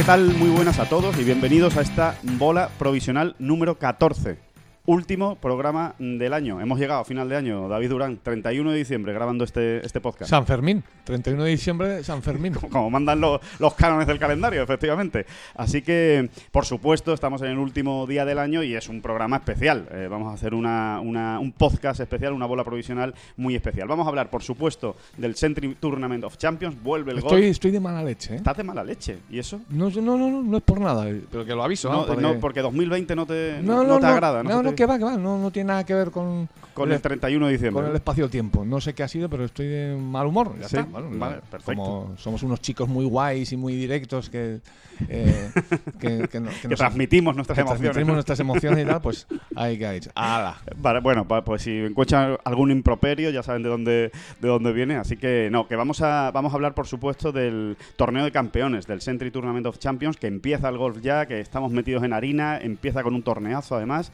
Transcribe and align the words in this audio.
¿qué 0.00 0.06
tal? 0.06 0.32
Muy 0.32 0.48
buenas 0.48 0.78
a 0.78 0.88
todos 0.88 1.18
y 1.18 1.24
bienvenidos 1.24 1.76
a 1.76 1.82
esta 1.82 2.14
bola 2.38 2.70
provisional 2.78 3.36
número 3.38 3.78
14. 3.78 4.49
Último 4.86 5.36
programa 5.36 5.94
del 5.98 6.32
año. 6.32 6.58
Hemos 6.60 6.78
llegado 6.80 7.00
a 7.02 7.04
final 7.04 7.28
de 7.28 7.36
año, 7.36 7.68
David 7.68 7.90
Durán, 7.90 8.18
31 8.20 8.72
de 8.72 8.78
diciembre, 8.78 9.12
grabando 9.12 9.44
este, 9.44 9.84
este 9.84 10.00
podcast. 10.00 10.30
San 10.30 10.46
Fermín, 10.46 10.82
31 11.04 11.44
de 11.44 11.50
diciembre, 11.50 12.02
San 12.02 12.22
Fermín. 12.22 12.54
como 12.70 12.88
mandan 12.90 13.20
los, 13.20 13.40
los 13.58 13.74
cánones 13.74 14.06
del 14.06 14.18
calendario, 14.18 14.62
efectivamente. 14.62 15.26
Así 15.54 15.82
que, 15.82 16.30
por 16.50 16.64
supuesto, 16.64 17.12
estamos 17.12 17.42
en 17.42 17.48
el 17.48 17.58
último 17.58 18.06
día 18.06 18.24
del 18.24 18.38
año 18.38 18.62
y 18.62 18.74
es 18.74 18.88
un 18.88 19.02
programa 19.02 19.36
especial. 19.36 19.86
Eh, 19.92 20.08
vamos 20.10 20.30
a 20.30 20.34
hacer 20.34 20.54
una, 20.54 20.98
una- 21.00 21.38
un 21.38 21.52
podcast 21.52 22.00
especial, 22.00 22.32
una 22.32 22.46
bola 22.46 22.64
provisional 22.64 23.14
muy 23.36 23.54
especial. 23.54 23.86
Vamos 23.86 24.06
a 24.06 24.08
hablar, 24.08 24.30
por 24.30 24.42
supuesto, 24.42 24.96
del 25.18 25.36
Century 25.36 25.76
Tournament 25.78 26.24
of 26.24 26.38
Champions. 26.38 26.82
Vuelve 26.82 27.12
el 27.12 27.18
Estoy, 27.18 27.42
golf. 27.42 27.50
estoy 27.50 27.70
de 27.70 27.80
mala 27.80 28.02
leche, 28.02 28.32
¿eh? 28.32 28.36
Estás 28.36 28.56
de 28.56 28.64
mala 28.64 28.82
leche. 28.82 29.18
¿Y 29.30 29.38
eso? 29.38 29.60
No, 29.68 29.90
no, 29.90 30.00
no, 30.00 30.16
no, 30.16 30.42
no 30.42 30.56
es 30.56 30.62
por 30.62 30.80
nada, 30.80 31.06
pero 31.30 31.44
que 31.44 31.54
lo 31.54 31.62
aviso. 31.62 31.92
No, 31.92 32.06
Porque- 32.06 32.22
no, 32.22 32.40
porque 32.40 32.62
2020 32.62 33.14
no 33.14 33.26
te, 33.26 33.60
no, 33.62 33.84
no 33.84 34.00
te 34.00 34.06
agrada. 34.06 34.42
No, 34.42 34.69
se 34.69 34.69
no, 34.70 34.76
que 34.76 34.86
va, 34.86 34.98
que 34.98 35.04
va, 35.04 35.16
no, 35.16 35.38
no 35.38 35.50
tiene 35.50 35.68
nada 35.68 35.84
que 35.84 35.94
ver 35.94 36.10
con, 36.10 36.48
Con 36.74 36.90
el 36.92 37.00
31 37.00 37.46
de 37.46 37.52
diciembre. 37.52 37.82
con 37.82 37.90
el 37.90 37.96
espacio-tiempo. 37.96 38.64
No 38.64 38.80
sé 38.80 38.94
qué 38.94 39.02
ha 39.02 39.08
sido, 39.08 39.28
pero 39.28 39.44
estoy 39.44 39.66
de 39.68 39.96
mal 39.96 40.26
humor. 40.26 40.54
Ya 40.60 40.68
Sí, 40.68 40.76
está. 40.76 40.88
Bueno, 40.90 41.08
vale, 41.18 41.36
perfecto. 41.50 41.82
Como 41.82 42.16
somos 42.16 42.42
unos 42.42 42.60
chicos 42.60 42.88
muy 42.88 43.04
guays 43.04 43.52
y 43.52 43.56
muy 43.56 43.74
directos 43.76 44.30
que, 44.30 44.60
eh, 45.08 45.50
que, 46.00 46.28
que, 46.28 46.40
no- 46.40 46.50
que 46.50 46.60
que 46.62 46.68
nos- 46.68 46.78
transmitimos 46.78 47.34
nuestras 47.36 47.58
emociones. 47.58 47.80
transmitimos 47.82 48.14
nuestras 48.14 48.40
emociones 48.40 48.84
y 48.84 48.88
tal, 48.88 49.00
pues 49.00 49.26
ahí 49.56 49.78
que. 49.78 50.00
¡Hala! 50.14 50.56
Vale, 50.76 51.00
bueno, 51.00 51.26
pues 51.44 51.62
si 51.62 51.70
encuentran 51.78 52.36
algún 52.44 52.70
improperio, 52.70 53.30
ya 53.30 53.42
saben 53.42 53.62
de 53.62 53.68
dónde, 53.68 54.12
de 54.40 54.48
dónde 54.48 54.72
viene. 54.72 54.96
Así 54.96 55.16
que 55.16 55.48
no, 55.50 55.66
que 55.68 55.76
vamos 55.76 56.00
a, 56.02 56.30
vamos 56.32 56.52
a 56.52 56.54
hablar, 56.56 56.74
por 56.74 56.86
supuesto, 56.86 57.32
del 57.32 57.76
torneo 57.96 58.24
de 58.24 58.30
campeones, 58.32 58.86
del 58.86 59.00
Century 59.00 59.30
Tournament 59.30 59.66
of 59.66 59.78
Champions, 59.78 60.16
que 60.16 60.26
empieza 60.26 60.68
el 60.68 60.78
golf 60.78 60.98
ya, 61.00 61.26
que 61.26 61.40
estamos 61.40 61.72
metidos 61.72 62.02
en 62.04 62.12
harina, 62.12 62.58
empieza 62.58 63.02
con 63.02 63.14
un 63.14 63.22
torneazo 63.22 63.76
además, 63.76 64.12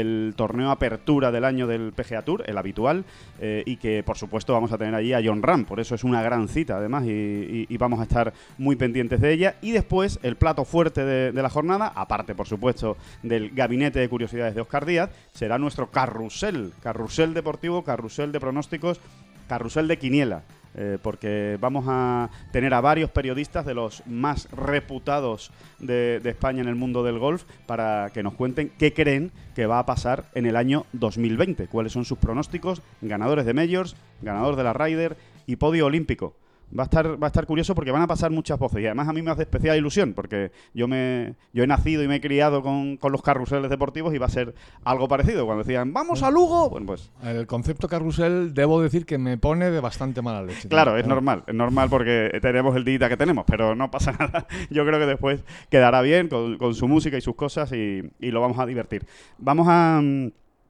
el 0.00 0.34
torneo 0.36 0.70
apertura 0.70 1.30
del 1.30 1.44
año 1.44 1.66
del 1.66 1.92
PGA 1.92 2.22
Tour, 2.22 2.44
el 2.46 2.58
habitual, 2.58 3.04
eh, 3.40 3.62
y 3.66 3.76
que 3.76 4.02
por 4.02 4.16
supuesto 4.16 4.52
vamos 4.52 4.72
a 4.72 4.78
tener 4.78 4.94
allí 4.94 5.12
a 5.12 5.20
John 5.24 5.42
Ram, 5.42 5.64
por 5.64 5.80
eso 5.80 5.94
es 5.94 6.04
una 6.04 6.22
gran 6.22 6.48
cita 6.48 6.76
además, 6.76 7.04
y, 7.06 7.76
vamos 7.76 8.00
a 8.00 8.04
estar 8.04 8.32
muy 8.58 8.74
pendientes 8.74 9.20
de 9.20 9.32
ella. 9.32 9.56
Y 9.60 9.72
después 9.72 10.18
el 10.22 10.36
plato 10.36 10.64
fuerte 10.64 11.04
de, 11.04 11.30
de 11.30 11.42
la 11.42 11.50
jornada, 11.50 11.92
aparte 11.94 12.34
por 12.34 12.48
supuesto 12.48 12.96
del 13.22 13.50
gabinete 13.50 13.98
de 13.98 14.08
curiosidades 14.08 14.54
de 14.54 14.62
Oscar 14.62 14.86
Díaz, 14.86 15.10
será 15.32 15.58
nuestro 15.58 15.90
carrusel, 15.90 16.72
carrusel 16.82 17.34
deportivo, 17.34 17.84
carrusel 17.84 18.32
de 18.32 18.40
pronósticos, 18.40 19.00
carrusel 19.48 19.88
de 19.88 19.98
quiniela. 19.98 20.42
Eh, 20.76 20.98
porque 21.00 21.56
vamos 21.60 21.86
a 21.88 22.28
tener 22.52 22.74
a 22.74 22.80
varios 22.80 23.10
periodistas 23.10 23.64
de 23.64 23.74
los 23.74 24.06
más 24.06 24.48
reputados 24.52 25.50
de, 25.78 26.20
de 26.20 26.30
España 26.30 26.60
en 26.60 26.68
el 26.68 26.74
mundo 26.74 27.02
del 27.02 27.18
golf 27.18 27.44
para 27.66 28.10
que 28.12 28.22
nos 28.22 28.34
cuenten 28.34 28.70
qué 28.78 28.92
creen 28.92 29.32
que 29.54 29.66
va 29.66 29.78
a 29.78 29.86
pasar 29.86 30.26
en 30.34 30.44
el 30.46 30.54
año 30.54 30.84
2020, 30.92 31.66
cuáles 31.68 31.92
son 31.92 32.04
sus 32.04 32.18
pronósticos, 32.18 32.82
ganadores 33.00 33.46
de 33.46 33.54
Majors, 33.54 33.96
ganador 34.20 34.56
de 34.56 34.64
la 34.64 34.74
Ryder 34.74 35.16
y 35.46 35.56
podio 35.56 35.86
olímpico. 35.86 36.34
Va 36.76 36.82
a, 36.82 36.86
estar, 36.86 37.22
va 37.22 37.26
a 37.26 37.28
estar 37.28 37.46
curioso 37.46 37.74
porque 37.74 37.92
van 37.92 38.02
a 38.02 38.06
pasar 38.08 38.30
muchas 38.32 38.58
voces 38.58 38.82
y 38.82 38.86
además 38.86 39.08
a 39.08 39.12
mí 39.12 39.22
me 39.22 39.30
hace 39.30 39.42
especial 39.42 39.76
ilusión 39.76 40.14
porque 40.14 40.50
yo 40.74 40.88
me 40.88 41.36
yo 41.52 41.62
he 41.62 41.66
nacido 41.66 42.02
y 42.02 42.08
me 42.08 42.16
he 42.16 42.20
criado 42.20 42.60
con, 42.60 42.96
con 42.96 43.12
los 43.12 43.22
carruseles 43.22 43.70
deportivos 43.70 44.12
y 44.14 44.18
va 44.18 44.26
a 44.26 44.30
ser 44.30 44.54
algo 44.84 45.06
parecido. 45.06 45.46
Cuando 45.46 45.62
decían, 45.62 45.92
vamos 45.92 46.22
a 46.22 46.30
Lugo, 46.30 46.68
bueno, 46.68 46.86
pues 46.86 47.12
El 47.22 47.46
concepto 47.46 47.88
carrusel, 47.88 48.52
debo 48.52 48.82
decir 48.82 49.06
que 49.06 49.16
me 49.16 49.38
pone 49.38 49.70
de 49.70 49.80
bastante 49.80 50.22
mala 50.22 50.42
leche. 50.42 50.68
Claro, 50.68 50.96
es 50.96 51.06
¿no? 51.06 51.14
normal, 51.14 51.44
es 51.46 51.54
normal 51.54 51.88
porque 51.88 52.36
tenemos 52.42 52.74
el 52.74 52.84
día 52.84 53.08
que 53.08 53.16
tenemos, 53.16 53.44
pero 53.46 53.74
no 53.74 53.90
pasa 53.90 54.12
nada. 54.18 54.46
Yo 54.68 54.84
creo 54.84 54.98
que 54.98 55.06
después 55.06 55.44
quedará 55.70 56.02
bien 56.02 56.28
con, 56.28 56.58
con 56.58 56.74
su 56.74 56.88
música 56.88 57.16
y 57.16 57.20
sus 57.20 57.36
cosas 57.36 57.70
y, 57.72 58.02
y 58.18 58.30
lo 58.30 58.40
vamos 58.40 58.58
a 58.58 58.66
divertir. 58.66 59.06
Vamos 59.38 59.66
a... 59.70 60.02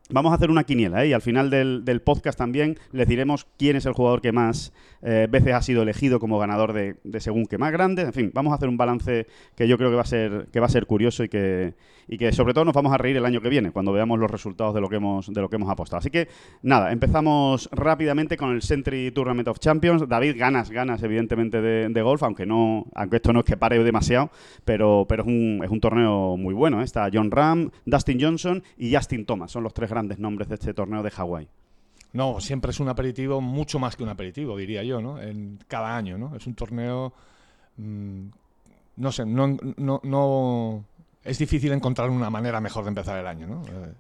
Vamos 0.09 0.31
a 0.31 0.37
hacer 0.37 0.53
una 0.53 0.62
quiniela 0.62 1.05
¿eh? 1.05 1.09
y 1.09 1.12
al 1.12 1.21
final 1.21 1.50
del, 1.50 2.00
podcast 2.05 2.39
también 2.39 2.78
les 2.93 3.09
diremos 3.09 3.49
quién 3.59 3.75
es 3.75 3.87
el 3.87 3.93
jugador 3.93 4.21
que 4.21 4.31
más 4.31 4.72
eh, 5.03 5.27
veces 5.28 5.53
ha 5.53 5.62
sido 5.62 5.83
elegido 5.83 6.21
como 6.21 6.39
ganador 6.39 6.72
de, 6.72 6.94
según 7.19 7.47
que 7.47 7.59
más 7.59 7.72
grande. 7.72 8.03
En 8.03 8.12
fin, 8.12 8.31
vamos 8.33 8.53
a 8.53 8.56
hacer 8.56 8.69
un 8.69 8.77
balance 8.77 9.27
que 9.56 9.67
yo 9.67 9.77
creo 9.77 9.91
que 9.91 9.97
va 9.97 10.03
a 10.03 10.06
ser, 10.06 10.47
que 10.53 10.61
va 10.61 10.67
a 10.67 10.69
ser 10.69 10.87
curioso 10.87 11.25
y 11.25 11.28
que, 11.28 11.75
y 12.06 12.19
que 12.19 12.31
sobre 12.31 12.55
todo 12.55 12.65
nos 12.65 12.75
vamos 12.75 12.93
a 12.93 12.99
reír 12.99 13.17
el 13.17 13.27
año 13.27 13.41
que 13.41 13.49
viene 13.49 13.72
cuando 13.72 13.93
veamos 13.93 14.21
los 14.21 14.31
resultados 14.31 14.77
de 14.77 14.81
lo 14.81 14.89
que 14.89 14.97
hemos, 14.97 15.27
de 15.27 15.41
lo 15.41 15.49
que 15.50 15.56
hemos 15.56 15.69
apostado. 15.69 15.99
Así 15.99 16.11
que 16.11 16.28
nada, 16.62 16.93
empezamos 16.93 17.69
rápidamente 17.73 18.37
con 18.37 18.53
el 18.53 18.62
Century 18.62 19.11
Tournament 19.11 19.49
of 19.49 19.59
Champions. 19.59 20.09
David, 20.09 20.37
ganas, 20.38 20.71
ganas 20.71 21.03
evidentemente 21.03 21.61
de, 21.61 21.88
de 21.88 22.03
golf, 22.03 22.23
aunque 22.23 22.47
no, 22.47 22.87
aunque 22.94 23.17
esto 23.17 23.33
no 23.33 23.41
es 23.41 23.44
que 23.44 23.56
pare 23.56 23.83
demasiado, 23.83 24.31
pero, 24.65 25.05
pero 25.09 25.25
es, 25.25 25.28
un, 25.28 25.62
es 25.65 25.71
un 25.71 25.81
torneo 25.81 26.37
muy 26.37 26.55
bueno. 26.55 26.81
¿eh? 26.81 26.84
Está 26.84 27.11
John 27.12 27.33
Ram, 27.33 27.71
Dustin 27.84 28.21
Johnson 28.21 28.62
y 28.78 28.94
Justin 28.94 29.27
Thomas. 29.27 29.50
Son 29.50 29.65
los 29.65 29.75
tres 29.75 29.91
grandes 29.97 30.19
nombres 30.19 30.49
de 30.49 30.57
este 30.57 30.75
torneo 30.75 31.03
de 31.03 31.11
Hawái. 31.11 31.49
No, 32.12 32.39
siempre 32.39 32.71
es 32.71 32.81
un 32.81 32.89
aperitivo, 32.91 33.41
mucho 33.41 33.79
más 33.79 33.97
que 33.97 34.03
un 34.03 34.11
aperitivo, 34.11 34.57
diría 34.57 34.83
yo, 34.83 35.01
¿no? 35.01 35.21
En 35.21 35.59
cada 35.67 35.97
año, 35.97 36.19
¿no? 36.19 36.37
Es 36.37 36.47
un 36.47 36.55
torneo. 36.55 37.15
mm, 37.79 38.27
no 38.97 39.12
sé, 39.12 39.25
no, 39.27 39.56
no, 39.77 40.85
Es 41.25 41.39
difícil 41.39 41.73
encontrar 41.73 42.09
una 42.11 42.31
manera 42.31 42.61
mejor 42.61 42.85
de 42.85 42.89
empezar 42.89 43.19
el 43.19 43.27
año, 43.27 43.47
¿no? 43.47 43.62
Eh, 43.67 43.93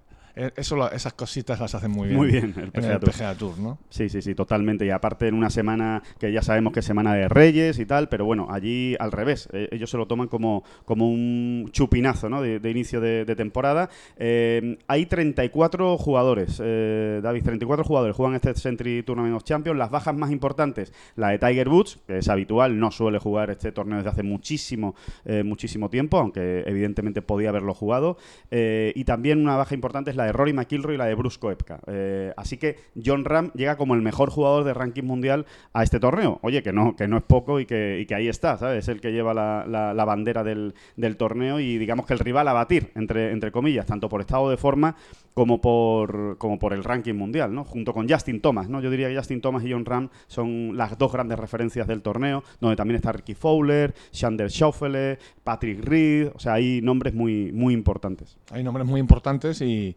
eso, 0.56 0.76
lo- 0.76 0.90
esas 0.90 1.14
cositas 1.14 1.58
las 1.60 1.74
hacen 1.74 1.90
muy 1.90 2.08
bien. 2.08 2.18
Muy 2.18 2.28
bien, 2.30 2.54
el 2.56 2.64
en 2.64 2.70
PGA 2.70 2.92
el 2.94 3.00
Tour. 3.00 3.10
PGA 3.12 3.34
Tour, 3.34 3.58
¿no? 3.58 3.78
Sí, 3.88 4.08
sí, 4.08 4.20
sí, 4.22 4.34
totalmente. 4.34 4.84
Y 4.86 4.90
aparte 4.90 5.28
en 5.28 5.34
una 5.34 5.50
semana 5.50 6.02
que 6.18 6.30
ya 6.32 6.42
sabemos 6.42 6.72
que 6.72 6.80
es 6.80 6.86
semana 6.86 7.14
de 7.14 7.28
Reyes 7.28 7.78
y 7.78 7.86
tal, 7.86 8.08
pero 8.08 8.24
bueno, 8.24 8.46
allí 8.50 8.96
al 8.98 9.12
revés. 9.12 9.48
Eh, 9.52 9.68
ellos 9.72 9.90
se 9.90 9.96
lo 9.96 10.06
toman 10.06 10.28
como, 10.28 10.62
como 10.84 11.08
un 11.10 11.68
chupinazo 11.72 12.28
¿no? 12.28 12.42
de, 12.42 12.58
de 12.60 12.70
inicio 12.70 13.00
de, 13.00 13.24
de 13.24 13.36
temporada. 13.36 13.88
Eh, 14.18 14.78
hay 14.86 15.06
34 15.06 15.96
jugadores, 15.98 16.60
eh, 16.62 17.20
David, 17.22 17.42
34 17.44 17.84
jugadores 17.84 18.16
juegan 18.16 18.34
este 18.34 18.54
Century 18.54 19.02
Tournament 19.02 19.34
of 19.36 19.44
Champions. 19.44 19.78
Las 19.78 19.90
bajas 19.90 20.14
más 20.16 20.30
importantes, 20.30 20.92
la 21.16 21.28
de 21.30 21.38
Tiger 21.38 21.68
Woods, 21.68 21.98
que 22.06 22.18
es 22.18 22.28
habitual, 22.28 22.78
no 22.78 22.90
suele 22.90 23.18
jugar 23.18 23.50
este 23.50 23.72
torneo 23.72 23.96
desde 23.98 24.10
hace 24.10 24.22
muchísimo, 24.22 24.94
eh, 25.24 25.42
muchísimo 25.42 25.88
tiempo, 25.90 26.18
aunque 26.18 26.62
evidentemente 26.66 27.22
podía 27.22 27.48
haberlo 27.48 27.74
jugado. 27.74 28.16
Eh, 28.50 28.92
y 28.94 29.04
también 29.04 29.40
una 29.40 29.56
baja 29.56 29.74
importante 29.74 30.10
es 30.10 30.16
la 30.16 30.25
de 30.26 30.32
Rory 30.32 30.52
McIlroy 30.52 30.94
y 30.94 30.98
la 30.98 31.06
de 31.06 31.14
Bruce 31.14 31.38
Koepka. 31.40 31.80
Eh, 31.86 32.32
así 32.36 32.58
que 32.58 32.76
John 33.02 33.24
Ram 33.24 33.50
llega 33.54 33.76
como 33.76 33.94
el 33.94 34.02
mejor 34.02 34.30
jugador 34.30 34.64
de 34.64 34.74
ranking 34.74 35.04
mundial 35.04 35.46
a 35.72 35.82
este 35.82 35.98
torneo. 36.00 36.38
Oye, 36.42 36.62
que 36.62 36.72
no, 36.72 36.94
que 36.96 37.08
no 37.08 37.16
es 37.16 37.22
poco 37.22 37.58
y 37.60 37.66
que, 37.66 38.04
que 38.08 38.14
ahí 38.14 38.28
está, 38.28 38.58
¿sabes? 38.58 38.84
Es 38.84 38.88
el 38.88 39.00
que 39.00 39.12
lleva 39.12 39.32
la, 39.34 39.64
la- 39.66 40.04
bandera 40.04 40.44
del, 40.44 40.74
del 40.96 41.16
torneo 41.16 41.58
y 41.58 41.78
digamos 41.78 42.06
que 42.06 42.12
el 42.12 42.18
rival 42.20 42.46
a 42.48 42.52
batir, 42.52 42.92
entre, 42.94 43.32
entre 43.32 43.50
comillas, 43.50 43.86
tanto 43.86 44.08
por 44.08 44.20
estado 44.20 44.50
de 44.50 44.56
forma 44.56 44.94
como 45.34 45.60
por, 45.60 46.38
como 46.38 46.58
por 46.58 46.72
el 46.72 46.84
ranking 46.84 47.14
mundial, 47.14 47.52
¿no? 47.54 47.64
Junto 47.64 47.92
con 47.92 48.08
Justin 48.08 48.40
Thomas, 48.40 48.68
¿no? 48.68 48.80
Yo 48.80 48.88
diría 48.90 49.08
que 49.08 49.16
Justin 49.16 49.40
Thomas 49.40 49.64
y 49.64 49.72
John 49.72 49.84
Ram 49.84 50.08
son 50.28 50.76
las 50.76 50.96
dos 50.96 51.12
grandes 51.12 51.38
referencias 51.38 51.86
del 51.86 52.02
torneo, 52.02 52.42
donde 52.60 52.76
también 52.76 52.96
está 52.96 53.12
Ricky 53.12 53.34
Fowler, 53.34 53.94
Xander 54.12 54.48
Schauffele, 54.48 55.18
Patrick 55.44 55.84
Reed, 55.84 56.28
o 56.34 56.38
sea, 56.38 56.54
hay 56.54 56.80
nombres 56.80 57.12
muy, 57.14 57.52
muy 57.52 57.74
importantes. 57.74 58.38
Hay 58.50 58.62
nombres 58.64 58.86
muy 58.86 59.00
importantes 59.00 59.60
y, 59.60 59.94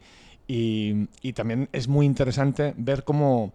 y- 0.50 1.08
y 1.22 1.34
también 1.34 1.70
es 1.72 1.88
muy 1.88 2.06
interesante 2.08 2.74
ver 2.76 3.04
cómo, 3.04 3.54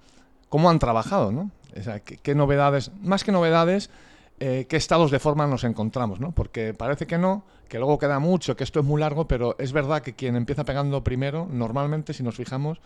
cómo 0.49 0.71
han 0.71 0.79
trabajado, 0.79 1.33
¿no? 1.33 1.51
Qué 2.23 2.35
novedades, 2.37 2.93
más 3.03 3.25
que 3.25 3.33
novedades, 3.33 3.91
eh, 4.39 4.67
qué 4.69 4.77
estados 4.77 5.11
de 5.11 5.19
forma 5.19 5.47
nos 5.49 5.65
encontramos, 5.65 6.21
¿no? 6.21 6.31
Porque 6.31 6.73
parece 6.73 7.07
que 7.09 7.19
no, 7.19 7.43
que 7.69 7.79
luego 7.79 7.99
queda 7.99 8.21
mucho, 8.21 8.57
que 8.57 8.63
esto 8.63 8.79
es 8.79 8.87
muy 8.87 9.01
largo, 9.01 9.27
pero 9.27 9.57
es 9.59 9.73
verdad 9.73 10.03
que 10.03 10.15
quien 10.15 10.37
empieza 10.37 10.63
pegando 10.65 11.03
primero, 11.03 11.49
normalmente, 11.51 12.13
si 12.15 12.23
nos 12.23 12.37
fijamos, 12.37 12.79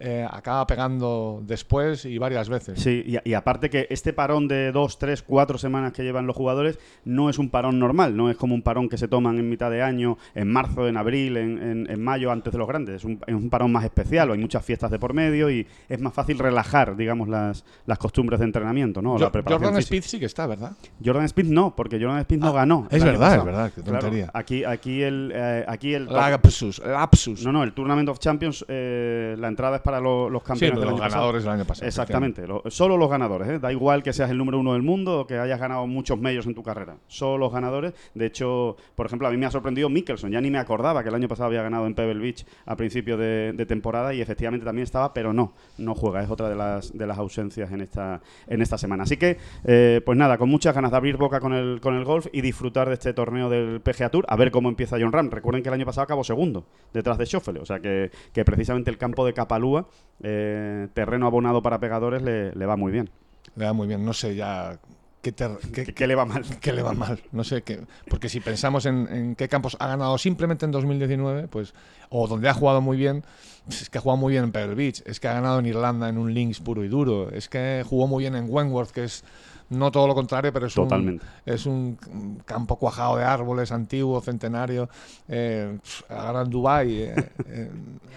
eh, 0.00 0.26
acaba 0.30 0.66
pegando 0.66 1.42
después 1.44 2.04
y 2.04 2.18
varias 2.18 2.48
veces. 2.48 2.80
Sí, 2.80 3.02
y, 3.04 3.30
y 3.30 3.34
aparte 3.34 3.68
que 3.70 3.86
este 3.90 4.12
parón 4.12 4.46
de 4.48 4.70
dos, 4.72 4.98
tres, 4.98 5.22
cuatro 5.22 5.58
semanas 5.58 5.92
que 5.92 6.02
llevan 6.02 6.26
los 6.26 6.36
jugadores 6.36 6.78
no 7.04 7.28
es 7.30 7.38
un 7.38 7.50
parón 7.50 7.78
normal, 7.78 8.16
no 8.16 8.30
es 8.30 8.36
como 8.36 8.54
un 8.54 8.62
parón 8.62 8.88
que 8.88 8.96
se 8.98 9.08
toman 9.08 9.38
en 9.38 9.48
mitad 9.48 9.70
de 9.70 9.82
año, 9.82 10.16
en 10.34 10.50
marzo, 10.52 10.86
en 10.88 10.96
abril, 10.96 11.36
en, 11.36 11.62
en- 11.62 11.90
en 11.90 12.02
mayo, 12.02 12.30
antes 12.30 12.52
de 12.52 12.58
los 12.58 12.68
grandes. 12.68 12.96
Es 12.96 13.04
un, 13.04 13.20
es 13.26 13.34
un 13.34 13.50
parón 13.50 13.72
más 13.72 13.84
especial, 13.84 14.30
hay 14.30 14.38
muchas 14.38 14.64
fiestas 14.64 14.90
de 14.90 14.98
por 14.98 15.14
medio 15.14 15.50
y 15.50 15.66
es 15.88 16.00
más 16.00 16.12
fácil 16.14 16.38
relajar, 16.38 16.96
digamos, 16.96 17.28
las, 17.28 17.64
las 17.86 17.98
costumbres 17.98 18.40
de 18.40 18.46
entrenamiento, 18.46 19.02
¿no? 19.02 19.14
O 19.14 19.18
la 19.18 19.32
preparación 19.32 19.64
Jordan 19.68 19.82
física. 19.82 19.96
Speed 19.96 20.10
sí 20.10 20.18
que 20.20 20.26
está, 20.26 20.46
¿verdad? 20.46 20.72
Jordan 21.04 21.24
Speed 21.24 21.46
no, 21.46 21.74
porque 21.74 21.98
Jordan 22.00 22.20
Speed 22.20 22.38
no 22.38 22.48
Ah, 22.48 22.52
ganó. 22.52 22.86
es 22.90 23.02
verdad, 23.02 23.36
es 23.36 23.44
verdad, 23.44 23.72
qué 23.74 23.82
Claro, 23.82 23.98
tontería. 24.00 24.30
aquí, 24.32 24.64
aquí 24.64 25.02
el, 25.02 25.32
eh, 25.34 25.64
aquí 25.66 25.94
el 25.94 26.06
Lapsus, 26.06 26.78
lapsus. 26.84 27.44
no, 27.44 27.52
no, 27.52 27.62
el 27.62 27.72
Tournament 27.72 28.08
of 28.08 28.18
Champions, 28.18 28.64
eh, 28.68 29.34
la 29.38 29.48
entrada 29.48 29.76
es 29.76 29.82
para 29.88 30.00
lo- 30.00 30.28
los 30.28 30.42
sí, 30.42 30.48
campeones 30.48 30.78
pero 30.78 30.80
del 30.80 30.90
los 30.90 31.00
año 31.00 31.06
pasado. 31.06 31.20
ganadores 31.22 31.42
del 31.44 31.52
año 31.54 31.64
pasado. 31.64 31.86
Exactamente, 31.88 32.46
lo- 32.46 32.62
solo 32.66 32.98
los 32.98 33.08
ganadores, 33.08 33.48
¿eh? 33.48 33.58
da 33.58 33.72
igual 33.72 34.02
que 34.02 34.12
seas 34.12 34.30
el 34.30 34.36
número 34.36 34.58
uno 34.58 34.74
del 34.74 34.82
mundo 34.82 35.20
o 35.20 35.26
que 35.26 35.38
hayas 35.38 35.58
ganado 35.58 35.86
muchos 35.86 36.18
medios 36.20 36.44
en 36.46 36.54
tu 36.54 36.62
carrera, 36.62 36.98
solo 37.06 37.38
los 37.38 37.52
ganadores. 37.52 37.94
De 38.14 38.26
hecho, 38.26 38.76
por 38.94 39.06
ejemplo, 39.06 39.26
a 39.26 39.30
mí 39.30 39.38
me 39.38 39.46
ha 39.46 39.50
sorprendido 39.50 39.88
Mickelson, 39.88 40.30
ya 40.30 40.42
ni 40.42 40.50
me 40.50 40.58
acordaba 40.58 41.02
que 41.02 41.08
el 41.08 41.14
año 41.14 41.26
pasado 41.28 41.46
había 41.46 41.62
ganado 41.62 41.86
en 41.86 41.94
Pebble 41.94 42.20
Beach 42.20 42.44
a 42.66 42.76
principio 42.76 43.16
de, 43.16 43.54
de 43.54 43.64
temporada 43.66 44.12
y 44.12 44.20
efectivamente 44.20 44.66
también 44.66 44.82
estaba, 44.84 45.14
pero 45.14 45.32
no, 45.32 45.54
no 45.78 45.94
juega, 45.94 46.22
es 46.22 46.28
otra 46.30 46.50
de 46.50 46.56
las, 46.56 46.92
de 46.96 47.06
las 47.06 47.16
ausencias 47.16 47.72
en 47.72 47.80
esta, 47.80 48.20
en 48.46 48.60
esta 48.60 48.76
semana. 48.76 49.04
Así 49.04 49.16
que, 49.16 49.38
eh, 49.64 50.02
pues 50.04 50.18
nada, 50.18 50.36
con 50.36 50.50
muchas 50.50 50.74
ganas 50.74 50.90
de 50.90 50.96
abrir 50.98 51.16
boca 51.16 51.40
con 51.40 51.54
el, 51.54 51.80
con 51.80 51.94
el 51.94 52.04
golf 52.04 52.26
y 52.32 52.42
disfrutar 52.42 52.88
de 52.88 52.94
este 52.94 53.14
torneo 53.14 53.48
del 53.48 53.80
PGA 53.80 54.10
Tour, 54.10 54.26
a 54.28 54.36
ver 54.36 54.50
cómo 54.50 54.68
empieza 54.68 54.96
John 55.00 55.12
Ram. 55.12 55.30
Recuerden 55.30 55.62
que 55.62 55.68
el 55.70 55.74
año 55.74 55.86
pasado 55.86 56.04
acabó 56.04 56.24
segundo, 56.24 56.66
detrás 56.92 57.16
de 57.16 57.24
Schoffele, 57.24 57.60
o 57.60 57.64
sea 57.66 57.80
que, 57.80 58.10
que 58.34 58.44
precisamente 58.44 58.90
el 58.90 58.98
campo 58.98 59.24
de 59.24 59.32
Capalúa, 59.32 59.77
eh, 60.22 60.88
terreno 60.94 61.26
abonado 61.26 61.62
para 61.62 61.78
pegadores, 61.80 62.22
le, 62.22 62.52
le 62.54 62.66
va 62.66 62.76
muy 62.76 62.92
bien. 62.92 63.10
Le 63.56 63.64
da 63.64 63.72
muy 63.72 63.86
bien, 63.88 64.04
no 64.04 64.12
sé 64.12 64.34
ya 64.36 64.78
qué, 65.22 65.32
qué- 65.32 65.56
¿Qué, 65.72 65.94
qué 65.94 66.06
le 66.06 66.14
va 66.14 66.24
mal? 66.24 66.44
qué 66.60 66.72
le 66.72 66.82
va 66.82 66.92
mal. 66.92 67.20
No 67.32 67.44
sé 67.44 67.62
qué. 67.62 67.80
Porque 68.08 68.28
si 68.28 68.40
pensamos 68.40 68.86
en, 68.86 69.08
en 69.10 69.34
qué 69.34 69.48
campos 69.48 69.76
ha 69.80 69.88
ganado 69.88 70.16
simplemente 70.18 70.64
en 70.64 70.70
2019, 70.72 71.48
pues. 71.48 71.74
O 72.10 72.26
donde 72.28 72.48
ha 72.48 72.54
jugado 72.54 72.80
muy 72.80 72.96
bien. 72.96 73.24
pues 73.66 73.82
es 73.82 73.90
que 73.90 73.98
ha 73.98 74.00
jugado 74.00 74.16
muy 74.18 74.32
bien 74.32 74.44
en 74.44 74.52
Pebble 74.52 74.74
Beach. 74.74 75.02
Es 75.06 75.18
que 75.20 75.28
ha 75.28 75.34
ganado 75.34 75.58
en 75.58 75.66
Irlanda 75.66 76.08
en 76.08 76.18
un 76.18 76.32
links 76.32 76.60
puro 76.60 76.84
y 76.84 76.88
duro. 76.88 77.30
Es 77.30 77.48
que 77.48 77.84
jugó 77.86 78.06
muy 78.06 78.22
bien 78.24 78.34
en 78.36 78.46
Wentworth, 78.48 78.90
que 78.90 79.04
es. 79.04 79.24
No 79.70 79.90
todo 79.90 80.06
lo 80.06 80.14
contrario, 80.14 80.50
pero 80.50 80.66
es 80.66 80.72
Totalmente. 80.74 81.22
un, 81.46 81.52
es 81.52 81.66
un 81.66 82.40
campo 82.46 82.76
cuajado 82.78 83.18
de 83.18 83.24
árboles, 83.24 83.70
antiguo, 83.70 84.18
centenario. 84.22 84.88
Eh, 85.28 85.78
ha 86.08 86.14
ganado 86.14 86.42
en 86.44 86.50
Dubai 86.50 87.12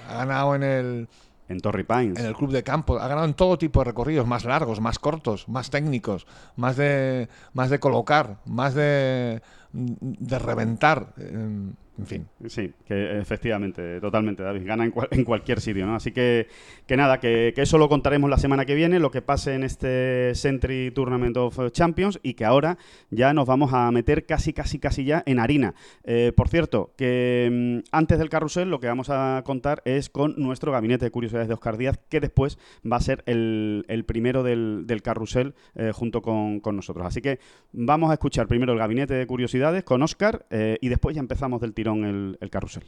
ha 0.07 0.13
ganado 0.17 0.55
en 0.55 0.63
el, 0.63 1.07
En 1.47 1.59
Torrey 1.59 1.83
Pines. 1.83 2.19
en 2.19 2.25
el 2.25 2.35
club 2.35 2.51
de 2.51 2.63
campo. 2.63 2.97
Ha 2.97 3.07
ganado 3.07 3.25
en 3.27 3.33
todo 3.33 3.57
tipo 3.57 3.81
de 3.81 3.85
recorridos, 3.85 4.25
más 4.25 4.45
largos, 4.45 4.79
más 4.79 4.99
cortos, 4.99 5.49
más 5.49 5.69
técnicos, 5.69 6.25
más 6.55 6.77
de, 6.77 7.27
más 7.53 7.69
de 7.69 7.79
colocar, 7.79 8.37
más 8.45 8.73
de, 8.73 9.41
de 9.73 10.39
reventar. 10.39 11.13
En, 11.17 11.75
en 11.99 12.05
fin. 12.07 12.27
Sí, 12.47 12.71
que 12.85 13.19
efectivamente, 13.19 13.99
totalmente, 13.99 14.41
David. 14.43 14.65
Gana 14.65 14.85
en, 14.85 14.91
cual- 14.91 15.09
en 15.11 15.23
cualquier 15.23 15.59
sitio, 15.61 15.85
¿no? 15.85 15.95
Así 15.95 16.11
que, 16.11 16.47
que 16.87 16.97
nada, 16.97 17.19
que, 17.19 17.51
que 17.55 17.61
eso 17.61 17.77
lo 17.77 17.89
contaremos 17.89 18.29
la 18.29 18.37
semana 18.37 18.65
que 18.65 18.73
viene, 18.75 18.99
lo 18.99 19.11
que 19.11 19.21
pase 19.21 19.53
en 19.53 19.63
este 19.63 20.33
Century 20.35 20.91
Tournament 20.91 21.37
of 21.37 21.59
Champions 21.71 22.19
y 22.23 22.33
que 22.33 22.45
ahora 22.45 22.77
ya 23.11 23.33
nos 23.33 23.45
vamos 23.45 23.71
a 23.73 23.91
meter 23.91 24.25
casi, 24.25 24.53
casi, 24.53 24.79
casi 24.79 25.03
ya 25.03 25.21
en 25.25 25.37
harina. 25.39 25.75
Eh, 26.03 26.31
por 26.35 26.47
cierto, 26.47 26.93
que 26.97 27.81
mm, 27.83 27.89
antes 27.91 28.17
del 28.19 28.29
carrusel 28.29 28.69
lo 28.69 28.79
que 28.79 28.87
vamos 28.87 29.09
a 29.09 29.43
contar 29.45 29.81
es 29.85 30.09
con 30.09 30.33
nuestro 30.37 30.71
gabinete 30.71 31.05
de 31.05 31.11
curiosidades 31.11 31.47
de 31.49 31.53
Oscar 31.53 31.77
Díaz, 31.77 31.99
que 32.09 32.19
después 32.19 32.57
va 32.89 32.97
a 32.97 33.01
ser 33.01 33.21
el, 33.27 33.85
el 33.87 34.05
primero 34.05 34.41
del, 34.43 34.85
del 34.87 35.01
carrusel 35.01 35.53
eh, 35.75 35.91
junto 35.93 36.21
con, 36.21 36.61
con 36.61 36.75
nosotros. 36.75 37.05
Así 37.05 37.21
que 37.21 37.39
vamos 37.73 38.09
a 38.09 38.13
escuchar 38.13 38.47
primero 38.47 38.73
el 38.73 38.79
gabinete 38.79 39.13
de 39.13 39.27
curiosidades 39.27 39.83
con 39.83 40.01
Oscar 40.01 40.45
eh, 40.49 40.77
y 40.81 40.89
después 40.89 41.15
ya 41.15 41.19
empezamos 41.21 41.61
del 41.61 41.73
tirón 41.81 42.05
el, 42.05 42.37
el 42.39 42.49
carrusel. 42.51 42.83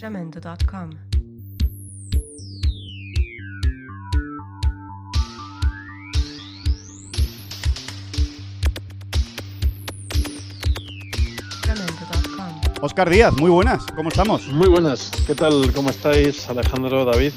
Jamendo.com. 0.00 0.90
Oscar 12.80 13.10
Díaz, 13.10 13.34
muy 13.40 13.50
buenas, 13.50 13.84
¿cómo 13.96 14.08
estamos? 14.10 14.46
Muy 14.52 14.68
buenas, 14.68 15.10
¿qué 15.26 15.34
tal? 15.34 15.72
¿Cómo 15.74 15.90
estáis, 15.90 16.48
Alejandro, 16.48 17.04
David? 17.04 17.32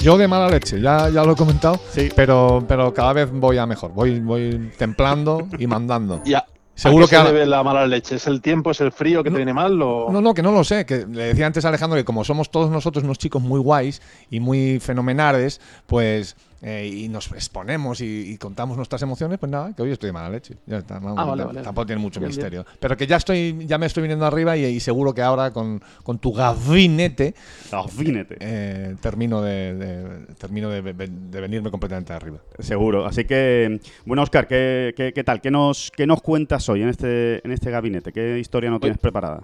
Yo 0.00 0.16
de 0.16 0.26
mala 0.26 0.48
leche, 0.48 0.80
ya, 0.80 1.10
ya 1.10 1.22
lo 1.24 1.32
he 1.32 1.36
comentado, 1.36 1.78
Sí. 1.90 2.08
pero, 2.16 2.64
pero 2.66 2.94
cada 2.94 3.12
vez 3.12 3.30
voy 3.30 3.58
a 3.58 3.66
mejor. 3.66 3.92
Voy, 3.92 4.20
voy 4.20 4.72
templando 4.78 5.46
y 5.58 5.66
mandando. 5.66 6.22
Ya. 6.24 6.46
Seguro 6.74 7.04
¿A 7.04 7.06
qué 7.06 7.10
que 7.10 7.16
se 7.16 7.20
ahora- 7.20 7.32
debe 7.32 7.46
la 7.46 7.62
mala 7.62 7.86
leche? 7.86 8.16
¿Es 8.16 8.26
el 8.26 8.40
tiempo, 8.40 8.70
es 8.72 8.80
el 8.80 8.90
frío 8.90 9.22
que 9.22 9.30
te 9.30 9.36
viene 9.36 9.54
mal 9.54 9.80
o...? 9.80 10.08
No, 10.10 10.20
no, 10.20 10.34
que 10.34 10.42
no 10.42 10.50
lo 10.52 10.64
sé. 10.64 10.84
Que 10.84 11.06
le 11.06 11.24
decía 11.26 11.46
antes 11.46 11.64
a 11.64 11.68
Alejandro 11.68 11.96
que 11.96 12.04
como 12.04 12.24
somos 12.24 12.50
todos 12.50 12.70
nosotros 12.70 13.04
unos 13.04 13.18
chicos 13.18 13.40
muy 13.42 13.60
guays 13.60 14.02
y 14.30 14.40
muy 14.40 14.80
fenomenales, 14.80 15.60
pues 15.86 16.36
eh, 16.64 16.86
y 16.92 17.08
nos 17.08 17.30
exponemos 17.32 18.00
y, 18.00 18.32
y 18.32 18.38
contamos 18.38 18.76
nuestras 18.76 19.02
emociones, 19.02 19.38
pues 19.38 19.52
nada, 19.52 19.74
que 19.76 19.82
hoy 19.82 19.90
estoy 19.92 20.08
de 20.08 20.12
mala 20.14 20.30
leche. 20.30 20.56
Ya 20.66 20.78
está, 20.78 20.98
no, 20.98 21.14
Ah, 21.16 21.24
vale, 21.24 21.42
t- 21.42 21.46
vale. 21.46 21.62
Tampoco 21.62 21.86
tiene 21.86 22.00
mucho 22.00 22.18
Bien, 22.20 22.30
bien. 22.30 22.36
misterio. 22.38 22.66
Pero 22.80 22.96
que 22.96 23.06
ya 23.06 23.16
estoy, 23.16 23.66
ya 23.66 23.76
me 23.78 23.86
estoy 23.86 24.02
viniendo 24.02 24.24
arriba 24.26 24.56
y, 24.56 24.64
y 24.64 24.80
seguro 24.80 25.12
que 25.14 25.20
ahora 25.22 25.50
con, 25.52 25.82
con 26.02 26.18
tu 26.18 26.32
gabinete 26.32 27.34
Gabinete. 27.70 28.36
eh, 28.40 28.96
termino 29.00 29.42
de, 29.42 29.74
de- 29.74 30.34
termino 30.38 30.68
de, 30.70 30.82
de- 30.82 31.08
de 31.08 31.40
venirme 31.40 31.70
completamente 31.70 32.12
arriba. 32.12 32.38
Seguro. 32.58 33.04
Así 33.06 33.24
que, 33.24 33.80
bueno, 34.06 34.22
Oscar, 34.22 34.46
¿qué, 34.46 34.94
qué, 34.96 35.12
qué 35.12 35.22
tal? 35.24 35.40
¿Qué 35.40 35.50
nos, 35.50 35.90
¿Qué 35.94 36.06
nos 36.06 36.22
cuentas 36.22 36.68
hoy 36.68 36.82
en 36.82 36.88
este, 36.88 37.44
en 37.46 37.52
este 37.52 37.70
gabinete? 37.70 38.12
¿Qué 38.12 38.38
historia 38.38 38.70
no 38.70 38.80
tienes 38.80 38.98
preparada? 38.98 39.42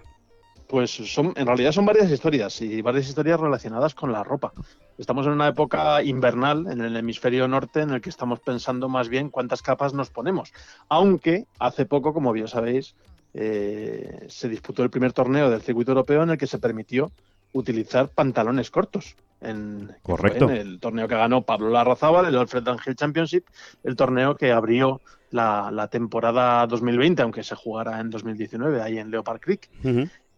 Pues 0.70 0.92
son, 0.92 1.32
en 1.34 1.48
realidad 1.48 1.72
son 1.72 1.84
varias 1.84 2.08
historias 2.12 2.62
y 2.62 2.80
varias 2.80 3.08
historias 3.08 3.40
relacionadas 3.40 3.92
con 3.92 4.12
la 4.12 4.22
ropa. 4.22 4.52
Estamos 4.98 5.26
en 5.26 5.32
una 5.32 5.48
época 5.48 6.00
invernal 6.00 6.68
en 6.70 6.80
el 6.80 6.96
hemisferio 6.96 7.48
norte 7.48 7.80
en 7.80 7.90
el 7.90 8.00
que 8.00 8.08
estamos 8.08 8.38
pensando 8.38 8.88
más 8.88 9.08
bien 9.08 9.30
cuántas 9.30 9.62
capas 9.62 9.94
nos 9.94 10.10
ponemos. 10.10 10.52
Aunque 10.88 11.46
hace 11.58 11.86
poco, 11.86 12.14
como 12.14 12.32
bien 12.32 12.46
sabéis, 12.46 12.94
eh, 13.34 14.26
se 14.28 14.48
disputó 14.48 14.84
el 14.84 14.90
primer 14.90 15.12
torneo 15.12 15.50
del 15.50 15.60
circuito 15.60 15.90
europeo 15.90 16.22
en 16.22 16.30
el 16.30 16.38
que 16.38 16.46
se 16.46 16.60
permitió 16.60 17.10
utilizar 17.52 18.08
pantalones 18.08 18.70
cortos. 18.70 19.16
En, 19.40 19.90
Correcto. 20.02 20.48
en 20.50 20.56
el 20.56 20.78
torneo 20.78 21.08
que 21.08 21.16
ganó 21.16 21.42
Pablo 21.42 21.70
Larrazábal, 21.70 22.26
el 22.26 22.36
Alfred 22.36 22.68
Angel 22.68 22.94
Championship, 22.94 23.44
el 23.82 23.96
torneo 23.96 24.36
que 24.36 24.52
abrió 24.52 25.00
la, 25.32 25.70
la 25.72 25.88
temporada 25.88 26.64
2020, 26.68 27.22
aunque 27.22 27.42
se 27.42 27.56
jugara 27.56 27.98
en 27.98 28.10
2019 28.10 28.80
ahí 28.80 28.98
en 28.98 29.10
Leopard 29.10 29.40
Creek. 29.40 29.68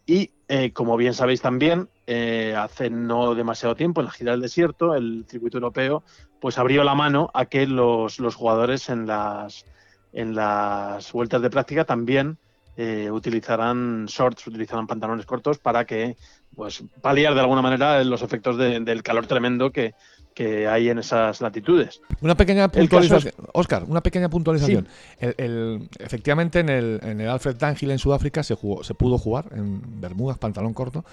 Y 0.06 0.30
eh, 0.48 0.72
como 0.72 0.96
bien 0.96 1.14
sabéis 1.14 1.40
también, 1.40 1.88
eh, 2.06 2.54
hace 2.58 2.90
no 2.90 3.34
demasiado 3.34 3.76
tiempo, 3.76 4.00
en 4.00 4.06
la 4.06 4.12
gira 4.12 4.32
del 4.32 4.40
desierto, 4.40 4.94
el 4.94 5.24
circuito 5.28 5.58
europeo 5.58 6.02
pues 6.40 6.58
abrió 6.58 6.82
la 6.82 6.94
mano 6.96 7.30
a 7.34 7.46
que 7.46 7.66
los, 7.66 8.18
los 8.18 8.34
jugadores 8.34 8.88
en 8.88 9.06
las, 9.06 9.64
en 10.12 10.34
las 10.34 11.12
vueltas 11.12 11.40
de 11.40 11.50
práctica 11.50 11.84
también 11.84 12.36
eh, 12.76 13.10
utilizarán 13.12 14.06
shorts, 14.06 14.46
utilizarán 14.48 14.88
pantalones 14.88 15.24
cortos 15.24 15.58
para 15.58 15.84
que 15.84 16.16
pues 16.56 16.82
paliar 17.00 17.34
de 17.34 17.40
alguna 17.40 17.62
manera 17.62 18.02
los 18.02 18.22
efectos 18.22 18.56
de- 18.58 18.80
del 18.80 19.02
calor 19.04 19.26
tremendo 19.26 19.70
que, 19.70 19.94
que 20.34 20.66
hay 20.66 20.88
en 20.88 20.98
esas 20.98 21.40
latitudes. 21.40 22.00
Una 22.20 22.34
pequeña 22.36 22.68
puntualización. 22.70 23.32
Oscar, 23.52 23.84
una 23.86 24.02
pequeña 24.02 24.28
puntualización. 24.28 24.88
El- 25.18 25.34
el- 25.38 25.88
efectivamente, 25.98 26.60
en 26.60 26.68
el, 26.68 27.00
en 27.02 27.20
el 27.20 27.28
Alfred 27.28 27.56
Dunhill 27.56 27.90
en 27.90 27.98
Sudáfrica 27.98 28.42
se, 28.42 28.54
jugó, 28.54 28.82
se 28.84 28.94
pudo 28.94 29.18
jugar 29.18 29.46
en 29.54 30.00
Bermudas, 30.00 30.38
pantalón 30.38 30.72
corto, 30.74 31.04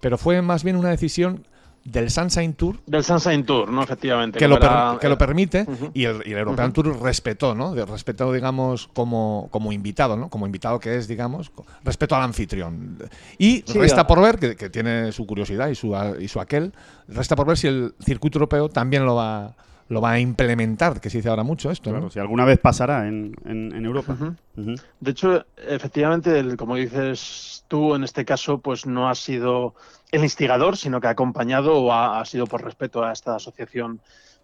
pero 0.00 0.16
fue 0.18 0.40
más 0.42 0.62
bien 0.64 0.76
una 0.76 0.90
decisión 0.90 1.44
del 1.90 2.10
Sunshine 2.10 2.52
Tour 2.54 2.76
Del 2.86 3.02
Sunshine 3.04 3.44
Tour, 3.44 3.70
¿no? 3.70 3.82
Efectivamente. 3.82 4.38
que, 4.38 4.46
lo, 4.48 4.58
per- 4.60 4.98
que 5.00 5.08
lo 5.08 5.16
permite 5.16 5.62
Ujú. 5.66 5.90
y, 5.94 6.04
el, 6.04 6.22
y 6.26 6.32
el 6.32 6.38
European 6.38 6.72
Tour 6.72 7.00
respetó, 7.02 7.54
¿no? 7.54 7.74
Respetó, 7.86 8.32
digamos, 8.32 8.88
como, 8.94 9.48
como 9.50 9.72
invitado, 9.72 10.16
¿no? 10.16 10.28
Como 10.28 10.46
invitado 10.46 10.78
que 10.78 10.96
es, 10.96 11.08
digamos, 11.08 11.50
respeto 11.84 12.14
al 12.16 12.22
anfitrión. 12.22 12.98
Y 13.38 13.62
Sí, 13.66 13.78
resta 13.78 14.02
a- 14.02 14.06
por 14.06 14.20
ver, 14.20 14.38
que, 14.38 14.56
que 14.56 14.70
tiene 14.70 15.12
su 15.12 15.26
curiosidad 15.26 15.68
y 15.68 15.74
su, 15.74 15.94
y 16.20 16.28
su 16.28 16.40
aquel, 16.40 16.72
resta 17.08 17.34
por 17.36 17.46
ver 17.46 17.56
si 17.56 17.66
el 17.68 17.94
circuito 18.04 18.38
europeo 18.38 18.68
también 18.68 19.06
lo 19.06 19.14
va, 19.14 19.54
lo 19.88 20.00
va 20.00 20.12
a 20.12 20.20
implementar, 20.20 21.00
que 21.00 21.08
se 21.10 21.18
dice 21.18 21.28
ahora 21.30 21.42
mucho 21.44 21.70
esto, 21.70 21.90
si 22.10 22.18
alguna 22.18 22.44
vez 22.44 22.58
pasará 22.58 23.08
en, 23.08 23.34
en- 23.46 23.74
en 23.74 23.84
Europa. 23.84 24.14
De 25.00 25.10
hecho, 25.10 25.46
efectivamente, 25.56 26.38
el- 26.38 26.56
como 26.56 26.74
dices 26.76 27.64
tú, 27.68 27.94
en 27.94 28.04
este 28.04 28.24
caso, 28.24 28.58
pues 28.58 28.84
no 28.86 29.08
ha 29.08 29.14
sido 29.14 29.74
el 30.12 30.22
instigador, 30.22 30.76
sino 30.76 31.00
que 31.00 31.06
ha 31.06 31.10
acompañado 31.10 31.74
o 31.76 31.92
ha, 31.92 32.20
ha 32.20 32.24
sido 32.24 32.46
por 32.46 32.62
respeto 32.62 33.02
a 33.04 33.12
esta 33.12 33.36
asociación 33.36 34.00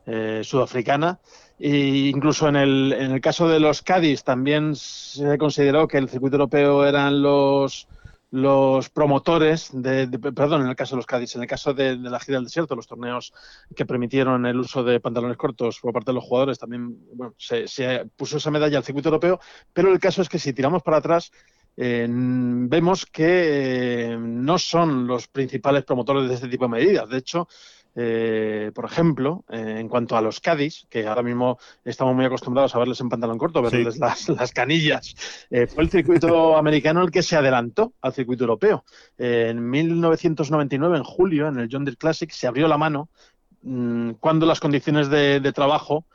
eh, 0.07 0.41
sudafricana. 0.45 1.19
E 1.59 2.09
incluso 2.09 2.49
en 2.49 2.57
el, 2.57 2.93
en 2.99 3.13
el 3.13 3.21
caso 3.21 3.49
de 3.49 3.61
los 3.61 3.81
Cádiz 3.83 4.25
también 4.25 4.75
se 4.77 5.39
consideró 5.39 5.87
que 5.89 5.99
el 5.99 6.09
circuito 6.09 6.37
europeo 6.37 6.85
eran 6.85 7.23
los, 7.23 7.87
los 8.35 8.91
promotores, 8.91 9.71
de, 9.73 10.09
perdón, 10.09 10.63
en 10.63 10.69
el 10.69 10.75
caso 10.75 10.97
de 10.97 10.99
los 10.99 11.07
Cádiz, 11.07 11.37
en 11.37 11.43
el 11.43 11.47
caso 11.47 11.73
de, 11.73 11.95
la 11.95 12.19
gira 12.19 12.39
del 12.39 12.47
desierto, 12.47 12.75
los 12.75 12.89
torneos 12.89 13.33
que 13.77 13.87
permitieron 13.87 14.45
el 14.45 14.59
uso 14.59 14.83
de 14.83 14.99
pantalones 14.99 15.37
cortos 15.37 15.79
por 15.79 15.93
parte 15.93 16.11
de 16.11 16.17
los 16.17 16.25
jugadores, 16.25 16.59
también 16.59 16.99
bueno, 17.15 17.33
se, 17.39 18.11
puso 18.17 18.39
esa 18.39 18.51
medalla 18.51 18.77
al 18.77 18.83
circuito 18.83 19.09
europeo, 19.09 19.39
pero 19.73 19.93
el 19.93 20.01
caso 20.01 20.21
es 20.21 20.29
que 20.29 20.41
si 20.41 20.53
tiramos 20.53 20.83
para 20.83 20.97
atrás, 20.97 21.31
eh, 21.77 22.09
vemos 22.11 23.07
que 23.07 24.11
eh, 24.11 24.17
no 24.19 24.59
son 24.59 25.07
los 25.07 25.29
principales 25.29 25.85
promotores 25.85 26.29
de 26.29 26.35
este 26.35 26.49
tipo 26.49 26.65
de 26.65 26.71
medidas. 26.71 27.09
De 27.09 27.19
hecho, 27.19 27.47
eh, 27.97 28.73
por 28.75 28.87
ejemplo, 28.87 29.45
eh, 29.49 29.77
en 29.79 29.89
cuanto 29.89 30.17
a 30.17 30.21
los 30.21 30.41
Cádiz, 30.41 30.87
que 30.91 31.07
ahora 31.07 31.23
mismo 31.23 31.59
estamos 31.85 32.15
muy 32.15 32.25
acostumbrados 32.25 32.75
a 32.75 32.79
verles 32.79 33.01
en 33.01 33.09
pantalón 33.09 33.39
corto, 33.39 33.63
verles 33.63 33.99
las, 33.99 34.29
las 34.29 34.53
canillas, 34.53 35.15
eh, 35.51 35.67
fue 35.67 35.85
el 35.85 35.91
circuito 35.91 36.57
americano 36.57 37.03
el 37.03 37.11
que 37.11 37.23
se 37.23 37.37
adelantó 37.37 37.95
al 38.01 38.13
circuito 38.13 38.45
europeo. 38.45 38.85
En 39.17 39.71
1999, 39.71 40.97
en 40.97 41.05
julio, 41.05 41.49
en 41.49 41.59
el 41.59 41.69
John 41.71 41.85
Deere 41.85 41.97
Classic, 41.97 42.31
se 42.31 42.49
abrió 42.49 42.67
la 42.67 42.79
mano 42.79 43.11
mm, 43.63 44.13
cuando 44.19 44.45
las 44.45 44.59
condiciones 44.59 45.09
de, 45.09 45.39
de 45.41 45.53
trabajo 45.53 46.07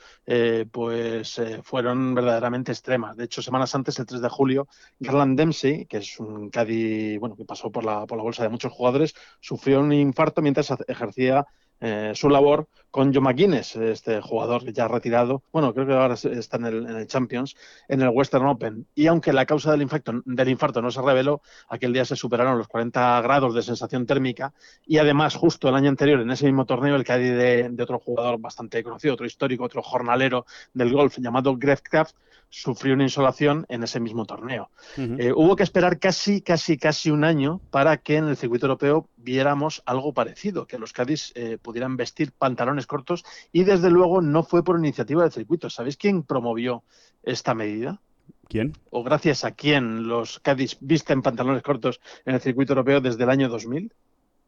pues 0.71 1.41
fueron 1.63 2.13
verdaderamente 2.13 2.71
extremas. 2.71 3.17
De 3.17 3.24
hecho, 3.24 3.41
semanas 3.41 3.74
antes, 3.74 3.98
el 3.98 4.05
3 4.05 4.21
de 4.21 4.29
julio, 4.29 4.67
Garland 5.00 5.36
Dempsey, 5.36 5.88
que 5.88 5.98
es 5.98 6.19
un 6.19 6.51
caddy 6.51 7.17
bueno, 7.17 7.36
que 7.36 7.45
pasó 7.45 7.71
por 7.71 7.83
la, 7.83 8.05
por 8.05 8.15
la 8.15 8.24
bolsa 8.24 8.43
de 8.43 8.50
muchos 8.50 8.71
jugadores, 8.71 9.15
sufrió 9.39 9.79
un 9.79 9.91
infarto 9.91 10.43
mientras 10.43 10.71
ejercía 10.88 11.48
eh, 11.81 12.12
su 12.15 12.29
labor 12.29 12.67
con 12.91 13.13
Joe 13.13 13.21
McGuinness, 13.21 13.75
este 13.75 14.19
jugador 14.21 14.71
ya 14.71 14.88
retirado, 14.88 15.43
bueno, 15.51 15.74
creo 15.74 15.86
que 15.86 15.93
ahora 15.93 16.15
está 16.15 16.57
en 16.57 16.65
el, 16.65 16.86
en 16.88 16.95
el 16.95 17.07
Champions, 17.07 17.55
en 17.88 18.01
el 18.01 18.09
Western 18.09 18.48
Open. 18.48 18.88
Y 18.95 19.07
aunque 19.07 19.31
la 19.31 19.45
causa 19.45 19.71
del 19.71 19.83
infarto, 19.83 20.21
del 20.25 20.50
infarto 20.50 20.81
no 20.81 20.89
se 20.89 21.01
reveló, 21.01 21.41
aquel 21.69 21.93
día 21.93 22.05
se 22.05 22.15
superaron 22.15 22.57
los 22.57 22.67
40 22.67 23.21
grados 23.21 23.53
de 23.53 23.62
sensación 23.62 24.05
térmica 24.05 24.53
y 24.88 24.98
además 24.98 25.36
justo 25.36 25.69
el 25.69 25.75
año 25.75 25.89
anterior, 25.89 26.19
en 26.19 26.31
ese 26.31 26.45
mismo 26.45 26.65
torneo, 26.65 26.95
el 26.95 27.03
caddy 27.03 27.29
de, 27.29 27.69
de 27.69 27.83
otro 27.83 28.00
jugador 28.00 28.39
bastante 28.39 28.83
conocido, 28.83 29.13
otro 29.13 29.25
histórico, 29.25 29.63
otro 29.63 29.83
jornalero 29.83 30.45
del 30.74 30.91
golf 30.91 31.17
llamado 31.19 31.55
Greg 31.57 31.83
Kraft, 31.83 32.15
sufrió 32.50 32.95
una 32.95 33.03
insolación 33.03 33.65
en 33.69 33.83
ese 33.83 34.00
mismo 34.00 34.25
torneo. 34.25 34.69
Eh, 34.98 35.31
hubo 35.36 35.55
que 35.55 35.63
esperar 35.63 36.00
casi, 36.00 36.41
casi, 36.41 36.77
casi 36.77 37.12
un 37.12 37.24
año 37.24 37.62
para 37.69 37.98
que 37.98 38.17
en 38.17 38.27
el 38.27 38.38
circuito 38.38 38.65
europeo 38.65 39.07
viéramos 39.17 39.83
algo 39.86 40.13
parecido, 40.13 40.65
que 40.65 40.79
los 40.79 40.91
Cádiz 40.91 41.31
eh, 41.36 41.57
pudieran 41.69 41.97
vestir 41.97 42.31
pantalones 42.31 42.88
cortos 42.88 43.23
y 43.51 43.63
desde 43.63 43.91
luego 43.91 44.21
no 44.21 44.41
fue 44.41 44.63
por 44.63 44.79
iniciativa 44.79 45.21
del 45.21 45.31
circuito. 45.31 45.69
¿Sabéis 45.69 45.97
quién 45.97 46.23
promovió 46.23 46.81
esta 47.21 47.53
medida? 47.53 48.01
¿Quién? 48.47 48.73
¿O 48.89 49.03
gracias 49.03 49.45
a 49.45 49.51
quién 49.51 50.07
los 50.07 50.39
Cádiz 50.39 50.77
visten 50.81 51.21
pantalones 51.21 51.61
cortos 51.61 52.01
en 52.25 52.33
el 52.33 52.41
circuito 52.41 52.73
europeo 52.73 53.01
desde 53.01 53.23
el 53.23 53.29
año 53.29 53.49
2000? 53.49 53.93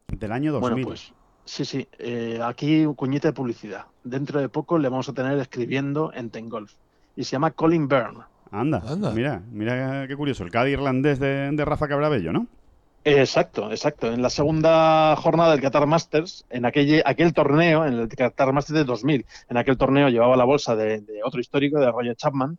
Del 0.08 0.32
año 0.32 0.52
2000. 0.52 0.72
Bueno, 0.72 0.88
pues 0.88 1.14
sí, 1.46 1.64
sí. 1.64 1.88
eh, 2.00 2.40
aquí 2.44 2.88
un 2.88 2.96
cuñete 2.96 3.28
de 3.28 3.34
publicidad. 3.34 3.86
Dentro 4.04 4.40
de 4.40 4.50
poco 4.50 4.80
le 4.80 4.90
vamos 4.90 5.08
a 5.08 5.14
tener 5.14 5.38
escribiendo 5.38 6.12
en 6.16 6.32
Tengolf. 6.32 6.74
Y 7.16 7.24
se 7.24 7.34
llama 7.34 7.52
Colin 7.52 7.88
Byrne. 7.88 8.22
Anda, 8.50 8.82
Anda. 8.88 9.12
mira, 9.12 9.44
mira 9.52 10.08
qué 10.08 10.16
curioso. 10.16 10.44
El 10.44 10.50
Cádiz 10.50 10.74
irlandés 10.74 11.20
de, 11.20 11.52
de 11.52 11.66
Rafa 11.66 11.88
Cabrabello, 11.88 12.34
¿no? 12.34 12.48
Exacto, 13.04 13.72
exacto. 13.72 14.14
En 14.14 14.22
la 14.22 14.30
segunda 14.30 15.16
jornada 15.16 15.52
del 15.52 15.62
Qatar 15.62 15.88
Masters, 15.88 16.46
en 16.50 16.66
aquel, 16.66 17.02
aquel 17.06 17.34
torneo, 17.34 17.86
en 17.86 17.94
el 17.94 18.08
Qatar 18.08 18.54
Masters 18.54 18.80
de 18.80 18.86
2000, 18.86 19.26
en 19.50 19.58
aquel 19.58 19.78
torneo 19.78 20.10
llevaba 20.10 20.36
la 20.36 20.44
bolsa 20.44 20.76
de, 20.76 21.02
de 21.02 21.24
otro 21.24 21.40
histórico, 21.40 21.80
de 21.80 21.92
Roger 21.92 22.16
Chapman, 22.16 22.58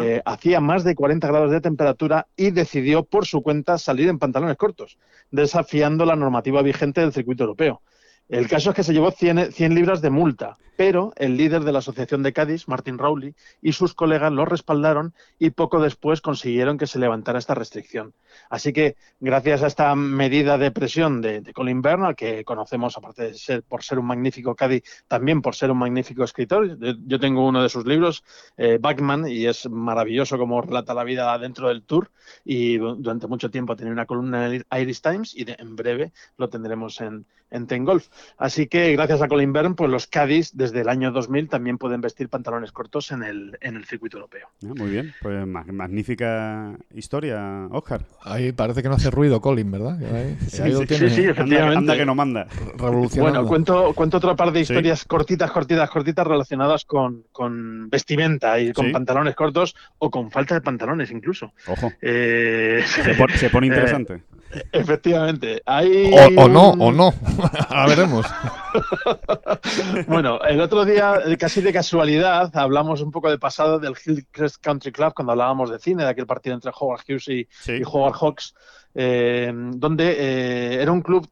eh, 0.00 0.22
hacía 0.24 0.60
más 0.60 0.84
de 0.84 0.94
40 0.94 1.28
grados 1.28 1.50
de 1.50 1.60
temperatura 1.60 2.26
y 2.36 2.50
decidió 2.50 3.04
por 3.04 3.26
su 3.26 3.42
cuenta 3.42 3.78
salir 3.78 4.08
en 4.08 4.18
pantalones 4.18 4.56
cortos, 4.56 4.98
desafiando 5.30 6.04
la 6.04 6.16
normativa 6.16 6.62
vigente 6.62 7.02
del 7.02 7.12
circuito 7.12 7.44
europeo. 7.44 7.82
El 8.28 8.48
caso 8.48 8.70
es 8.70 8.76
que 8.76 8.82
se 8.82 8.92
llevó 8.92 9.12
100, 9.12 9.52
100 9.52 9.74
libras 9.74 10.02
de 10.02 10.10
multa, 10.10 10.56
pero 10.76 11.12
el 11.16 11.36
líder 11.36 11.62
de 11.62 11.72
la 11.72 11.78
Asociación 11.78 12.22
de 12.24 12.32
Cádiz, 12.32 12.66
Martin 12.66 12.98
Rowley, 12.98 13.34
y 13.62 13.72
sus 13.72 13.94
colegas 13.94 14.32
lo 14.32 14.44
respaldaron 14.44 15.14
y 15.38 15.50
poco 15.50 15.80
después 15.80 16.20
consiguieron 16.20 16.76
que 16.76 16.88
se 16.88 16.98
levantara 16.98 17.38
esta 17.38 17.54
restricción. 17.54 18.14
Así 18.50 18.72
que, 18.72 18.96
gracias 19.20 19.62
a 19.62 19.68
esta 19.68 19.94
medida 19.94 20.58
de 20.58 20.70
presión 20.72 21.22
de, 21.22 21.42
Colin 21.54 21.80
Byrne, 21.82 22.06
al 22.08 22.16
que 22.16 22.44
conocemos, 22.44 22.96
aparte 22.98 23.22
de 23.22 23.34
ser 23.34 23.62
por 23.62 23.82
ser 23.84 23.98
un 23.98 24.06
magnífico 24.06 24.54
Cádiz, 24.54 24.82
también 25.08 25.40
por 25.40 25.54
ser 25.54 25.70
un 25.70 25.78
magnífico 25.78 26.24
escritor, 26.24 26.76
yo, 27.06 27.20
tengo 27.20 27.46
uno 27.46 27.62
de 27.62 27.68
sus 27.68 27.86
libros, 27.86 28.24
eh, 28.56 28.78
Backman, 28.80 29.28
y 29.28 29.46
es 29.46 29.70
maravilloso 29.70 30.36
como 30.36 30.60
relata 30.60 30.94
la 30.94 31.04
vida 31.04 31.38
dentro 31.38 31.68
del 31.68 31.84
Tour, 31.84 32.10
y 32.44 32.76
du- 32.76 32.96
durante 32.96 33.28
mucho 33.28 33.50
tiempo 33.50 33.72
ha 33.72 33.76
tenido 33.76 33.92
una 33.94 34.04
columna 34.06 34.46
en 34.46 34.52
el 34.70 34.80
Irish 34.82 35.00
Times, 35.00 35.34
y 35.34 35.46
en 35.46 35.76
breve 35.76 36.12
lo 36.36 36.48
tendremos 36.48 37.00
en, 37.00 37.24
en. 37.50 37.66
Así 38.38 38.66
que, 38.66 38.92
gracias 38.92 39.22
a 39.22 39.28
Colin 39.28 39.52
Byrne, 39.52 39.74
pues 39.74 39.90
los 39.90 40.06
Cádiz, 40.06 40.50
desde 40.54 40.80
el 40.82 40.88
año 40.88 41.10
2000, 41.12 41.48
también 41.48 41.78
pueden 41.78 42.00
vestir 42.00 42.28
pantalones 42.28 42.72
cortos 42.72 43.10
en 43.12 43.22
el, 43.22 43.58
en 43.60 43.76
el 43.76 43.84
circuito 43.84 44.18
europeo. 44.18 44.48
Ah, 44.64 44.72
muy 44.76 44.90
bien, 44.90 45.12
pues 45.22 45.46
ma- 45.46 45.64
magnífica 46.06 46.76
historia, 46.94 47.66
Oscar. 47.70 48.02
Ahí 48.22 48.52
parece 48.52 48.82
que 48.82 48.88
no 48.88 48.94
hace 48.94 49.10
ruido 49.10 49.40
Colin, 49.40 49.70
¿verdad? 49.70 49.98
Ahí- 50.14 50.36
Sí, 50.48 50.62
ahí 50.62 50.72
sí, 50.74 50.86
tiene 50.86 51.08
sí, 51.10 51.16
sí, 51.16 51.24
efectivamente. 51.24 51.78
anda 51.78 51.96
que 51.96 52.06
no 52.06 52.14
manda. 52.14 52.46
revolucionando. 52.78 53.32
Bueno, 53.40 53.48
cuento, 53.48 53.92
cuento 53.94 54.16
otra 54.18 54.34
par 54.36 54.52
de 54.52 54.64
Sí. 54.64 54.72
historias 54.72 55.04
cortitas, 55.04 55.50
cortitas, 55.50 55.90
cortitas 55.90 56.26
relacionadas 56.26 56.84
con, 56.84 57.24
con 57.32 57.88
vestimenta 57.90 58.58
y 58.60 58.72
con 58.72 58.86
Sí. 58.86 58.92
pantalones 58.92 59.34
cortos 59.34 59.74
o 59.98 60.10
con 60.10 60.30
falta 60.30 60.54
de 60.54 60.60
pantalones 60.60 61.10
incluso. 61.10 61.52
Ojo, 61.66 61.92
Eh, 62.00 62.82
se, 62.86 63.14
pon- 63.14 63.30
se 63.34 63.50
pone 63.50 63.66
interesante. 63.68 64.22
Efectivamente. 64.72 65.62
Hay 65.66 66.10
O, 66.36 66.42
o 66.42 66.48
no, 66.48 66.70
o 66.70 66.92
no. 66.92 67.12
Ahora 67.68 67.86
veremos. 67.88 68.26
Bueno, 70.06 70.38
el 70.42 70.60
otro 70.60 70.84
día, 70.84 71.14
casi 71.38 71.60
de 71.62 71.72
casualidad, 71.72 72.54
hablamos 72.56 73.00
un 73.00 73.10
poco 73.10 73.30
del 73.30 73.38
pasado 73.38 73.78
del 73.78 73.94
Hillcrest 74.04 74.56
Country 74.62 74.92
Club 74.92 75.14
cuando 75.14 75.32
hablábamos 75.32 75.70
de 75.70 75.78
cine, 75.78 76.04
de 76.04 76.10
aquel 76.10 76.26
partido 76.26 76.54
entre 76.54 76.70
Howard 76.78 77.00
Hughes 77.08 77.28
y, 77.28 77.48
Sí. 77.50 77.72
y 77.72 77.82
Howard 77.84 78.14
Hawks, 78.20 78.54
eh, 78.94 79.50
donde 79.54 80.10
eh, 80.18 80.82
era 80.82 80.92
un 80.92 81.00
club 81.00 81.26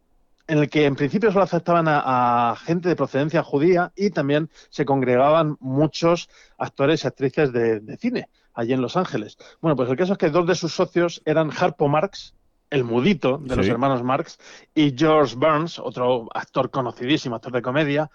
en 0.47 0.59
el 0.59 0.69
que 0.69 0.85
en 0.87 0.95
principio 0.97 1.31
solo 1.33 1.45
aceptaban 1.45 1.87
a, 1.89 2.51
a 2.51 2.57
gente 2.57 2.89
de 2.89 2.97
procedencia 2.97 3.43
judía 3.43 3.93
y 3.97 4.11
también 4.11 4.51
se 4.71 4.85
congregaban 4.85 5.57
muchos 5.61 6.29
actores 6.59 7.05
y 7.05 7.07
actrices 7.07 7.53
de, 7.53 7.81
de 7.81 7.97
cine 7.97 8.29
allí 8.55 8.73
en 8.73 8.81
Los 8.83 8.97
Ángeles. 8.97 9.37
Bueno, 9.61 9.77
pues 9.77 9.89
el 9.91 9.97
caso 9.97 10.13
es 10.13 10.19
que 10.19 10.31
dos 10.31 10.47
de 10.47 10.55
sus 10.55 10.73
socios 10.75 11.23
eran 11.25 11.51
Harpo 11.51 11.89
Marx, 11.89 12.35
el 12.75 12.83
mudito 12.83 13.39
de 13.39 13.55
los 13.55 13.69
hermanos 13.69 14.03
Marx, 14.03 14.37
y 14.75 14.93
George 14.97 15.37
Burns, 15.37 15.79
otro 15.79 16.29
actor 16.35 16.71
conocidísimo, 16.71 17.37
actor 17.37 17.53
de 17.53 17.63
comedia. 17.63 18.11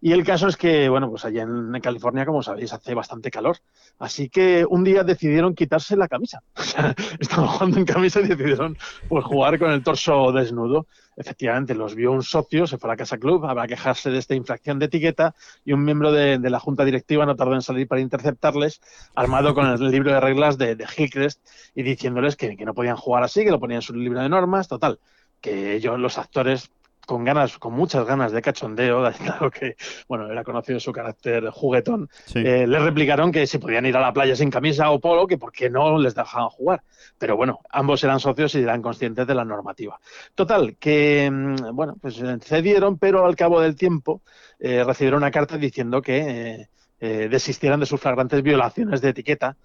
Y 0.00 0.12
el 0.12 0.24
caso 0.24 0.46
es 0.46 0.56
que, 0.56 0.88
bueno, 0.88 1.08
pues 1.10 1.24
allá 1.24 1.42
en, 1.42 1.72
California, 1.80 2.26
como 2.26 2.42
sabéis, 2.42 2.72
hace 2.72 2.94
bastante 2.94 3.30
calor. 3.30 3.56
Así 3.98 4.28
que 4.28 4.66
un 4.68 4.84
día 4.84 5.02
decidieron 5.04 5.54
quitarse 5.54 5.96
la 5.96 6.08
camisa. 6.08 6.42
O 6.56 6.62
sea, 6.62 6.94
estaban 7.18 7.46
jugando 7.46 7.78
en 7.78 7.84
camisa 7.86 8.20
y 8.20 8.28
decidieron 8.28 8.76
pues, 9.08 9.24
jugar 9.24 9.58
con 9.58 9.70
el 9.70 9.82
torso 9.82 10.32
desnudo. 10.32 10.86
Efectivamente, 11.16 11.74
los 11.74 11.94
vio 11.94 12.12
un 12.12 12.22
socio, 12.22 12.66
se 12.66 12.76
fue 12.76 12.90
a 12.90 12.92
la 12.92 12.96
Casa 12.98 13.16
Club, 13.16 13.46
habrá 13.46 13.66
quejarse 13.66 14.10
de 14.10 14.18
esta 14.18 14.34
infracción 14.34 14.78
de 14.78 14.86
etiqueta 14.86 15.34
y 15.64 15.72
un 15.72 15.82
miembro 15.82 16.12
de, 16.12 16.38
de 16.38 16.50
la 16.50 16.60
Junta 16.60 16.84
Directiva 16.84 17.24
no 17.24 17.36
tardó 17.36 17.54
en 17.54 17.62
salir 17.62 17.88
para 17.88 18.02
interceptarles, 18.02 18.82
armado 19.14 19.54
con 19.54 19.66
el 19.66 19.90
libro 19.90 20.12
de 20.12 20.20
reglas 20.20 20.58
de, 20.58 20.76
de 20.76 20.84
Hillcrest 20.84 21.40
y 21.74 21.84
diciéndoles 21.84 22.36
que, 22.36 22.54
que 22.56 22.66
no 22.66 22.74
podían 22.74 22.96
jugar 22.96 23.22
así, 23.22 23.44
que 23.44 23.50
lo 23.50 23.58
ponían 23.58 23.78
en 23.78 23.82
su 23.82 23.94
libro 23.94 24.20
de 24.20 24.28
normas, 24.28 24.68
total. 24.68 24.98
Que 25.40 25.74
ellos, 25.74 25.98
los 25.98 26.18
actores, 26.18 26.70
con 27.06 27.24
ganas, 27.24 27.56
con 27.58 27.72
muchas 27.72 28.04
ganas 28.04 28.32
de 28.32 28.42
cachondeo, 28.42 29.00
dado 29.40 29.50
que, 29.50 29.76
bueno, 30.08 30.30
era 30.30 30.44
conocido 30.44 30.78
su 30.80 30.92
carácter 30.92 31.48
juguetón, 31.50 32.10
Sí. 32.26 32.40
eh, 32.40 32.66
les 32.66 32.82
replicaron 32.82 33.32
que 33.32 33.46
si 33.46 33.56
podían 33.58 33.86
ir 33.86 33.96
a 33.96 34.00
la 34.00 34.12
playa 34.12 34.36
sin 34.36 34.50
camisa 34.50 34.90
o 34.90 35.00
polo, 35.00 35.26
que 35.26 35.38
por 35.38 35.52
qué 35.52 35.70
no 35.70 35.96
les 35.98 36.14
dejaban 36.14 36.50
jugar. 36.50 36.82
Pero 37.16 37.36
bueno, 37.36 37.60
ambos 37.70 38.04
eran 38.04 38.20
socios 38.20 38.54
y 38.56 38.58
eran 38.62 38.82
conscientes 38.82 39.26
de 39.26 39.34
la 39.34 39.44
normativa. 39.44 39.98
Total, 40.34 40.76
que, 40.78 41.30
mm, 41.32 41.74
bueno, 41.74 41.96
pues 42.00 42.20
cedieron, 42.42 42.98
pero 42.98 43.24
al 43.24 43.36
cabo 43.36 43.60
del 43.60 43.76
tiempo 43.76 44.20
eh, 44.58 44.84
recibieron 44.84 45.22
una 45.22 45.30
carta 45.30 45.56
diciendo 45.56 46.02
que 46.02 46.18
eh, 46.18 46.68
eh, 47.00 47.28
desistieran 47.30 47.78
de 47.80 47.86
sus 47.86 48.00
flagrantes 48.00 48.42
violaciones 48.42 49.00
de 49.00 49.10
etiqueta. 49.10 49.56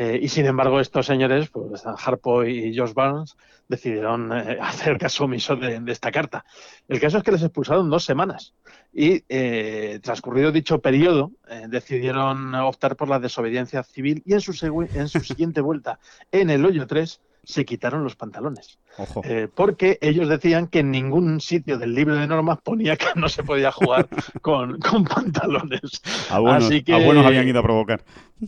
Eh, 0.00 0.18
y 0.22 0.28
sin 0.28 0.46
embargo, 0.46 0.78
estos 0.78 1.06
señores, 1.06 1.48
pues 1.50 1.82
Harpo 1.84 2.44
y 2.44 2.74
Josh 2.76 2.92
Barnes, 2.94 3.36
decidieron 3.68 4.32
eh, 4.32 4.56
hacer 4.62 4.96
caso 4.96 5.24
omiso 5.24 5.56
de, 5.56 5.80
de 5.80 5.92
esta 5.92 6.12
carta. 6.12 6.44
El 6.86 7.00
caso 7.00 7.18
es 7.18 7.24
que 7.24 7.32
les 7.32 7.42
expulsaron 7.42 7.90
dos 7.90 8.04
semanas 8.04 8.54
y 8.94 9.24
eh, 9.28 9.98
transcurrido 10.02 10.52
dicho 10.52 10.80
periodo 10.80 11.32
eh, 11.50 11.64
decidieron 11.68 12.54
optar 12.54 12.94
por 12.96 13.08
la 13.08 13.18
desobediencia 13.18 13.82
civil 13.82 14.22
y 14.24 14.34
en 14.34 14.40
su, 14.40 14.52
en 14.94 15.08
su 15.08 15.20
siguiente 15.20 15.60
vuelta 15.60 15.98
en 16.32 16.48
el 16.50 16.64
hoyo 16.64 16.86
3 16.86 17.20
se 17.44 17.64
quitaron 17.64 18.04
los 18.04 18.14
pantalones 18.14 18.78
Ojo. 18.98 19.22
eh, 19.24 19.48
porque 19.54 19.98
ellos 20.02 20.28
decían 20.28 20.66
que 20.68 20.80
en 20.80 20.90
ningún 20.90 21.40
sitio 21.40 21.78
del 21.78 21.94
libro 21.94 22.14
de 22.14 22.26
normas 22.26 22.58
ponía 22.62 22.96
que 22.96 23.06
no 23.14 23.28
se 23.28 23.42
podía 23.42 23.72
jugar 23.72 24.08
con, 24.42 24.78
con 24.80 25.04
pantalones. 25.04 26.02
A 26.30 26.40
buenos, 26.40 26.64
así 26.66 26.82
que- 26.82 26.94
a 26.94 26.98
buenos 26.98 27.24
habían 27.24 27.48
ido 27.48 27.60
a 27.60 27.62
provocar. 27.62 28.02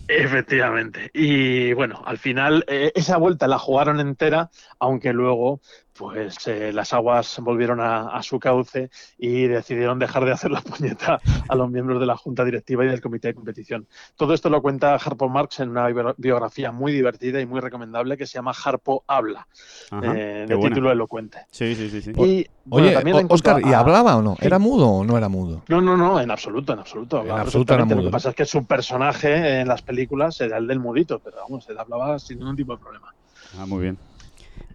Efectivamente. 0.09 1.11
Y 1.15 1.73
bueno, 1.73 2.03
al 2.05 2.19
final 2.19 2.65
eh, 2.69 2.93
esa 2.95 3.17
vuelta 3.17 3.47
la 3.49 3.59
jugaron 3.59 4.01
entera, 4.01 4.51
aunque 4.79 5.13
luego 5.13 5.61
pues 5.93 6.47
eh, 6.49 6.73
las 6.73 6.95
aguas 6.95 7.39
volvieron 7.43 7.79
a, 7.79 8.09
a 8.17 8.23
su 8.23 8.39
cauce 8.41 8.89
y 9.19 9.47
decidieron 9.49 9.99
dejar 9.99 10.25
de 10.25 10.33
hacer 10.33 10.51
la 10.51 10.63
puñeta 10.63 11.21
a 11.47 11.55
los 11.55 11.71
miembros 11.71 12.01
de 12.01 12.07
la 12.07 12.17
junta 12.17 12.43
directiva 12.43 12.85
y 12.85 12.89
del 12.89 13.03
comité 13.03 13.29
de 13.29 13.35
competición. 13.35 13.87
Todo 14.17 14.33
esto 14.33 14.49
lo 14.49 14.63
cuenta 14.63 14.95
Harpo 14.95 15.29
Marx 15.29 15.61
en 15.61 15.69
una 15.71 15.87
bio- 15.89 16.15
biografía 16.17 16.73
muy 16.73 16.93
divertida 16.93 17.39
y 17.41 17.45
muy 17.47 17.61
recomendable 17.61 18.17
que 18.17 18.27
se 18.27 18.35
llama 18.39 18.55
Harpo 18.65 19.05
Habla, 19.09 19.47
Ajá, 19.91 20.15
eh, 20.17 20.47
de 20.49 20.55
buena. 20.55 20.75
título 20.75 20.91
elocuente. 20.91 21.41
Sí, 21.51 21.75
sí, 21.75 21.91
sí. 21.91 22.01
sí. 22.01 22.13
Y 22.17 22.47
bueno, 22.65 22.87
Oye, 22.87 22.95
también 22.97 23.27
Oscar, 23.29 23.61
¿y 23.63 23.73
a- 23.75 23.81
hablaba 23.81 24.17
o 24.17 24.23
no? 24.23 24.37
¿Era 24.41 24.59
mudo 24.59 24.89
o 24.89 25.05
no 25.05 25.19
era 25.19 25.29
mudo? 25.29 25.65
No, 25.69 25.83
no, 25.83 25.99
no, 25.99 26.19
en 26.19 26.31
absoluto, 26.31 26.73
en 26.73 26.79
absoluto. 26.79 27.23
En 27.25 27.31
absoluto 27.33 27.75
era 27.75 27.83
perfectamente. 27.85 27.95
Lo 27.97 28.01
mudo. 28.01 28.09
que 28.11 28.13
pasa 28.13 28.31
es 28.31 28.35
que 28.37 28.47
su 28.47 28.65
personaje 28.65 29.61
en 29.61 29.69
las 29.69 29.80
películas 29.83 30.41
era 30.41 30.59
el 30.59 30.67
del 30.67 30.79
mudito, 30.79 31.19
pero 31.19 31.39
vamos, 31.39 31.69
él 31.69 31.79
hablaba 31.79 32.19
sin 32.19 32.39
ningún 32.39 32.57
tipo 32.57 32.77
de 32.77 32.83
problema. 32.83 33.15
Ah, 33.59 33.67
muy 33.67 33.83
bien. 33.83 33.99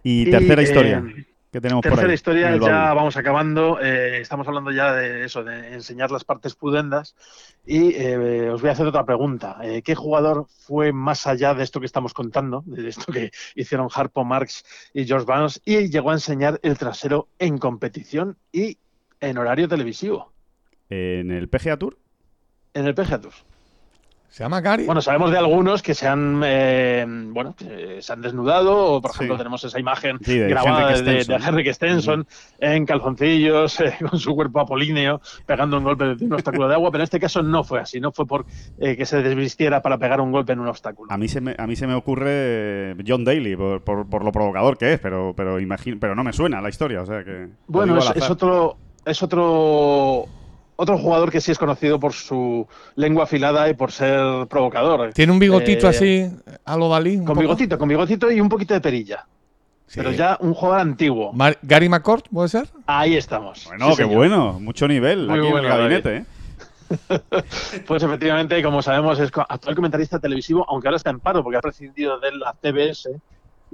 Y 0.02 0.28
Y, 0.28 0.30
tercera 0.30 0.60
eh, 0.60 0.64
historia. 0.64 1.04
¿Qué 1.52 1.60
tenemos 1.60 1.80
por 1.82 1.90
Tercera 1.92 2.08
ahí? 2.08 2.14
historia, 2.14 2.56
ya 2.58 2.92
vamos 2.92 3.16
acabando. 3.16 3.80
eh, 3.80 4.20
estamos 4.20 4.46
hablando 4.46 4.70
ya 4.72 4.92
de 4.92 5.24
eso, 5.24 5.42
de 5.42 5.72
enseñar 5.72 6.10
las 6.10 6.24
partes 6.24 6.54
pudendas. 6.54 7.14
Y 7.64 7.94
eh, 7.94 8.50
os 8.50 8.60
voy 8.60 8.68
a 8.68 8.72
hacer 8.74 8.86
otra 8.86 9.06
pregunta. 9.06 9.58
¿Qué 9.82 9.94
jugador 9.94 10.46
fue 10.66 10.92
más 10.92 11.26
allá 11.26 11.54
de 11.54 11.64
esto 11.64 11.80
que 11.80 11.86
estamos 11.86 12.12
contando, 12.12 12.62
de 12.66 12.88
esto 12.88 13.10
que 13.10 13.30
hicieron 13.54 13.88
Harpo 13.94 14.22
Marx 14.24 14.64
y 14.92 15.06
George 15.06 15.24
Barnes, 15.24 15.62
y 15.64 15.88
llegó 15.88 16.10
a 16.10 16.14
enseñar 16.14 16.60
el 16.62 16.76
trasero 16.76 17.28
en 17.38 17.56
competición 17.58 18.36
y 18.52 18.76
en 19.20 19.38
horario 19.38 19.66
televisivo, 19.66 20.32
¿En 20.90 21.30
el 21.30 21.48
PGA 21.48 21.78
Tour? 21.78 21.96
en 22.74 22.86
el 22.86 22.94
PGA 22.94 23.18
Tour? 23.20 23.32
¿Se 24.28 24.42
llama 24.42 24.60
Gary? 24.60 24.84
Bueno, 24.84 25.00
sabemos 25.00 25.30
de 25.30 25.38
algunos 25.38 25.82
que 25.82 25.94
se 25.94 26.06
han, 26.06 26.42
eh, 26.44 27.06
bueno, 27.08 27.54
que 27.56 28.02
se 28.02 28.12
han 28.12 28.20
desnudado, 28.20 28.94
o 28.94 29.00
por 29.00 29.12
Sí. 29.12 29.16
ejemplo 29.18 29.38
tenemos 29.38 29.64
esa 29.64 29.80
imagen 29.80 30.18
Sí, 30.22 30.38
de 30.38 30.48
grabada 30.48 30.90
Henrik 30.90 31.04
de, 31.06 31.12
de 31.14 31.22
Stenson. 31.24 31.48
Henrik 31.48 31.72
Stenson 31.72 32.26
en 32.58 32.84
calzoncillos, 32.84 33.80
eh, 33.80 33.94
con 34.10 34.18
su 34.18 34.34
cuerpo 34.34 34.60
apolíneo, 34.60 35.22
pegando 35.46 35.78
un 35.78 35.84
golpe 35.84 36.16
de 36.16 36.24
un 36.26 36.32
obstáculo 36.34 36.68
de 36.68 36.74
agua, 36.74 36.90
pero 36.90 37.02
en 37.02 37.04
este 37.04 37.18
caso 37.18 37.42
no 37.42 37.64
fue 37.64 37.80
así, 37.80 37.98
no 37.98 38.12
fue 38.12 38.26
por 38.26 38.44
eh, 38.78 38.94
que 38.96 39.06
se 39.06 39.22
desvistiera 39.22 39.80
para 39.80 39.96
pegar 39.96 40.20
un 40.20 40.32
golpe 40.32 40.52
en 40.52 40.60
un 40.60 40.68
obstáculo. 40.68 41.10
A 41.10 41.16
mí 41.16 41.28
se 41.28 41.40
me, 41.40 41.54
a 41.56 41.66
mí 41.66 41.74
se 41.74 41.86
me 41.86 41.94
ocurre 41.94 42.94
John 43.06 43.24
Daly, 43.24 43.56
por, 43.56 43.82
por- 43.84 44.06
por 44.06 44.22
lo 44.24 44.32
provocador 44.32 44.76
que 44.76 44.92
es, 44.94 45.00
pero, 45.00 45.32
pero, 45.34 45.58
imagino, 45.60 45.96
pero 45.98 46.14
no 46.14 46.22
me 46.24 46.32
suena 46.34 46.60
la 46.60 46.68
historia, 46.68 47.00
o 47.00 47.06
sea 47.06 47.24
que... 47.24 47.48
Bueno, 47.68 47.96
es, 47.98 48.28
otro, 48.30 48.76
es 49.04 49.22
otro, 49.22 50.26
otro 50.76 50.98
jugador 50.98 51.30
que 51.30 51.40
sí 51.40 51.52
es 51.52 51.58
conocido 51.58 51.98
por 51.98 52.12
su 52.12 52.66
lengua 52.94 53.24
afilada 53.24 53.68
y 53.68 53.74
por 53.74 53.92
ser 53.92 54.46
provocador. 54.48 55.12
¿Tiene 55.12 55.32
un 55.32 55.38
bigotito 55.38 55.86
Eh, 55.86 55.90
así 55.90 56.30
a 56.64 56.76
lo 56.76 56.88
Dalí? 56.88 57.16
Con 57.16 57.26
poco? 57.26 57.40
bigotito, 57.40 57.78
con 57.78 57.88
bigotito 57.88 58.30
y 58.30 58.40
un 58.40 58.48
poquito 58.48 58.74
de 58.74 58.80
perilla. 58.80 59.26
Sí. 59.86 59.94
Pero 59.98 60.10
ya 60.12 60.36
un 60.40 60.52
jugador 60.52 60.80
antiguo. 60.80 61.32
Mar- 61.32 61.58
¿Gary 61.62 61.88
McCord 61.88 62.22
puede 62.32 62.48
ser? 62.48 62.68
Ahí 62.86 63.16
estamos. 63.16 63.64
Bueno, 63.66 63.90
Sí, 63.90 63.96
qué 63.96 64.02
señor. 64.02 64.16
bueno, 64.16 64.60
mucho 64.60 64.88
nivel 64.88 65.26
Muy 65.28 65.38
aquí 65.38 65.48
bueno, 65.50 65.58
en 65.58 65.64
el 65.72 65.78
gabinete, 65.78 66.16
¿eh? 66.16 66.24
Pues 67.86 68.02
efectivamente, 68.02 68.62
como 68.62 68.82
sabemos, 68.82 69.18
es 69.18 69.30
actual 69.48 69.74
comentarista 69.74 70.18
televisivo, 70.18 70.64
aunque 70.68 70.88
ahora 70.88 70.96
está 70.96 71.10
en 71.10 71.20
paro 71.20 71.42
porque 71.42 71.56
ha 71.58 71.60
prescindido 71.60 72.18
de 72.20 72.32
la 72.32 72.54
CBS. 72.62 73.10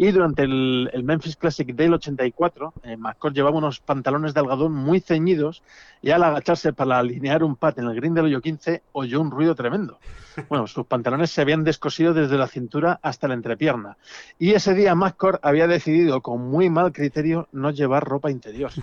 Y 0.02 0.10
durante 0.10 0.42
el, 0.42 0.90
el 0.92 1.04
Memphis 1.04 1.36
Classic 1.36 1.76
del 1.76 1.94
84, 1.94 2.74
eh, 2.82 2.96
McCord 2.96 3.34
llevaba 3.34 3.58
unos 3.58 3.78
pantalones 3.78 4.34
de 4.34 4.40
algodón 4.40 4.72
muy 4.72 4.98
ceñidos 4.98 5.62
y 6.02 6.10
al 6.10 6.24
agacharse 6.24 6.72
para 6.72 6.98
alinear 6.98 7.44
un 7.44 7.54
pat 7.54 7.78
en 7.78 7.84
el 7.84 7.94
green 7.94 8.12
del 8.12 8.24
hoyo 8.24 8.40
15 8.40 8.82
oyó 8.90 9.20
un 9.20 9.30
ruido 9.30 9.54
tremendo. 9.54 10.00
Bueno, 10.48 10.66
sus 10.66 10.86
pantalones 10.86 11.30
se 11.30 11.42
habían 11.42 11.62
descosido 11.62 12.14
desde 12.14 12.38
la 12.38 12.46
cintura 12.46 12.98
hasta 13.02 13.28
la 13.28 13.34
entrepierna. 13.34 13.98
Y 14.38 14.52
ese 14.52 14.72
día 14.72 14.94
McCord 14.94 15.40
había 15.42 15.66
decidido 15.66 16.22
con 16.22 16.40
muy 16.50 16.70
mal 16.70 16.90
criterio 16.92 17.48
no 17.52 17.70
llevar 17.70 18.02
ropa 18.02 18.30
interior. 18.30 18.72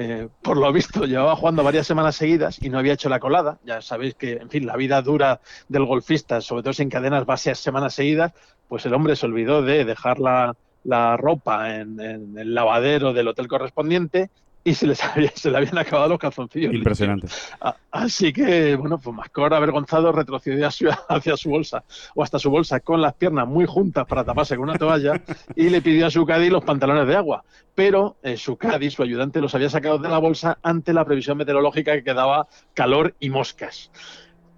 Eh, 0.00 0.28
por 0.42 0.56
lo 0.56 0.72
visto, 0.72 1.06
llevaba 1.06 1.34
jugando 1.34 1.64
varias 1.64 1.86
semanas 1.86 2.14
seguidas 2.14 2.62
y 2.62 2.70
no 2.70 2.78
había 2.78 2.92
hecho 2.92 3.08
la 3.08 3.18
colada. 3.18 3.58
Ya 3.64 3.82
sabéis 3.82 4.14
que, 4.14 4.34
en 4.34 4.48
fin, 4.48 4.64
la 4.64 4.76
vida 4.76 5.02
dura 5.02 5.40
del 5.68 5.86
golfista, 5.86 6.40
sobre 6.40 6.62
todo 6.62 6.72
si 6.72 6.84
encadenas 6.84 7.26
varias 7.26 7.58
semanas 7.58 7.94
seguidas, 7.94 8.32
pues 8.68 8.84
el 8.86 8.94
hombre 8.94 9.16
se 9.16 9.26
olvidó 9.26 9.62
de 9.62 9.84
dejar 9.84 10.18
la, 10.18 10.54
la 10.84 11.16
ropa 11.16 11.74
en, 11.76 11.98
en 12.00 12.38
el 12.38 12.54
lavadero 12.54 13.12
del 13.12 13.28
hotel 13.28 13.48
correspondiente 13.48 14.30
y 14.64 14.74
se, 14.74 14.86
les 14.86 15.02
había- 15.04 15.30
se 15.34 15.50
le 15.50 15.56
habían 15.56 15.78
acabado 15.78 16.10
los 16.10 16.18
calzoncillos. 16.18 16.74
Impresionante. 16.74 17.28
A- 17.60 17.76
Así 17.90 18.32
que, 18.32 18.76
bueno, 18.76 18.98
pues 18.98 19.16
Mascor 19.16 19.54
avergonzado 19.54 20.12
retrocedió 20.12 20.66
hacia, 20.66 20.90
hacia 21.08 21.36
su 21.36 21.48
bolsa 21.50 21.82
o 22.14 22.22
hasta 22.22 22.38
su 22.38 22.50
bolsa 22.50 22.80
con 22.80 23.00
las 23.00 23.14
piernas 23.14 23.46
muy 23.48 23.64
juntas 23.66 24.04
para 24.06 24.24
taparse 24.24 24.56
con 24.56 24.68
una 24.68 24.78
toalla 24.78 25.20
y 25.56 25.70
le 25.70 25.80
pidió 25.80 26.06
a 26.06 26.10
su 26.10 26.26
caddy 26.26 26.50
los 26.50 26.64
pantalones 26.64 27.06
de 27.06 27.16
agua. 27.16 27.44
Pero 27.74 28.16
eh, 28.22 28.36
su 28.36 28.56
caddy, 28.56 28.90
su 28.90 29.02
ayudante, 29.02 29.40
los 29.40 29.54
había 29.54 29.70
sacado 29.70 29.98
de 29.98 30.08
la 30.08 30.18
bolsa 30.18 30.58
ante 30.62 30.92
la 30.92 31.04
previsión 31.04 31.38
meteorológica 31.38 31.94
que 31.94 32.02
quedaba 32.04 32.46
calor 32.74 33.14
y 33.20 33.30
moscas. 33.30 33.90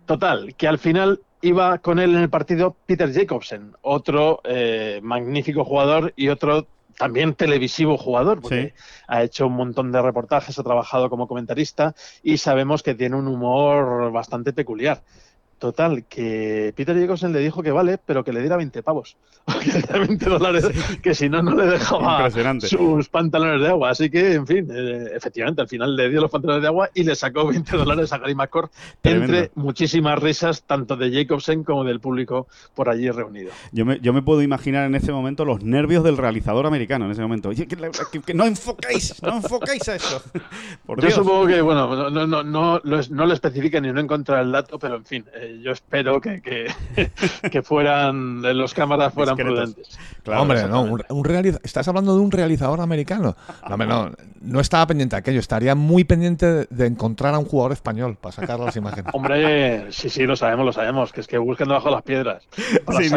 Total, 0.06 0.54
que 0.56 0.66
al 0.66 0.78
final 0.78 1.20
iba 1.42 1.78
con 1.78 1.98
él 1.98 2.14
en 2.14 2.22
el 2.22 2.30
partido 2.30 2.76
Peter 2.86 3.12
Jacobsen, 3.12 3.72
otro 3.82 4.40
eh, 4.44 5.00
magnífico 5.02 5.64
jugador 5.64 6.12
y 6.16 6.28
otro 6.28 6.66
también 6.98 7.34
televisivo 7.34 7.96
jugador, 7.96 8.42
porque 8.42 8.74
ha 9.08 9.22
hecho 9.22 9.46
un 9.46 9.54
montón 9.54 9.90
de 9.90 10.02
reportajes, 10.02 10.58
ha 10.58 10.62
trabajado 10.62 11.08
como 11.08 11.26
comentarista 11.26 11.94
y 12.22 12.36
sabemos 12.36 12.82
que 12.82 12.94
tiene 12.94 13.16
un 13.16 13.26
humor 13.26 14.12
bastante 14.12 14.52
peculiar. 14.52 15.02
Total, 15.60 16.04
que 16.06 16.72
Peter 16.74 16.98
Jacobsen 16.98 17.32
le 17.34 17.38
dijo 17.40 17.62
que 17.62 17.70
vale, 17.70 17.98
pero 17.98 18.24
que 18.24 18.32
le 18.32 18.40
diera 18.40 18.56
20 18.56 18.82
pavos. 18.82 19.16
Que 19.60 19.66
le 19.66 19.72
diera 19.82 19.98
20 19.98 20.24
dólares, 20.30 20.64
que 21.02 21.14
si 21.14 21.28
no, 21.28 21.42
no 21.42 21.54
le 21.54 21.66
dejaba 21.66 22.30
sus 22.60 23.08
pantalones 23.10 23.60
de 23.60 23.68
agua. 23.68 23.90
Así 23.90 24.08
que, 24.08 24.34
en 24.34 24.46
fin, 24.46 24.66
eh, 24.72 25.08
efectivamente, 25.14 25.60
al 25.60 25.68
final 25.68 25.94
le 25.96 26.08
dio 26.08 26.20
los 26.22 26.30
pantalones 26.30 26.62
de 26.62 26.68
agua 26.68 26.88
y 26.94 27.04
le 27.04 27.14
sacó 27.14 27.46
20 27.48 27.76
dólares 27.76 28.10
a 28.12 28.18
Gary 28.18 28.34
McCord, 28.34 28.70
entre 29.02 29.50
muchísimas 29.54 30.18
risas, 30.18 30.62
tanto 30.62 30.96
de 30.96 31.10
Jacobsen 31.12 31.62
como 31.62 31.84
del 31.84 32.00
público 32.00 32.46
por 32.74 32.88
allí 32.88 33.10
reunido. 33.10 33.50
Yo 33.72 33.84
me, 33.84 34.00
yo 34.00 34.14
me 34.14 34.22
puedo 34.22 34.40
imaginar 34.40 34.86
en 34.86 34.94
ese 34.94 35.12
momento 35.12 35.44
los 35.44 35.62
nervios 35.62 36.02
del 36.04 36.16
realizador 36.16 36.66
americano 36.66 37.04
en 37.04 37.10
ese 37.10 37.20
momento. 37.20 37.50
Oye, 37.50 37.66
que, 37.68 37.76
que- 37.76 38.20
que 38.22 38.34
no 38.34 38.46
enfocáis, 38.46 39.22
no 39.22 39.36
enfocáis 39.36 39.86
a 39.90 39.96
eso. 39.96 40.22
Por 40.86 41.00
Yo 41.00 41.06
Dios. 41.08 41.14
supongo 41.18 41.46
que, 41.46 41.60
bueno, 41.60 41.94
no, 41.94 42.08
no, 42.10 42.26
no, 42.26 42.42
no, 42.42 42.80
lo, 42.82 43.00
no 43.10 43.26
lo 43.26 43.34
especifican 43.34 43.84
y 43.84 43.92
no 43.92 44.00
encontrar 44.00 44.42
el 44.42 44.52
dato, 44.52 44.78
pero 44.78 44.96
en 44.96 45.04
fin, 45.04 45.24
eh, 45.34 45.49
yo 45.62 45.72
espero 45.72 46.20
que, 46.20 46.40
que, 46.40 46.66
que 47.50 47.62
fueran, 47.62 48.42
los 48.56 48.74
cámaras 48.74 49.12
fueran 49.14 49.36
Discretos. 49.36 49.60
prudentes. 49.74 49.98
Claro, 50.22 50.42
hombre, 50.42 50.66
no, 50.68 50.82
un, 50.82 51.02
un 51.08 51.24
realiza- 51.24 51.60
estás 51.62 51.88
hablando 51.88 52.14
de 52.14 52.20
un 52.20 52.30
realizador 52.30 52.80
americano. 52.80 53.36
No, 53.68 53.74
hombre, 53.74 53.88
no, 53.88 54.10
no 54.42 54.60
estaba 54.60 54.86
pendiente 54.86 55.16
de 55.16 55.20
aquello, 55.20 55.40
estaría 55.40 55.74
muy 55.74 56.04
pendiente 56.04 56.66
de, 56.70 56.86
encontrar 56.86 57.34
a 57.34 57.38
un 57.38 57.44
jugador 57.46 57.72
español 57.72 58.16
para 58.20 58.32
sacar 58.32 58.60
las 58.60 58.76
imágenes. 58.76 59.12
Hombre, 59.14 59.90
sí, 59.92 60.08
sí, 60.10 60.24
lo 60.26 60.36
sabemos, 60.36 60.66
lo 60.66 60.72
sabemos, 60.72 61.12
que 61.12 61.20
es 61.22 61.26
que 61.26 61.38
buscan 61.38 61.68
debajo 61.68 61.90
las 61.90 62.02
piedras 62.02 62.42
para 62.84 62.98
Sí, 63.00 63.10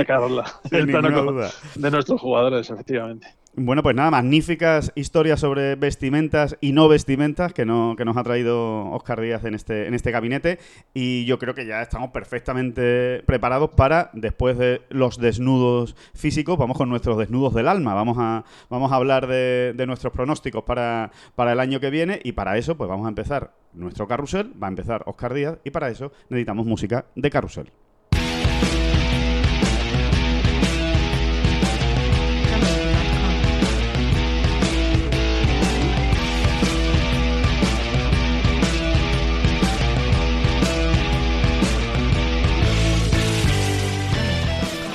el 0.71 0.87
plano 0.87 1.21
duda. 1.31 1.49
de 1.75 1.91
nuestros 1.91 2.19
jugadores, 2.21 2.69
efectivamente. 2.69 3.27
Bueno, 3.55 3.83
pues 3.83 3.95
nada, 3.95 4.09
magníficas 4.09 4.91
historias 4.95 5.39
sobre 5.39 5.75
vestimentas 5.75 6.57
y 6.59 6.71
no 6.71 6.87
vestimentas 6.87 7.53
que, 7.53 7.67
no, 7.67 7.93
que 7.95 8.03
nos 8.03 8.17
ha 8.17 8.23
traído 8.23 8.89
Oscar 8.89 9.21
Díaz 9.21 9.45
en 9.45 9.53
este, 9.53 9.85
en 9.85 9.93
este 9.93 10.09
gabinete. 10.09 10.57
Y 10.95 11.25
yo 11.25 11.37
creo 11.37 11.53
que 11.53 11.67
ya 11.67 11.83
estamos 11.83 12.09
perfectamente 12.09 13.21
preparados 13.27 13.69
para, 13.69 14.09
después 14.13 14.57
de 14.57 14.81
los 14.89 15.19
desnudos 15.19 15.95
físicos, 16.15 16.57
vamos 16.57 16.77
con 16.77 16.89
nuestros 16.89 17.15
desnudos 17.15 17.53
del 17.53 17.67
alma. 17.67 17.93
Vamos 17.93 18.17
a, 18.19 18.43
vamos 18.71 18.91
a 18.91 18.95
hablar 18.95 19.27
de, 19.27 19.73
de 19.75 19.85
nuestros 19.85 20.11
pronósticos 20.13 20.63
para, 20.63 21.11
para 21.35 21.51
el 21.51 21.59
año 21.59 21.79
que 21.79 21.91
viene. 21.91 22.21
Y 22.23 22.31
para 22.31 22.57
eso, 22.57 22.75
pues 22.75 22.89
vamos 22.89 23.05
a 23.05 23.09
empezar 23.09 23.53
nuestro 23.73 24.07
carrusel. 24.07 24.51
Va 24.61 24.65
a 24.65 24.71
empezar 24.71 25.03
Oscar 25.05 25.31
Díaz. 25.31 25.59
Y 25.63 25.69
para 25.69 25.89
eso 25.89 26.11
necesitamos 26.29 26.65
música 26.65 27.05
de 27.15 27.29
carrusel. 27.29 27.71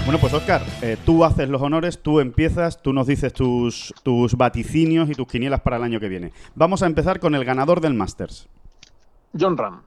Bueno, 0.09 0.23
pues 0.23 0.33
Oscar, 0.33 0.63
eh, 0.81 0.97
tú 1.05 1.23
haces 1.23 1.51
los 1.51 1.61
honores, 1.61 1.99
tú 2.03 2.19
empiezas, 2.19 2.81
tú 2.81 2.95
nos 2.95 3.07
dices 3.07 3.31
tus, 3.35 3.93
tus 4.03 4.37
vaticinios 4.37 5.11
y 5.11 5.13
tus 5.13 5.29
quinielas 5.29 5.61
para 5.61 5.77
el 5.77 5.83
año 5.83 6.01
que 6.01 6.09
viene. 6.09 6.33
Vamos 6.55 6.83
a 6.83 6.87
empezar 6.87 7.21
con 7.21 7.35
el 7.35 7.45
ganador 7.45 7.83
del 7.83 7.93
Masters. 7.93 8.49
John 9.39 9.59
Ram, 9.59 9.83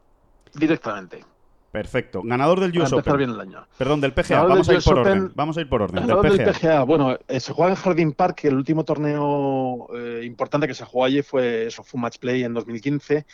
directamente. 0.54 1.26
Perfecto. 1.72 2.22
Ganador 2.24 2.60
del 2.60 2.70
US 2.70 2.92
empezar 2.92 3.16
Open. 3.16 3.18
bien 3.18 3.30
el 3.32 3.40
año. 3.40 3.66
Perdón, 3.80 4.00
del 4.00 4.14
PGA. 4.14 4.44
Vamos 4.44 4.70
a 4.70 4.74
del 4.74 4.84
por 4.84 5.00
Open. 5.00 5.12
orden. 5.12 5.32
Vamos 5.34 5.58
a 5.58 5.62
ir 5.62 5.70
por 5.70 5.82
orden. 5.82 5.96
Del 5.96 6.04
Ganador 6.04 6.32
PGA. 6.32 6.46
del 6.46 6.54
PGA, 6.54 6.84
bueno, 6.84 7.18
eh, 7.28 7.40
se 7.40 7.54
juega 7.54 7.72
en 7.72 7.78
Harding 7.78 8.12
Park, 8.12 8.42
el 8.44 8.54
último 8.58 8.86
torneo 8.86 9.88
eh, 9.96 10.22
importante 10.24 10.68
que 10.68 10.76
se 10.76 10.86
jugó 10.86 11.06
allí 11.06 11.24
fue 11.24 11.66
eso, 11.66 11.82
fue 11.82 11.98
un 11.98 12.04
match 12.04 12.20
play 12.20 12.44
en 12.44 12.54
2015 12.54 13.26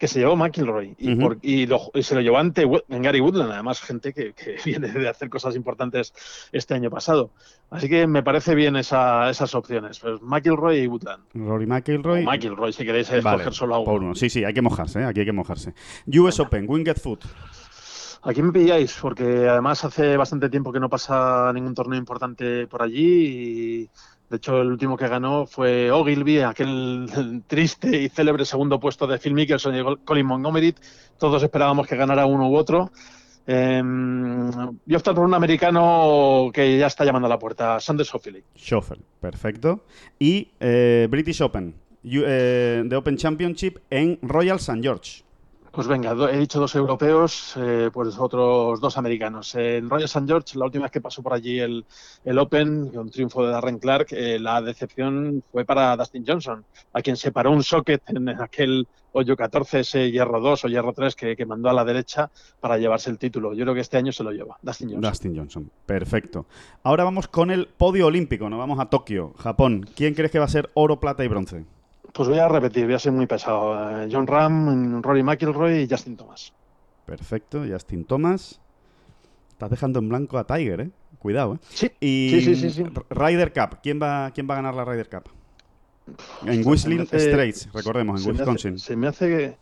que 0.00 0.08
se 0.08 0.18
llevó 0.18 0.34
McIlroy 0.34 0.94
y, 0.98 1.14
por- 1.14 1.36
y 1.42 1.66
lo- 1.66 1.90
y 1.92 2.02
se 2.02 2.14
lo 2.14 2.22
llevó 2.22 2.38
ante 2.38 2.62
en 2.88 3.02
Gary 3.02 3.20
Woodland, 3.20 3.52
además 3.52 3.82
gente 3.82 4.14
que, 4.14 4.32
que 4.32 4.56
viene 4.64 4.88
de 4.88 5.06
hacer 5.08 5.28
cosas 5.28 5.54
importantes 5.54 6.14
este 6.52 6.72
año 6.74 6.88
pasado. 6.90 7.30
Así 7.68 7.86
que 7.88 8.06
me 8.06 8.22
parece 8.22 8.54
bien 8.54 8.76
esa- 8.76 9.28
esas 9.28 9.54
opciones, 9.54 10.00
pues 10.00 10.22
McIlroy 10.22 10.78
y 10.78 10.86
Woodland. 10.86 11.22
Rory 11.34 11.66
McIlroy. 11.66 12.22
O 12.22 12.24
McIlroy, 12.24 12.72
si 12.72 12.84
queréis 12.86 13.10
escoger 13.10 13.22
Vale, 13.38 13.52
solo 13.52 13.74
a 13.74 13.78
uno. 13.80 13.84
por 13.84 14.02
uno. 14.02 14.14
Sí, 14.14 14.30
sí, 14.30 14.42
hay 14.42 14.54
que 14.54 14.62
mojarse, 14.62 15.00
¿eh? 15.00 15.04
aquí 15.04 15.20
hay 15.20 15.26
que 15.26 15.32
mojarse. 15.32 15.74
US 16.18 16.40
Open, 16.40 16.64
Winged 16.66 16.96
Foot. 16.96 17.24
Aquí 18.22 18.42
me 18.42 18.52
pilláis, 18.52 18.98
porque 19.00 19.48
además 19.48 19.82
hace 19.84 20.16
bastante 20.16 20.48
tiempo 20.50 20.72
que 20.72 20.80
no 20.80 20.88
pasa 20.90 21.50
ningún 21.54 21.74
torneo 21.74 21.98
importante 21.98 22.66
por 22.66 22.82
allí 22.82 23.82
y 23.82 23.90
de 24.30 24.36
hecho 24.36 24.62
el 24.62 24.68
último 24.68 24.96
que 24.96 25.08
ganó 25.08 25.44
fue 25.44 25.90
Ogilvy, 25.90 26.38
aquel 26.38 27.42
triste 27.48 28.00
y 28.00 28.08
célebre 28.08 28.44
segundo 28.44 28.78
puesto 28.78 29.06
de 29.06 29.18
Phil 29.18 29.34
Mickelson 29.34 29.74
y 29.76 29.96
Colin 30.04 30.26
Montgomery. 30.26 30.74
Todos 31.18 31.42
esperábamos 31.42 31.86
que 31.86 31.96
ganara 31.96 32.26
uno 32.26 32.48
u 32.48 32.56
otro. 32.56 32.92
Eh, 33.46 33.82
a 33.82 34.96
optar 34.96 35.14
por 35.14 35.24
un 35.24 35.34
americano 35.34 36.50
que 36.54 36.78
ya 36.78 36.86
está 36.86 37.04
llamando 37.04 37.26
a 37.26 37.30
la 37.30 37.38
puerta, 37.38 37.80
Sanders 37.80 38.14
Hoffley. 38.14 38.44
Schoffel, 38.56 39.00
perfecto. 39.20 39.84
Y 40.18 40.52
eh, 40.60 41.08
British 41.10 41.42
Open, 41.42 41.74
eh, 42.04 42.84
The 42.88 42.96
Open 42.96 43.16
Championship 43.16 43.78
en 43.90 44.20
Royal 44.22 44.58
St. 44.58 44.80
George. 44.80 45.24
Pues 45.72 45.86
venga, 45.86 46.16
he 46.32 46.38
dicho 46.38 46.58
dos 46.58 46.74
europeos, 46.74 47.54
eh, 47.56 47.90
pues 47.92 48.18
otros 48.18 48.80
dos 48.80 48.98
americanos. 48.98 49.54
En 49.54 49.88
Royal 49.88 50.06
St. 50.06 50.26
George, 50.26 50.58
la 50.58 50.64
última 50.64 50.84
vez 50.84 50.92
que 50.92 51.00
pasó 51.00 51.22
por 51.22 51.32
allí 51.32 51.60
el, 51.60 51.84
el 52.24 52.38
Open, 52.38 52.88
con 52.88 53.08
triunfo 53.08 53.46
de 53.46 53.52
Darren 53.52 53.78
Clark, 53.78 54.08
eh, 54.10 54.40
la 54.40 54.60
decepción 54.62 55.44
fue 55.52 55.64
para 55.64 55.96
Dustin 55.96 56.24
Johnson, 56.26 56.64
a 56.92 57.02
quien 57.02 57.16
se 57.16 57.30
paró 57.30 57.52
un 57.52 57.62
socket 57.62 58.02
en 58.08 58.28
aquel 58.28 58.88
hoyo 59.12 59.36
14, 59.36 59.80
ese 59.80 60.10
hierro 60.10 60.40
2 60.40 60.64
o 60.64 60.68
hierro 60.68 60.92
3 60.92 61.14
que, 61.14 61.36
que 61.36 61.46
mandó 61.46 61.68
a 61.68 61.72
la 61.72 61.84
derecha 61.84 62.30
para 62.60 62.76
llevarse 62.76 63.08
el 63.08 63.18
título. 63.18 63.54
Yo 63.54 63.64
creo 63.64 63.74
que 63.74 63.80
este 63.80 63.96
año 63.96 64.10
se 64.10 64.24
lo 64.24 64.32
lleva, 64.32 64.58
Dustin 64.62 64.90
Johnson. 64.90 65.10
Dustin 65.10 65.36
Johnson, 65.36 65.70
perfecto. 65.86 66.46
Ahora 66.82 67.04
vamos 67.04 67.28
con 67.28 67.52
el 67.52 67.68
podio 67.68 68.06
olímpico, 68.06 68.50
nos 68.50 68.58
vamos 68.58 68.80
a 68.80 68.86
Tokio, 68.86 69.34
Japón. 69.38 69.86
¿Quién 69.94 70.14
crees 70.14 70.32
que 70.32 70.40
va 70.40 70.46
a 70.46 70.48
ser 70.48 70.70
oro, 70.74 70.98
plata 70.98 71.24
y 71.24 71.28
bronce? 71.28 71.64
Pues 72.12 72.28
voy 72.28 72.38
a 72.38 72.48
repetir, 72.48 72.84
voy 72.86 72.94
a 72.94 72.98
ser 72.98 73.12
muy 73.12 73.26
pesado. 73.26 74.02
Eh, 74.02 74.08
John 74.10 74.26
Ram, 74.26 75.02
Rory 75.02 75.22
McIlroy 75.22 75.82
y 75.82 75.88
Justin 75.88 76.16
Thomas. 76.16 76.52
Perfecto, 77.06 77.62
Justin 77.68 78.04
Thomas. 78.04 78.60
Estás 79.50 79.70
dejando 79.70 79.98
en 79.98 80.08
blanco 80.08 80.38
a 80.38 80.44
Tiger, 80.44 80.80
¿eh? 80.80 80.90
Cuidado, 81.18 81.54
¿eh? 81.54 81.58
Sí, 81.68 81.90
Y 82.00 82.30
Sí, 82.30 82.40
sí, 82.40 82.56
sí, 82.56 82.70
sí. 82.70 82.82
R- 82.82 82.92
Ryder 83.10 83.52
Cup, 83.52 83.78
¿quién 83.82 84.00
va, 84.02 84.30
quién 84.32 84.48
va 84.48 84.54
a 84.54 84.56
ganar 84.56 84.74
la 84.74 84.84
Ryder 84.84 85.08
Cup? 85.08 85.24
En 86.46 86.66
Whistling 86.66 87.02
hace- 87.02 87.20
Straits, 87.30 87.72
recordemos, 87.72 88.20
en 88.20 88.24
se 88.24 88.28
me 88.32 88.34
hace- 88.34 88.42
Wisconsin. 88.50 88.78
se 88.78 88.96
me 88.96 89.06
hace 89.06 89.28
que- 89.28 89.58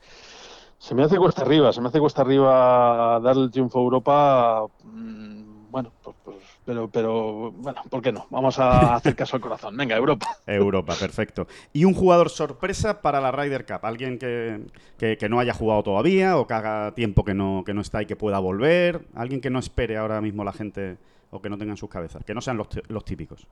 se 0.78 0.94
me 0.94 1.02
hace 1.02 1.16
cuesta 1.18 1.42
arriba, 1.42 1.72
se 1.72 1.80
me 1.80 1.88
hace 1.88 1.98
cuesta 1.98 2.22
arriba 2.22 3.20
dar 3.20 3.36
el 3.36 3.50
triunfo 3.50 3.78
a 3.78 3.82
Europa. 3.82 4.66
mm, 4.84 5.38
Bueno, 5.70 5.92
pues, 6.02 6.16
pues, 6.24 6.36
pero, 6.68 6.86
pero 6.90 7.50
bueno, 7.52 7.80
¿por 7.88 8.02
qué 8.02 8.12
no? 8.12 8.26
Vamos 8.28 8.58
a 8.58 8.94
hacer 8.96 9.16
caso 9.16 9.36
al 9.36 9.40
corazón. 9.40 9.74
Venga, 9.74 9.96
Europa. 9.96 10.26
Europa, 10.46 10.94
perfecto. 11.00 11.46
Y 11.72 11.86
un 11.86 11.94
jugador 11.94 12.28
sorpresa 12.28 13.00
para 13.00 13.22
la 13.22 13.32
Ryder 13.32 13.64
Cup. 13.64 13.80
Alguien 13.86 14.18
que, 14.18 14.60
que- 14.98 15.16
que 15.16 15.28
no 15.30 15.40
haya 15.40 15.54
jugado 15.54 15.82
todavía 15.82 16.36
o 16.36 16.46
que 16.46 16.52
haga 16.52 16.92
tiempo 16.94 17.24
que 17.24 17.32
no, 17.32 17.62
que 17.64 17.72
no 17.72 17.80
está 17.80 18.02
y 18.02 18.06
que 18.06 18.16
pueda 18.16 18.38
volver. 18.38 19.06
Alguien 19.14 19.40
que 19.40 19.48
no 19.48 19.58
espere 19.60 19.96
ahora 19.96 20.20
mismo 20.20 20.44
la 20.44 20.52
gente 20.52 20.98
o 21.30 21.40
que 21.40 21.48
no 21.48 21.56
tenga 21.56 21.72
en 21.72 21.78
sus 21.78 21.88
cabezas. 21.88 22.22
Que 22.22 22.34
no 22.34 22.42
sean 22.42 22.58
los, 22.58 22.68
los 22.88 23.02
típicos. 23.06 23.46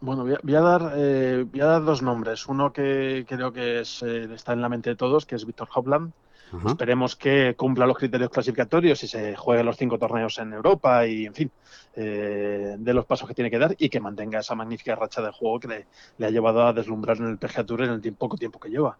Bueno, 0.00 0.22
voy 0.22 0.32
a, 0.32 0.38
voy 0.42 0.54
a 0.54 0.60
dar, 0.62 0.92
eh, 0.96 1.44
voy 1.50 1.60
a 1.60 1.66
dar 1.66 1.84
dos 1.84 2.00
nombres. 2.00 2.46
Uno 2.46 2.72
que 2.72 3.26
creo 3.28 3.52
que 3.52 3.80
es, 3.80 4.02
eh, 4.02 4.26
está 4.34 4.54
en 4.54 4.62
la 4.62 4.70
mente 4.70 4.88
de 4.88 4.96
todos, 4.96 5.26
que 5.26 5.34
es 5.34 5.44
Víctor 5.44 5.68
Hovland. 5.74 6.12
Ajá. 6.52 6.68
Esperemos 6.70 7.16
que 7.16 7.54
cumpla 7.56 7.86
los 7.86 7.96
criterios 7.96 8.30
clasificatorios 8.30 9.02
y 9.02 9.08
se 9.08 9.36
juegue 9.36 9.62
los 9.64 9.76
cinco 9.76 9.98
torneos 9.98 10.38
en 10.38 10.52
Europa 10.52 11.06
y, 11.06 11.26
en 11.26 11.34
fin, 11.34 11.50
eh, 11.94 12.76
de 12.78 12.94
los 12.94 13.04
pasos 13.06 13.28
que 13.28 13.34
tiene 13.34 13.50
que 13.50 13.58
dar 13.58 13.74
y 13.78 13.88
que 13.88 14.00
mantenga 14.00 14.40
esa 14.40 14.54
magnífica 14.54 14.94
racha 14.94 15.20
de 15.22 15.30
juego 15.32 15.60
que 15.60 15.68
le, 15.68 15.86
le 16.16 16.26
ha 16.26 16.30
llevado 16.30 16.66
a 16.66 16.72
deslumbrar 16.72 17.18
en 17.18 17.26
el 17.26 17.38
PGA 17.38 17.64
Tour 17.64 17.82
en 17.82 17.90
el 17.90 18.00
tiempo- 18.00 18.26
poco 18.26 18.36
tiempo 18.36 18.58
que 18.58 18.70
lleva. 18.70 18.96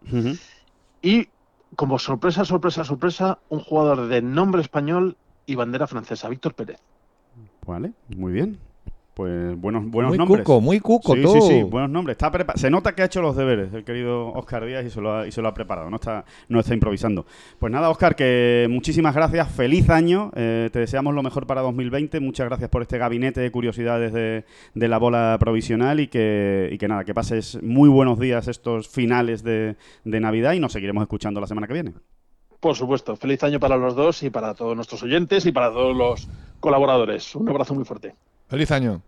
Y 1.01 1.27
como 1.75 1.99
sorpresa, 1.99 2.45
sorpresa, 2.45 2.83
sorpresa, 2.83 3.39
un 3.49 3.59
jugador 3.59 4.07
de 4.07 4.21
nombre 4.21 4.61
español 4.61 5.17
y 5.45 5.55
bandera 5.55 5.87
francesa, 5.87 6.29
Víctor 6.29 6.53
Pérez. 6.53 6.79
Vale, 7.65 7.93
muy 8.09 8.33
bien. 8.33 8.59
Pues 9.19 9.59
buenos, 9.59 9.85
buenos 9.85 10.11
muy 10.11 10.17
nombres. 10.17 10.45
cuco, 10.45 10.61
muy 10.61 10.79
cuco 10.79 11.13
sí, 11.13 11.21
tú. 11.21 11.33
sí, 11.33 11.41
sí, 11.41 11.63
buenos 11.63 11.89
nombres. 11.89 12.13
Está 12.13 12.31
se 12.55 12.69
nota 12.69 12.95
que 12.95 13.01
ha 13.01 13.05
hecho 13.05 13.21
los 13.21 13.35
deberes 13.35 13.73
el 13.73 13.83
querido 13.83 14.31
Oscar 14.31 14.65
Díaz 14.65 14.85
y 14.85 14.89
se 14.89 15.01
lo 15.01 15.13
ha, 15.13 15.27
y 15.27 15.33
se 15.33 15.41
lo 15.41 15.49
ha 15.49 15.53
preparado, 15.53 15.89
no 15.89 15.97
está, 15.97 16.23
no 16.47 16.61
está 16.61 16.73
improvisando. 16.73 17.25
Pues 17.59 17.69
nada, 17.69 17.89
Oscar, 17.89 18.15
que 18.15 18.67
muchísimas 18.69 19.13
gracias, 19.13 19.51
feliz 19.51 19.89
año, 19.89 20.31
eh, 20.37 20.69
te 20.71 20.79
deseamos 20.79 21.13
lo 21.13 21.21
mejor 21.21 21.47
para 21.47 21.59
2020, 21.63 22.21
muchas 22.21 22.47
gracias 22.47 22.69
por 22.69 22.81
este 22.81 22.97
gabinete 22.97 23.41
de 23.41 23.51
curiosidades 23.51 24.13
de, 24.13 24.45
de 24.73 24.87
la 24.87 24.97
bola 24.97 25.35
provisional 25.37 25.99
y 25.99 26.07
que, 26.07 26.69
y 26.71 26.77
que 26.77 26.87
nada, 26.87 27.03
que 27.03 27.13
pases 27.13 27.61
muy 27.61 27.89
buenos 27.89 28.19
días 28.19 28.47
estos 28.47 28.87
finales 28.87 29.43
de, 29.43 29.75
de 30.05 30.19
Navidad 30.21 30.53
y 30.53 30.61
nos 30.61 30.71
seguiremos 30.71 31.01
escuchando 31.01 31.41
la 31.41 31.47
semana 31.47 31.67
que 31.67 31.73
viene. 31.73 31.91
Por 32.61 32.77
supuesto, 32.77 33.17
feliz 33.17 33.43
año 33.43 33.59
para 33.59 33.75
los 33.75 33.97
dos 33.97 34.23
y 34.23 34.29
para 34.29 34.53
todos 34.53 34.77
nuestros 34.77 35.03
oyentes 35.03 35.45
y 35.45 35.51
para 35.51 35.73
todos 35.73 35.93
los 35.93 36.29
colaboradores. 36.61 37.35
Un 37.35 37.49
abrazo 37.49 37.75
muy 37.75 37.83
fuerte. 37.83 38.15
Feliz 38.49 38.71
año. 38.71 39.03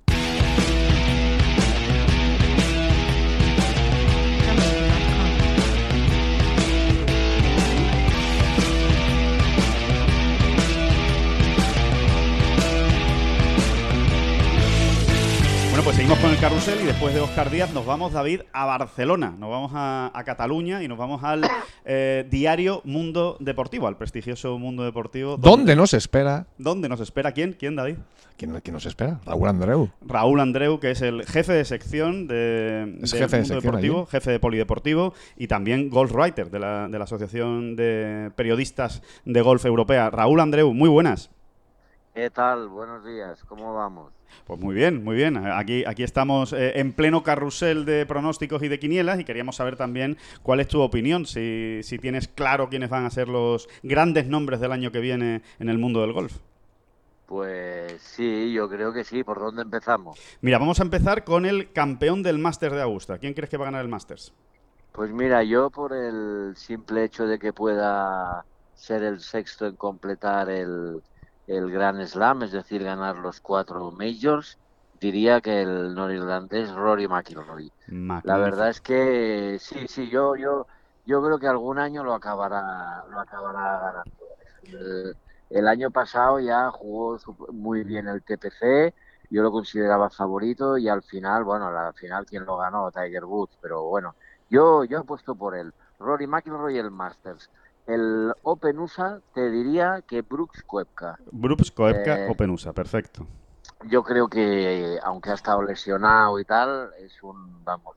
Seguimos 16.12 16.20
con 16.20 16.32
el 16.32 16.42
carrusel 16.42 16.82
y 16.82 16.86
después 16.88 17.14
de 17.14 17.22
Oscar 17.22 17.50
Díaz 17.50 17.74
nos 17.74 17.86
vamos, 17.86 18.12
David, 18.12 18.42
a 18.52 18.66
Barcelona. 18.66 19.34
Nos 19.38 19.50
vamos 19.50 19.72
a, 19.74 20.12
a 20.14 20.24
Cataluña 20.26 20.84
y 20.84 20.88
nos 20.90 20.98
vamos 20.98 21.24
al 21.24 21.48
eh, 21.86 22.28
diario 22.30 22.82
Mundo 22.84 23.38
Deportivo, 23.40 23.88
al 23.88 23.98
prestigioso 23.98 24.58
Mundo 24.58 24.84
Deportivo. 24.84 25.38
¿Dónde 25.38 25.76
nos 25.76 25.94
espera? 25.94 26.48
¿Dónde 26.58 26.90
nos 26.90 27.00
espera? 27.00 27.32
¿Quién? 27.32 27.56
¿Quién, 27.58 27.78
David? 27.78 27.96
¿Quién, 28.36 28.60
quién 28.62 28.74
nos 28.74 28.86
espera? 28.86 29.22
Raúl 29.26 29.48
Andreu. 29.48 29.90
Raúl 30.06 30.42
Andreu, 30.42 30.80
que 30.80 30.92
es 30.92 31.02
el 31.02 31.26
jefe 31.26 31.54
de 31.54 31.64
sección 31.64 32.28
de, 32.28 32.98
Es 33.04 33.12
del 33.12 33.22
jefe 33.22 33.38
de 33.38 33.44
Mundo 33.44 33.54
sección 33.54 33.62
Deportivo, 33.62 33.98
allí. 34.00 34.12
jefe 34.12 34.32
de 34.32 34.40
Polideportivo 34.40 35.14
y 35.38 35.48
también 35.48 35.90
golf 35.90 36.12
writer 36.14 36.50
de 36.52 36.60
la, 36.60 36.90
de 36.90 36.98
la 36.98 37.06
Asociación 37.06 37.78
de 37.78 38.32
Periodistas 38.36 39.02
de 39.24 39.42
Golf 39.42 39.64
Europea. 39.66 40.10
Raúl 40.10 40.42
Andreu, 40.42 40.74
muy 40.74 40.90
buenas. 40.90 41.30
¿Qué 42.14 42.30
tal? 42.30 42.68
Buenos 42.68 43.06
días, 43.06 43.42
¿cómo 43.46 43.74
vamos? 43.74 44.12
Pues 44.46 44.60
muy 44.60 44.76
bien, 44.76 45.02
muy 45.02 45.16
bien. 45.16 45.38
Aquí, 45.38 45.86
aquí 45.86 46.04
estamos 46.04 46.52
eh, 46.52 46.78
en 46.78 46.92
pleno 46.92 47.24
carrusel 47.24 47.86
de 47.86 48.06
pronósticos 48.06 48.62
y 48.64 48.68
de 48.68 48.80
quinielas 48.80 49.18
y 49.22 49.24
queríamos 49.24 49.56
saber 49.56 49.78
también 49.78 50.18
cuál 50.44 50.60
es 50.60 50.68
tu 50.68 50.82
opinión, 50.82 51.26
si, 51.26 51.80
si 51.84 52.00
tienes 52.00 52.28
claro 52.28 52.68
quiénes 52.68 52.90
van 52.90 53.06
a 53.06 53.10
ser 53.10 53.30
los 53.30 53.70
grandes 53.82 54.28
nombres 54.28 54.60
del 54.60 54.74
año 54.74 54.92
que 54.92 55.00
viene 55.00 55.42
en 55.60 55.70
el 55.70 55.78
mundo 55.78 56.02
del 56.02 56.12
golf. 56.12 56.38
Pues 57.28 58.02
sí, 58.02 58.52
yo 58.52 58.68
creo 58.68 58.92
que 58.92 59.06
sí. 59.06 59.24
¿Por 59.24 59.40
dónde 59.40 59.62
empezamos? 59.62 60.20
Mira, 60.42 60.58
vamos 60.58 60.82
a 60.82 60.84
empezar 60.84 61.24
con 61.24 61.46
el 61.46 61.72
campeón 61.72 62.24
del 62.24 62.40
Masters 62.40 62.76
de 62.76 62.82
Augusta. 62.82 63.20
¿Quién 63.20 63.34
crees 63.34 63.50
que 63.50 63.56
va 63.56 63.64
a 63.64 63.68
ganar 63.68 63.84
el 63.84 63.88
Masters? 63.88 64.34
Pues 64.92 65.12
mira, 65.12 65.42
yo 65.46 65.70
por 65.70 65.94
el 65.94 66.58
simple 66.58 67.06
hecho 67.06 67.26
de 67.26 67.40
que 67.40 67.54
pueda 67.54 68.44
ser 68.76 69.04
el 69.04 69.22
sexto 69.22 69.66
en 69.66 69.78
completar 69.78 70.50
el, 70.50 71.02
el 71.48 71.72
Grand 71.72 72.04
Slam, 72.06 72.44
es 72.44 72.52
decir, 72.52 72.84
ganar 72.84 73.18
los 73.18 73.42
cuatro 73.42 73.92
majors, 73.92 74.60
diría 74.94 75.42
que 75.42 75.62
el 75.62 75.94
norirlandés 75.96 76.72
Rory 76.74 77.08
McIlroy. 77.08 77.74
La 78.22 78.38
verdad 78.38 78.70
es 78.70 78.82
que 78.82 79.58
sí, 79.60 79.88
sí, 79.88 80.10
yo, 80.10 80.36
yo, 80.36 80.68
yo 81.06 81.22
creo 81.24 81.40
que 81.40 81.48
algún 81.48 81.80
año 81.80 82.04
lo 82.04 82.14
acabará, 82.14 83.04
lo 83.10 83.20
acabará 83.20 83.80
ganando. 83.80 84.26
El, 84.62 85.18
el 85.50 85.68
año 85.68 85.92
pasado 85.92 86.40
ya 86.40 86.70
jugó 86.72 87.18
muy 87.52 87.84
bien 87.84 88.08
el 88.08 88.24
TPC, 88.24 88.96
yo 89.30 89.42
lo 89.44 89.52
consideraba 89.52 90.10
favorito 90.10 90.78
y 90.78 90.88
al 90.90 91.04
final, 91.04 91.44
bueno, 91.44 91.68
al 91.68 91.94
final 91.96 92.26
quien 92.26 92.46
lo 92.46 92.58
ganó, 92.58 92.92
Tiger 92.92 93.26
Woods, 93.26 93.58
pero 93.62 93.84
bueno, 93.86 94.16
yo, 94.50 94.84
yo 94.84 95.00
apuesto 95.00 95.36
por 95.36 95.56
él. 95.58 95.74
Rory 96.00 96.28
McIlroy 96.28 96.78
el 96.78 96.92
Masters. 96.92 97.50
El 97.88 98.32
Open 98.44 98.80
USA 98.80 99.20
te 99.34 99.50
diría 99.50 100.02
que 100.08 100.22
Brooks 100.22 100.64
Koepka. 100.64 101.18
Brooks 101.32 101.72
Koepka 101.72 102.26
Eh, 102.26 102.28
Open 102.30 102.50
USA, 102.52 102.74
perfecto. 102.74 103.26
Yo 103.90 104.04
creo 104.04 104.28
que, 104.28 105.00
aunque 105.04 105.32
ha 105.32 105.34
estado 105.34 105.64
lesionado 105.64 106.40
y 106.40 106.46
tal, 106.46 106.92
es 107.00 107.22
un, 107.24 107.64
vamos, 107.64 107.96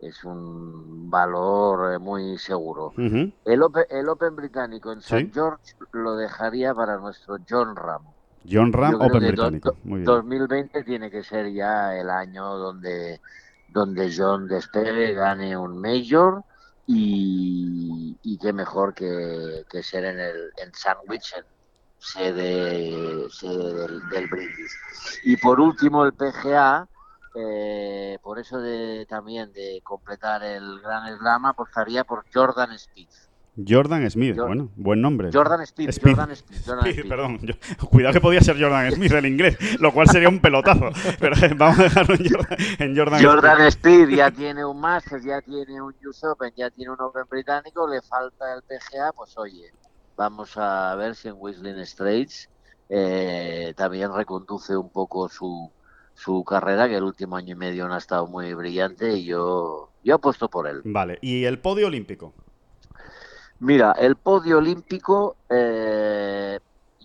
es 0.00 0.24
un 0.24 1.08
valor 1.10 1.94
eh, 1.94 1.98
muy 1.98 2.36
seguro. 2.38 2.92
El 2.96 3.62
Open, 3.62 3.84
el 3.90 4.08
Open 4.08 4.34
británico 4.34 4.90
en 4.92 5.00
Sí. 5.00 5.14
St. 5.16 5.30
George 5.32 5.74
lo 5.92 6.16
dejaría 6.16 6.74
para 6.74 6.96
nuestro 6.98 7.36
John 7.48 7.76
Ram. 7.76 8.02
John 8.50 8.72
Ram 8.72 8.96
Open 9.00 9.20
británico. 9.20 9.76
Muy 9.84 10.00
bien. 10.00 10.04
2020 10.06 10.82
tiene 10.82 11.08
que 11.10 11.22
ser 11.22 11.52
ya 11.52 11.96
el 11.96 12.10
año 12.10 12.56
donde, 12.56 13.20
donde 13.68 14.12
John 14.14 14.48
despegue, 14.48 15.14
gane 15.14 15.56
un 15.56 15.80
Major 15.80 16.42
y, 16.94 18.18
y 18.22 18.38
qué 18.38 18.52
mejor 18.52 18.94
que, 18.94 19.64
que 19.68 19.82
ser 19.82 20.04
en 20.04 20.20
el 20.20 20.50
en 20.56 20.72
Sandwich, 20.74 21.34
en 21.36 21.44
sede, 21.98 23.28
sede 23.30 23.74
del, 23.74 24.08
del. 24.08 24.28
Y 25.24 25.36
por 25.36 25.60
último 25.60 26.04
el 26.04 26.12
PGA, 26.12 26.88
eh, 27.34 28.18
por 28.22 28.38
eso 28.38 28.58
de 28.60 29.06
también 29.08 29.52
de 29.52 29.80
completar 29.82 30.42
el 30.42 30.80
Gran 30.80 31.16
Slam, 31.18 31.46
apostaría 31.46 32.04
por 32.04 32.24
Jordan 32.32 32.72
Speed. 32.72 33.08
Jordan 33.56 34.10
Smith, 34.10 34.34
bueno, 34.36 34.70
buen 34.76 35.02
nombre. 35.02 35.28
Jordan 35.30 35.60
Speed. 35.62 35.90
Jordan 36.02 36.30
Speed, 36.30 36.58
Jordan 36.66 37.08
perdón, 37.08 37.38
yo- 37.42 37.54
cuidado 37.90 38.14
que 38.14 38.20
podía 38.20 38.40
ser 38.40 38.58
Jordan 38.60 38.90
Smith 38.92 39.12
en 39.12 39.26
inglés, 39.26 39.58
lo 39.80 39.92
cual 39.92 40.08
sería 40.08 40.28
un 40.30 40.40
pelotazo. 40.40 40.88
Pero 41.20 41.36
eh, 41.36 41.54
vamos 41.56 41.78
a 41.78 41.82
dejarlo 41.84 42.14
en 42.14 42.30
Jordan, 42.30 42.58
en 42.78 42.96
Jordan 42.96 43.22
Jordan 43.22 43.70
Smith. 43.72 44.08
Ya 44.16 44.30
tiene 44.30 44.64
un 44.64 44.80
Masters, 44.80 45.24
ya 45.24 45.40
tiene 45.42 45.82
un 45.82 45.94
US 46.06 46.24
Open, 46.24 46.52
ya 46.56 46.70
tiene 46.70 46.92
un 46.92 47.00
Open 47.00 47.24
británico, 47.30 47.86
le 47.86 48.00
falta 48.00 48.54
el 48.54 48.62
PGA, 48.62 49.12
pues 49.12 49.36
oye, 49.36 49.70
vamos 50.16 50.56
a 50.56 50.94
ver 50.96 51.14
si 51.14 51.28
en 51.28 51.34
Whistling 51.38 51.84
Straits 51.84 52.48
eh, 52.88 53.74
también 53.76 54.14
reconduce 54.14 54.74
un 54.76 54.90
poco 54.90 55.28
su, 55.28 55.70
su 56.14 56.42
carrera, 56.44 56.88
que 56.88 56.96
el 56.96 57.02
último 57.04 57.36
año 57.36 57.52
y 57.52 57.58
medio 57.58 57.86
no 57.86 57.94
ha 57.94 57.98
estado 57.98 58.26
muy 58.26 58.54
brillante 58.54 59.12
y 59.14 59.24
yo, 59.24 59.90
yo 60.02 60.14
apuesto 60.14 60.48
por 60.48 60.66
él. 60.68 60.80
Vale, 60.84 61.18
y 61.20 61.44
el 61.44 61.58
podio 61.58 61.86
olímpico. 61.88 62.32
Mira, 63.62 63.92
el 63.92 64.16
podio 64.16 64.58
olímpico, 64.58 65.36
eh, 65.48 66.58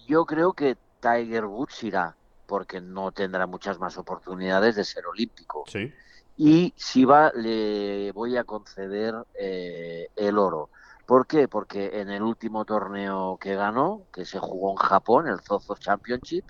yo 0.07 0.25
creo 0.25 0.53
que 0.53 0.75
Tiger 0.99 1.45
Woods 1.45 1.83
irá, 1.83 2.17
porque 2.47 2.81
no 2.81 3.11
tendrá 3.11 3.45
muchas 3.45 3.77
más 3.77 3.95
oportunidades 3.99 4.75
de 4.75 4.83
ser 4.83 5.05
olímpico. 5.05 5.65
Sí. 5.67 5.93
Y 6.35 6.73
si 6.75 7.05
va, 7.05 7.31
le 7.35 8.11
voy 8.11 8.37
a 8.37 8.43
conceder 8.43 9.13
eh, 9.39 10.07
el 10.15 10.39
oro. 10.39 10.71
¿Por 11.05 11.27
qué? 11.27 11.47
Porque 11.47 12.01
en 12.01 12.09
el 12.09 12.23
último 12.23 12.65
torneo 12.65 13.37
que 13.39 13.53
ganó, 13.53 14.07
que 14.11 14.25
se 14.25 14.39
jugó 14.39 14.71
en 14.71 14.77
Japón, 14.77 15.27
el 15.27 15.39
Zozo 15.41 15.75
Championship, 15.75 16.43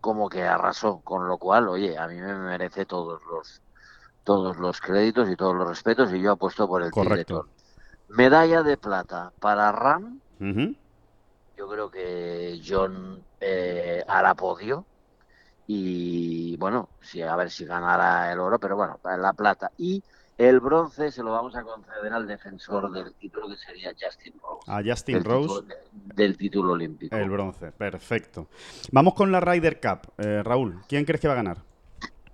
como 0.00 0.30
que 0.30 0.44
arrasó, 0.44 1.02
con 1.04 1.28
lo 1.28 1.36
cual, 1.36 1.68
oye, 1.68 1.98
a 1.98 2.08
mí 2.08 2.18
me 2.18 2.38
merece 2.38 2.86
todos 2.86 3.20
los 3.30 3.60
todos 4.24 4.56
los 4.56 4.80
créditos 4.80 5.28
y 5.28 5.36
todos 5.36 5.54
los 5.54 5.68
respetos 5.68 6.10
y 6.14 6.22
yo 6.22 6.32
apuesto 6.32 6.66
por 6.66 6.82
el 6.82 6.90
Correcto. 6.90 7.50
Medalla 8.16 8.62
de 8.62 8.76
plata 8.76 9.32
para 9.40 9.72
Ram, 9.72 10.20
yo 10.38 11.68
creo 11.68 11.90
que 11.90 12.60
John 12.66 13.20
eh, 13.40 14.04
hará 14.06 14.34
podio 14.34 14.84
y 15.66 16.56
bueno, 16.58 16.90
sí, 17.00 17.22
a 17.22 17.34
ver 17.36 17.50
si 17.50 17.64
ganará 17.64 18.32
el 18.32 18.38
oro, 18.38 18.58
pero 18.58 18.76
bueno, 18.76 19.00
la 19.18 19.32
plata. 19.32 19.72
Y 19.78 20.02
el 20.36 20.60
bronce 20.60 21.10
se 21.10 21.22
lo 21.22 21.32
vamos 21.32 21.56
a 21.56 21.62
conceder 21.62 22.12
al 22.12 22.26
defensor 22.26 22.90
del 22.92 23.14
título, 23.14 23.48
que 23.48 23.56
sería 23.56 23.92
Justin 23.98 24.34
Rose. 24.42 24.70
A 24.70 24.82
Justin 24.84 25.14
del, 25.16 25.24
Rose, 25.24 25.62
título, 25.62 25.76
del 26.14 26.36
título 26.36 26.72
olímpico. 26.72 27.16
el 27.16 27.30
bronce. 27.30 27.72
Perfecto. 27.72 28.48
Vamos 28.92 29.14
con 29.14 29.32
la 29.32 29.40
Ryder 29.40 29.80
Cup. 29.80 30.12
Eh, 30.18 30.42
Raúl, 30.42 30.82
¿quién 30.88 31.04
crees 31.04 31.20
que 31.20 31.28
va 31.28 31.34
a 31.34 31.38
ganar? 31.38 31.58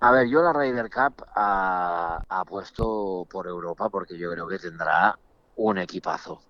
A 0.00 0.12
ver, 0.12 0.28
yo 0.28 0.42
la 0.42 0.52
Ryder 0.52 0.90
Cup 0.90 1.24
ha, 1.34 2.22
ha 2.28 2.44
puesto 2.44 3.26
por 3.30 3.46
Europa 3.46 3.88
porque 3.90 4.18
yo 4.18 4.30
creo 4.32 4.48
que 4.48 4.58
tendrá 4.58 5.18
un 5.62 5.78
equipazo. 5.78 6.40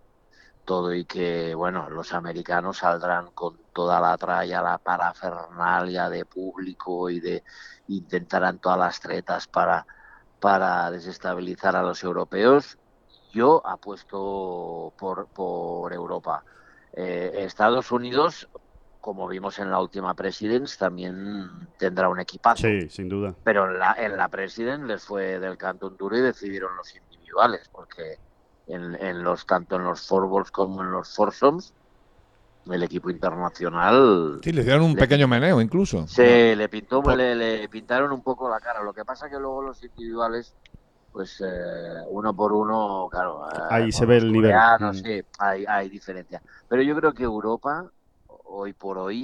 Todo 0.64 0.94
y 0.94 1.04
que, 1.04 1.54
bueno, 1.54 1.90
los 1.90 2.12
americanos 2.12 2.78
saldrán 2.78 3.32
con 3.32 3.58
toda 3.72 4.00
la 4.00 4.16
tralla, 4.16 4.62
la 4.62 4.78
parafernalia 4.78 6.08
de 6.08 6.24
público 6.24 7.10
y 7.10 7.18
de 7.18 7.42
intentarán 7.88 8.58
todas 8.60 8.78
las 8.78 9.00
tretas 9.00 9.48
para, 9.48 9.84
para 10.38 10.90
desestabilizar 10.92 11.74
a 11.74 11.82
los 11.82 12.04
europeos. 12.04 12.78
Yo 13.32 13.66
apuesto 13.66 14.92
por, 14.96 15.26
por 15.28 15.92
Europa. 15.92 16.44
Eh, 16.92 17.32
Estados 17.38 17.90
Unidos, 17.90 18.48
como 19.00 19.26
vimos 19.26 19.58
en 19.58 19.70
la 19.70 19.80
última 19.80 20.14
Presidents, 20.14 20.78
también 20.78 21.68
tendrá 21.78 22.08
un 22.08 22.20
equipazo 22.20 22.62
Sí, 22.68 22.88
sin 22.90 23.08
duda. 23.08 23.34
pero 23.42 23.66
en 23.70 23.78
la, 23.78 23.94
en 23.98 24.16
la 24.16 24.28
President 24.28 24.84
les 24.84 25.02
fue 25.02 25.40
del 25.40 25.56
Canton 25.56 25.96
Tour 25.96 26.14
y 26.14 26.20
decidieron 26.20 26.76
los 26.76 26.94
individuales, 26.94 27.68
porque 27.72 28.18
en, 28.74 28.94
en 28.96 29.22
los 29.24 29.46
tanto 29.46 29.76
en 29.76 29.84
los 29.84 30.06
fourballs 30.06 30.50
como 30.50 30.82
en 30.82 30.90
los 30.92 31.14
foursomes 31.14 31.74
el 32.66 32.82
equipo 32.82 33.10
internacional 33.10 34.42
Sí, 34.42 34.52
le 34.52 34.62
dieron 34.64 34.82
un 34.82 34.96
Le- 34.96 34.98
pequeño 34.98 35.26
meneo 35.28 35.60
incluso. 35.62 36.06
se 36.06 36.56
le 36.56 36.68
pintó 36.68 37.02
Por- 37.02 37.16
le, 37.16 37.34
le 37.36 37.68
pintaron 37.68 38.12
un 38.12 38.22
poco 38.22 38.48
la 38.50 38.60
cara. 38.60 38.82
Lo 38.82 38.94
que 38.94 39.04
pasa 39.04 39.28
que 39.30 39.38
luego 39.38 39.62
los 39.62 39.82
individuales 39.82 40.56
pues 41.12 41.40
eh, 41.40 41.46
uno 42.10 42.34
por 42.36 42.52
uno, 42.52 43.08
claro. 43.10 43.46
eh, 43.48 43.58
Ahí 43.68 43.90
se 43.92 44.04
ve 44.06 44.18
el 44.18 44.32
nivel. 44.32 44.64
Mm. 44.78 45.02
sí, 45.02 45.22
hay, 45.38 45.64
hay 45.68 45.88
diferencia. 45.88 46.42
Pero 46.68 46.82
yo 46.82 46.96
creo 46.96 47.12
que 47.14 47.24
Europa, 47.24 47.90
hoy 48.26 48.72
por 48.74 48.98
hoy, 48.98 49.20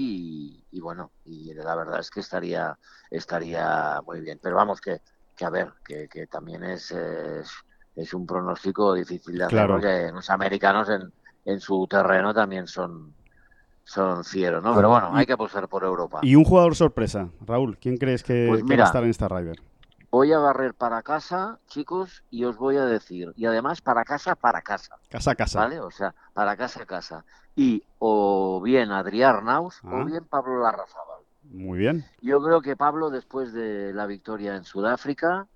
y, 0.71 0.79
y 0.79 0.81
bueno, 0.81 1.13
y 1.25 1.55
la 1.55 1.75
verdad 1.77 2.01
es 2.01 2.11
que 2.11 2.21
estaría, 2.21 2.79
estaría 3.11 4.01
muy 4.07 4.21
bien. 4.21 4.39
Pero 4.43 4.57
vamos, 4.57 4.81
que, 4.81 5.01
que 5.37 5.45
a 5.45 5.51
ver, 5.51 5.73
que, 5.85 6.09
que 6.09 6.27
también 6.27 6.65
es, 6.65 6.91
es, 6.93 7.51
es 7.97 8.15
un 8.15 8.27
pronóstico 8.27 8.95
difícil 8.95 9.39
de 9.39 9.45
hacer, 9.45 9.57
Claro. 9.57 9.75
porque 9.75 10.11
los 10.13 10.29
americanos 10.31 10.89
en, 10.91 11.13
en 11.45 11.61
su 11.61 11.87
terreno 11.89 12.33
también 12.35 12.67
son, 12.67 13.15
son 13.85 14.25
fieros, 14.25 14.63
¿no? 14.63 14.75
Pero 14.75 14.91
bueno, 14.91 15.11
hay 15.15 15.27
que 15.27 15.33
apostar 15.33 15.69
por 15.69 15.83
Europa. 15.85 16.21
Y 16.23 16.35
un 16.37 16.45
jugador 16.45 16.75
sorpresa. 16.77 17.29
Raúl, 17.41 17.79
¿quién 17.79 17.97
crees 17.97 18.23
que, 18.23 18.47
Pues 18.49 18.63
que 18.65 18.77
va 18.77 18.83
a 18.85 18.87
estar 18.87 19.03
en 19.03 19.11
esta 19.11 19.29
Ryder? 19.29 19.57
Voy 20.11 20.33
a 20.33 20.39
barrer 20.39 20.73
para 20.73 21.03
casa, 21.03 21.59
chicos, 21.67 22.23
y 22.31 22.45
os 22.45 22.57
voy 22.57 22.77
a 22.77 22.85
decir, 22.87 23.33
y 23.37 23.45
además 23.45 23.81
para 23.83 24.05
casa, 24.05 24.35
para 24.35 24.63
casa, 24.63 24.97
Casa 25.11 25.33
a 25.33 25.35
casa. 25.35 25.59
¿vale? 25.61 25.81
O 25.81 25.91
sea, 25.91 26.15
para 26.33 26.57
casa, 26.57 26.87
casa. 26.87 27.25
Y 27.55 27.83
o 27.99 28.61
bien 28.63 28.93
Adrián 28.93 29.47
Ah. 29.49 29.61
o 29.61 30.05
bien 30.05 30.25
Pablo 30.25 30.63
Larrazábal. 30.63 31.23
Muy 31.51 31.79
bien. 31.79 32.05
Yo 32.23 32.41
creo 32.43 32.61
que 32.63 32.77
Pablo, 32.77 33.11
después 33.11 33.53
de 33.53 33.93
la 33.93 34.07
victoria 34.07 34.57
en 34.57 34.65
Sudáfrica, 34.65 35.47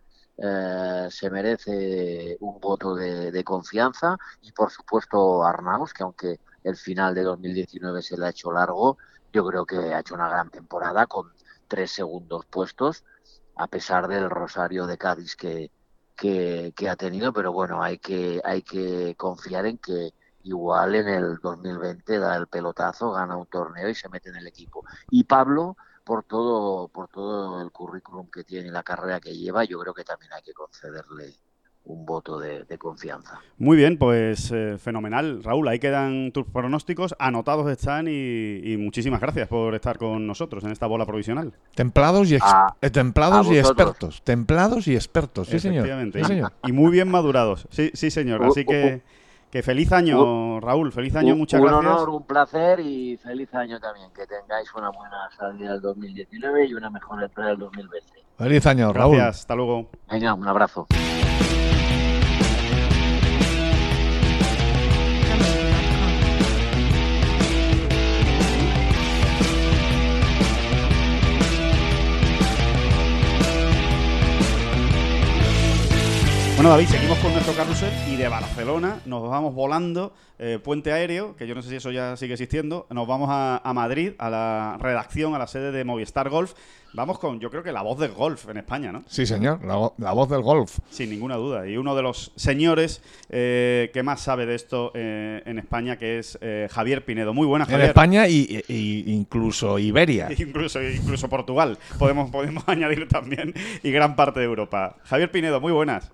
eh, 0.42 1.08
se 1.10 1.28
merece 1.28 2.36
un 2.40 2.58
voto 2.60 2.94
de, 2.94 3.44
confianza 3.44 4.16
y, 4.40 4.52
por 4.52 4.70
supuesto, 4.70 5.44
Arnaus, 5.44 5.92
que 5.92 6.02
aunque 6.02 6.40
el 6.64 6.76
final 6.76 7.14
de 7.14 7.22
2019 7.24 8.00
se 8.00 8.16
le 8.16 8.26
ha 8.26 8.30
hecho 8.30 8.50
largo, 8.50 8.96
yo 9.32 9.44
creo 9.46 9.66
que 9.66 9.76
ha 9.76 10.00
hecho 10.00 10.14
una 10.14 10.30
gran 10.30 10.50
temporada 10.50 11.06
con 11.06 11.30
tres 11.68 11.90
segundos 11.90 12.46
puestos, 12.46 13.04
a 13.56 13.66
pesar 13.66 14.08
del 14.08 14.30
rosario 14.30 14.86
de 14.86 14.96
Cádiz 14.96 15.36
que, 15.36 15.70
que, 16.16 16.72
que 16.74 16.88
ha 16.88 16.96
tenido, 16.96 17.32
pero 17.34 17.52
bueno, 17.52 17.82
hay 17.82 17.98
que, 17.98 18.40
hay 18.42 18.62
que 18.62 19.14
confiar 19.16 19.66
en 19.66 19.76
que 19.76 20.14
igual 20.44 20.94
en 20.94 21.08
el 21.08 21.38
2020 21.42 22.18
da 22.18 22.36
el 22.36 22.46
pelotazo, 22.46 23.12
gana 23.12 23.36
un 23.36 23.46
torneo 23.46 23.90
y 23.90 23.94
se 23.94 24.08
mete 24.08 24.30
en 24.30 24.36
el 24.36 24.46
equipo. 24.46 24.84
Y 25.10 25.24
Pablo, 25.24 25.76
por 26.10 26.24
todo, 26.24 26.88
por 26.88 27.06
todo 27.06 27.62
el 27.62 27.70
currículum 27.70 28.26
que 28.32 28.42
tiene 28.42 28.66
y 28.66 28.70
la 28.72 28.82
carrera 28.82 29.20
que 29.20 29.30
lleva, 29.32 29.62
yo 29.62 29.78
creo 29.78 29.94
que 29.94 30.02
también 30.02 30.32
hay 30.32 30.42
que 30.42 30.52
concederle 30.52 31.34
un 31.84 32.04
voto 32.04 32.40
de, 32.40 32.64
de 32.64 32.78
confianza. 32.78 33.38
Muy 33.58 33.76
bien, 33.76 33.96
pues 33.96 34.50
eh, 34.52 34.76
fenomenal. 34.76 35.44
Raúl, 35.44 35.68
ahí 35.68 35.78
quedan 35.78 36.32
tus 36.32 36.46
pronósticos, 36.46 37.14
anotados 37.20 37.70
están 37.70 38.08
y, 38.08 38.56
y 38.72 38.76
muchísimas 38.76 39.20
gracias 39.20 39.46
por 39.46 39.72
estar 39.76 39.98
con 39.98 40.26
nosotros 40.26 40.64
en 40.64 40.72
esta 40.72 40.88
bola 40.88 41.06
provisional. 41.06 41.52
Templados 41.76 42.28
y, 42.32 42.34
ex- 42.34 42.44
A- 42.44 42.74
eh, 42.82 42.90
templados 42.90 43.46
a 43.48 43.54
y 43.54 43.58
expertos. 43.58 44.20
Templados 44.24 44.88
y 44.88 44.96
expertos. 44.96 45.46
Sí, 45.46 45.60
señor. 45.60 45.86
Sí, 46.12 46.24
señor. 46.24 46.52
Y 46.64 46.72
muy 46.72 46.90
bien 46.90 47.08
madurados. 47.08 47.68
Sí, 47.70 47.92
sí, 47.94 48.10
señor. 48.10 48.42
Así 48.44 48.64
que, 48.64 49.02
que 49.50 49.62
feliz 49.62 49.92
año, 49.92 50.60
Raúl. 50.60 50.92
Feliz 50.92 51.14
año, 51.16 51.32
Un- 51.34 51.38
muchas 51.40 51.60
un 51.60 51.66
gracias. 51.66 51.92
honor, 51.92 52.08
un 52.10 52.22
placer 52.26 52.80
y 52.80 53.16
feliz 53.16 53.52
año 53.54 53.78
también. 53.80 54.10
Que 54.12 54.26
tengáis 54.26 54.72
una 54.74 54.90
buena 54.90 55.28
salida 55.36 55.72
del 55.72 55.80
2019 55.80 56.66
y 56.66 56.74
una 56.74 56.90
mejor 56.90 57.22
entrada 57.22 57.50
del 57.50 57.58
2020. 57.58 58.06
Feliz 58.38 58.66
año, 58.66 58.92
Raúl. 58.92 59.16
Gracias, 59.16 59.40
hasta 59.40 59.54
luego. 59.54 59.90
Venga, 60.10 60.34
un 60.34 60.46
abrazo. 60.48 60.86
Bueno, 76.60 76.72
David, 76.76 76.88
seguimos 76.88 77.16
con 77.20 77.32
nuestro 77.32 77.54
carrusel 77.54 77.90
y 78.12 78.16
de 78.16 78.28
Barcelona 78.28 79.00
nos 79.06 79.26
vamos 79.30 79.54
volando, 79.54 80.12
eh, 80.38 80.58
puente 80.62 80.92
aéreo, 80.92 81.34
que 81.34 81.46
yo 81.46 81.54
no 81.54 81.62
sé 81.62 81.70
si 81.70 81.76
eso 81.76 81.90
ya 81.90 82.18
sigue 82.18 82.34
existiendo, 82.34 82.86
nos 82.90 83.08
vamos 83.08 83.30
a, 83.32 83.62
a 83.64 83.72
Madrid, 83.72 84.12
a 84.18 84.28
la 84.28 84.76
redacción, 84.78 85.34
a 85.34 85.38
la 85.38 85.46
sede 85.46 85.72
de 85.72 85.84
Movistar 85.84 86.28
Golf. 86.28 86.52
Vamos 86.92 87.18
con, 87.18 87.40
yo 87.40 87.50
creo 87.50 87.62
que 87.62 87.72
la 87.72 87.80
voz 87.80 87.98
del 87.98 88.12
golf 88.12 88.46
en 88.50 88.58
España, 88.58 88.92
¿no? 88.92 89.04
Sí, 89.06 89.24
señor. 89.24 89.64
La, 89.64 89.76
vo- 89.76 89.94
la 89.96 90.12
voz 90.12 90.28
del 90.28 90.42
golf. 90.42 90.80
Sin 90.90 91.08
ninguna 91.08 91.36
duda. 91.36 91.66
Y 91.66 91.78
uno 91.78 91.94
de 91.96 92.02
los 92.02 92.30
señores 92.36 93.02
eh, 93.30 93.90
que 93.94 94.02
más 94.02 94.20
sabe 94.20 94.44
de 94.44 94.54
esto 94.56 94.90
eh, 94.94 95.42
en 95.46 95.58
España, 95.58 95.96
que 95.96 96.18
es 96.18 96.36
eh, 96.42 96.68
Javier 96.70 97.06
Pinedo. 97.06 97.32
Muy 97.32 97.46
buenas, 97.46 97.68
En 97.68 97.72
Javier. 97.72 97.88
España 97.88 98.28
y, 98.28 98.62
y- 98.68 99.06
y 99.08 99.12
incluso 99.14 99.78
Iberia. 99.78 100.28
Incluso, 100.38 100.82
incluso 100.82 101.26
Portugal. 101.30 101.78
Podemos, 101.98 102.30
podemos 102.30 102.64
añadir 102.68 103.08
también. 103.08 103.54
Y 103.82 103.90
gran 103.92 104.14
parte 104.14 104.40
de 104.40 104.46
Europa. 104.46 104.96
Javier 105.04 105.30
Pinedo, 105.30 105.58
muy 105.60 105.72
buenas. 105.72 106.10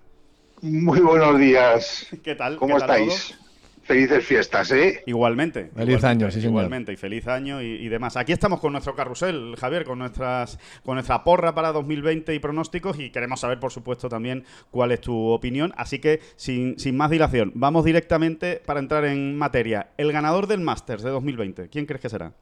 Muy 0.61 0.99
buenos 1.01 1.37
días. 1.39 2.07
¿Qué 2.23 2.35
tal? 2.35 2.57
¿Cómo 2.57 2.75
¿Qué 2.75 2.79
tal 2.79 3.01
estáis? 3.01 3.37
Felices 3.83 4.25
fiestas, 4.25 4.71
¿eh? 4.71 5.01
Igualmente. 5.05 5.69
Feliz 5.73 5.97
igualmente, 5.99 6.07
año, 6.07 6.31
sí, 6.31 6.41
señor. 6.41 6.51
Igualmente, 6.51 6.91
y 6.91 6.97
feliz 6.97 7.25
año 7.27 7.61
y, 7.61 7.67
y 7.67 7.87
demás. 7.87 8.17
Aquí 8.17 8.33
estamos 8.33 8.59
con 8.59 8.73
nuestro 8.73 8.95
carrusel, 8.95 9.55
Javier, 9.57 9.85
con 9.85 9.99
nuestras 9.99 10.59
con 10.83 10.95
nuestra 10.95 11.23
porra 11.23 11.55
para 11.55 11.71
2020 11.71 12.35
y 12.35 12.39
pronósticos 12.39 12.99
y 12.99 13.11
queremos 13.11 13.39
saber, 13.39 13.61
por 13.61 13.71
supuesto, 13.71 14.09
también 14.09 14.43
cuál 14.71 14.91
es 14.91 14.99
tu 14.99 15.29
opinión. 15.29 15.73
Así 15.77 15.99
que, 15.99 16.19
sin, 16.35 16.77
sin 16.77 16.97
más 16.97 17.11
dilación, 17.11 17.53
vamos 17.55 17.85
directamente 17.85 18.61
para 18.65 18.81
entrar 18.81 19.05
en 19.05 19.37
materia. 19.37 19.91
El 19.95 20.11
ganador 20.11 20.47
del 20.47 20.59
Masters 20.59 21.03
de 21.03 21.11
2020, 21.11 21.69
¿quién 21.69 21.85
crees 21.85 22.01
que 22.01 22.09
será? 22.09 22.33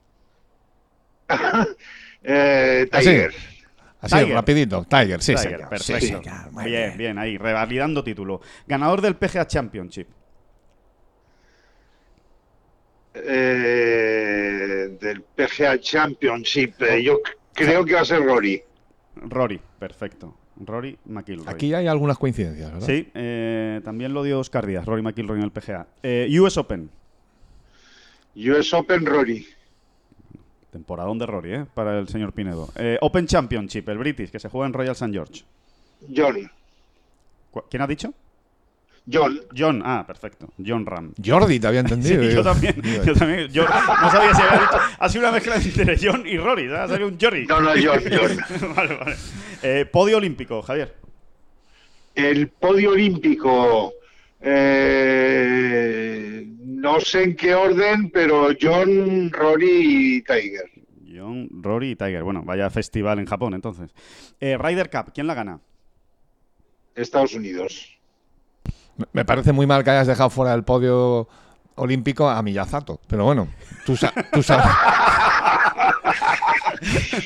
Eh. 2.28 2.88
Tiger. 2.92 3.30
Así, 3.30 3.55
Tiger. 4.10 4.30
rapidito. 4.36 4.86
Tiger, 4.90 5.22
sí, 5.22 5.36
Tiger, 5.36 5.52
señor. 5.52 5.70
perfecto. 5.70 6.02
Sí, 6.02 6.08
señor. 6.08 6.52
Muy 6.52 6.66
bien, 6.66 6.98
bien, 6.98 7.18
ahí, 7.18 7.38
revalidando 7.38 8.04
título. 8.04 8.42
Ganador 8.68 9.02
del 9.02 9.16
PGA 9.16 9.46
Championship. 9.48 10.08
Eh, 13.14 14.98
del 15.00 15.22
PGA 15.22 15.80
Championship. 15.80 16.82
eh, 16.82 17.04
yo 17.04 17.20
creo 17.54 17.86
que 17.86 17.94
va 17.94 18.02
a 18.02 18.06
ser 18.06 18.22
Rory. 18.24 18.62
Rory, 19.16 19.60
perfecto. 19.80 20.36
Rory 20.58 20.98
McIlroy. 21.06 21.46
Aquí 21.48 21.74
hay 21.74 21.88
algunas 21.88 22.18
coincidencias, 22.18 22.72
¿verdad? 22.72 22.88
Sí, 22.88 23.10
eh, 23.14 23.82
también 23.84 24.14
lo 24.14 24.24
dio 24.24 24.40
Oscar 24.40 24.66
Díaz, 24.66 24.86
Rory 24.86 25.02
McIlroy 25.02 25.38
en 25.40 25.44
el 25.46 25.52
PGA. 25.52 25.88
Eh, 26.04 26.28
US 26.40 26.58
Open, 26.58 26.90
US 28.36 28.74
Open 28.74 29.06
Rory. 29.06 29.46
Temporadón 30.76 31.18
de 31.18 31.26
Rory, 31.26 31.54
¿eh? 31.54 31.66
Para 31.74 31.98
el 31.98 32.08
señor 32.10 32.34
Pinedo. 32.34 32.68
Eh, 32.76 32.98
Open 33.00 33.26
Championship, 33.28 33.88
el 33.88 33.98
British, 33.98 34.30
que 34.30 34.40
se 34.40 34.50
juega 34.50 34.68
en 34.68 34.74
Royal 34.74 34.92
St. 34.92 35.10
George. 35.14 35.44
John. 36.14 36.52
Cu- 37.50 37.64
¿Quién 37.70 37.82
ha 37.82 37.88
dicho? 37.88 38.14
John. 39.10 39.40
John, 39.58 39.82
ah, 39.86 40.04
perfecto. 40.06 40.50
John 40.66 40.86
Ram. 40.86 41.14
Jordi 41.24 41.60
te 41.62 41.68
había 41.68 41.82
Sí, 41.88 41.94
entendido. 41.94 42.24
yo 42.24 42.30
digo. 42.30 42.44
también. 42.44 42.76
Yo 43.06 43.14
también. 43.14 43.48
Yo 43.54 43.64
no 43.64 44.12
sabía 44.12 44.34
si 44.36 44.42
había 44.42 44.60
dicho. 44.60 44.78
Ha 45.00 45.10
sido 45.10 45.24
una 45.24 45.32
mezcla 45.32 45.56
entre 45.56 45.98
John 46.02 46.24
y 46.28 46.38
Rory. 46.38 46.68
Ha 46.74 46.88
salido 46.90 47.08
un 47.08 47.18
Jory. 47.22 47.46
No, 47.48 47.62
no, 47.62 47.70
John, 47.70 48.02
John. 48.12 48.76
vale, 48.76 48.96
vale. 48.98 49.16
Eh, 49.64 49.86
podio 49.86 50.18
olímpico, 50.18 50.62
Javier. 50.62 50.94
El 52.16 52.50
podio 52.50 52.90
olímpico. 52.92 53.94
eh, 54.42 56.05
no 56.86 57.00
sé 57.02 57.24
en 57.24 57.36
qué 57.36 57.56
orden, 57.56 58.12
pero 58.12 58.50
John, 58.62 59.32
Rory 59.32 60.18
y 60.18 60.22
Tiger. 60.22 60.70
John, 61.12 61.50
Rory 61.52 61.92
y 61.92 61.96
Tiger. 61.96 62.24
Bueno, 62.24 62.44
vaya 62.46 62.70
festival 62.70 63.18
en 63.18 63.26
Japón, 63.26 63.56
entonces. 63.56 63.90
Eh, 64.40 64.56
Ryder 64.56 64.92
Cup, 64.92 65.12
¿quién 65.14 65.26
la 65.26 65.34
gana? 65.34 65.60
Estados 66.94 67.34
Unidos. 67.34 67.98
Me- 69.14 69.26
parece 69.26 69.52
muy 69.52 69.66
mal 69.66 69.84
que 69.84 69.90
hayas 69.90 70.06
dejado 70.08 70.30
fuera 70.30 70.52
del 70.52 70.64
podio 70.64 71.28
olímpico 71.76 72.30
a 72.30 72.40
Miyazato. 72.44 73.02
Pero 73.08 73.26
bueno, 73.26 73.48
tú, 73.86 73.96
sa- 73.98 74.14
tú 74.32 74.44
sabes. 74.44 74.66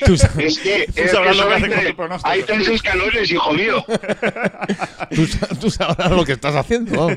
tú, 0.05 0.17
sa- 0.17 0.31
Es 0.41 0.59
que, 0.59 0.83
es 0.95 1.12
sabrás 1.12 1.35
que 1.38 1.41
lo 1.43 1.47
que 1.49 1.53
son 1.59 1.63
hace 1.63 1.75
con 1.75 1.85
tu 1.91 1.95
pronóstico. 1.95 2.29
hay 2.29 2.43
tres 2.43 2.67
escalones, 2.69 3.31
hijo 3.31 3.53
mío. 3.53 3.85
tú 5.15 5.25
sa- 5.25 5.47
tú 5.59 5.69
sabrás 5.69 6.12
lo 6.12 6.25
que 6.25 6.33
estás 6.33 6.55
haciendo. 6.55 7.09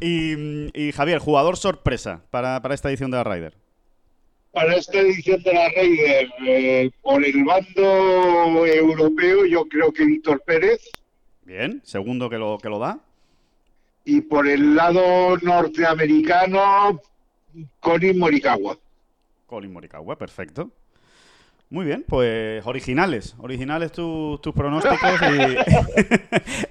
Y, 0.00 0.70
y, 0.78 0.92
Javier, 0.92 1.18
jugador 1.18 1.56
sorpresa 1.56 2.22
para, 2.30 2.60
para 2.62 2.74
esta 2.74 2.88
edición 2.88 3.10
de 3.10 3.16
la 3.18 3.24
Ryder. 3.24 3.54
Para 4.52 4.74
esta 4.76 4.98
edición 5.00 5.42
de 5.42 5.52
la 5.52 5.68
Raider, 5.68 6.28
eh, 6.46 6.90
por 7.02 7.22
el 7.22 7.44
bando 7.44 8.66
europeo, 8.66 9.44
yo 9.44 9.66
creo 9.66 9.92
que 9.92 10.04
Víctor 10.06 10.42
Pérez. 10.46 10.80
Bien, 11.44 11.82
segundo 11.84 12.30
que 12.30 12.38
lo, 12.38 12.56
que 12.58 12.68
lo 12.70 12.78
da. 12.78 12.98
Y 14.06 14.22
por 14.22 14.46
el 14.48 14.74
lado 14.74 15.36
norteamericano, 15.42 17.00
Colin 17.80 18.18
Morikawa. 18.18 18.78
Colin 19.46 19.72
Morikawa, 19.72 20.16
perfecto. 20.16 20.70
Muy 21.68 21.84
bien, 21.84 22.04
pues 22.06 22.64
originales, 22.64 23.34
originales 23.38 23.90
tus 23.90 24.40
tus 24.40 24.54
pronósticos 24.54 24.98
y, 25.22 25.56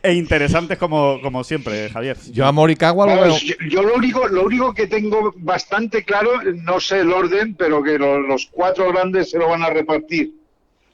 e 0.03 0.13
interesantes 0.13 0.77
como, 0.77 1.19
como 1.21 1.43
siempre, 1.43 1.89
Javier. 1.89 2.17
Yo 2.31 2.45
a 2.45 2.53
Morikawa 2.53 3.05
lo 3.05 3.21
veo. 3.21 3.38
Yo, 3.38 3.55
yo 3.69 3.84
lo 3.84 3.95
único 3.95 4.25
lo 4.29 4.45
único 4.45 4.73
que 4.73 4.88
tengo 4.88 5.34
bastante 5.38 6.05
claro, 6.05 6.41
no 6.63 6.79
sé 6.79 7.01
el 7.01 7.12
orden, 7.12 7.55
pero 7.55 7.84
que 7.84 7.99
lo- 7.99 8.21
los 8.21 8.45
cuatro 8.49 8.88
grandes 8.89 9.31
se 9.31 9.38
lo 9.38 9.49
van 9.49 9.63
a 9.63 9.69
repartir. 9.69 10.34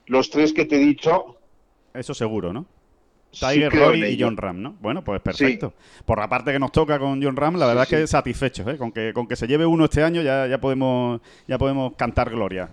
Los 0.07 0.31
tres 0.31 0.51
que 0.51 0.65
te 0.65 0.77
he 0.77 0.79
dicho. 0.79 1.37
Eso 1.93 2.13
seguro, 2.15 2.51
¿no? 2.53 2.65
sí 3.31 3.45
Tiger, 3.45 3.69
creo 3.71 3.85
Rory 3.89 4.03
y. 4.07 4.19
John 4.21 4.35
Ram, 4.35 4.61
¿no? 4.61 4.75
Bueno, 4.81 5.03
pues 5.03 5.21
perfecto. 5.21 5.73
Por 6.05 6.17
la 6.19 6.27
parte 6.27 6.51
que 6.51 6.59
nos 6.59 6.71
toca 6.71 6.97
con 6.99 7.21
John 7.23 7.35
Ram, 7.35 7.55
la 7.55 7.67
verdad 7.67 7.85
Sí, 7.87 7.95
es 7.95 8.01
que 8.01 8.07
satisfechos, 8.07 8.67
¿eh? 8.67 8.77
Con 8.77 8.91
que, 8.91 9.13
con 9.13 9.27
que 9.27 9.35
se 9.35 9.47
lleve 9.47 9.65
uno 9.65 9.85
este 9.85 10.01
año 10.03 10.21
ya, 10.23 10.47
ya 10.47 10.59
podemos 10.59 11.21
ya 11.47 11.57
podemos 11.59 11.93
cantar 11.95 12.29
gloria. 12.31 12.67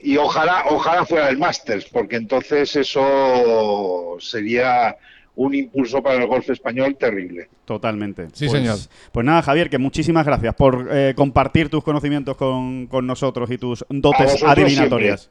Y 0.00 0.16
ojalá, 0.18 0.64
ojalá 0.70 1.06
fuera 1.06 1.28
el 1.28 1.38
Masters, 1.38 1.86
porque 1.86 2.16
entonces 2.16 2.74
eso 2.76 4.16
sería 4.20 4.96
un 5.36 5.54
impulso 5.54 6.02
para 6.02 6.22
el 6.22 6.26
golf 6.28 6.48
español 6.50 6.96
terrible. 6.96 7.48
Totalmente. 7.64 8.28
Sí, 8.34 8.46
Pues- 8.46 8.52
señor. 8.52 8.76
Pues 9.10 9.26
nada, 9.26 9.42
Javier, 9.42 9.68
que 9.70 9.78
muchísimas 9.78 10.24
gracias 10.26 10.54
por 10.54 10.88
eh, 10.92 11.14
compartir 11.16 11.68
tus 11.70 11.82
conocimientos 11.82 12.36
con, 12.36 12.86
con 12.86 13.06
nosotros 13.06 13.50
y 13.50 13.58
tus 13.58 13.84
dotes 13.88 14.42
adivinatorias. 14.42 15.30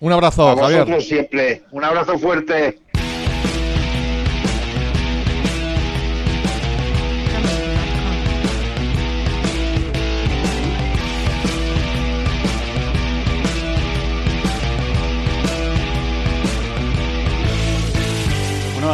Un 0.00 0.12
abrazo, 0.12 0.48
a 0.50 0.56
Javier. 0.56 0.80
vosotros 0.80 1.04
siempre. 1.06 1.62
Un 1.70 1.84
abrazo 1.84 2.18
fuerte. 2.18 2.80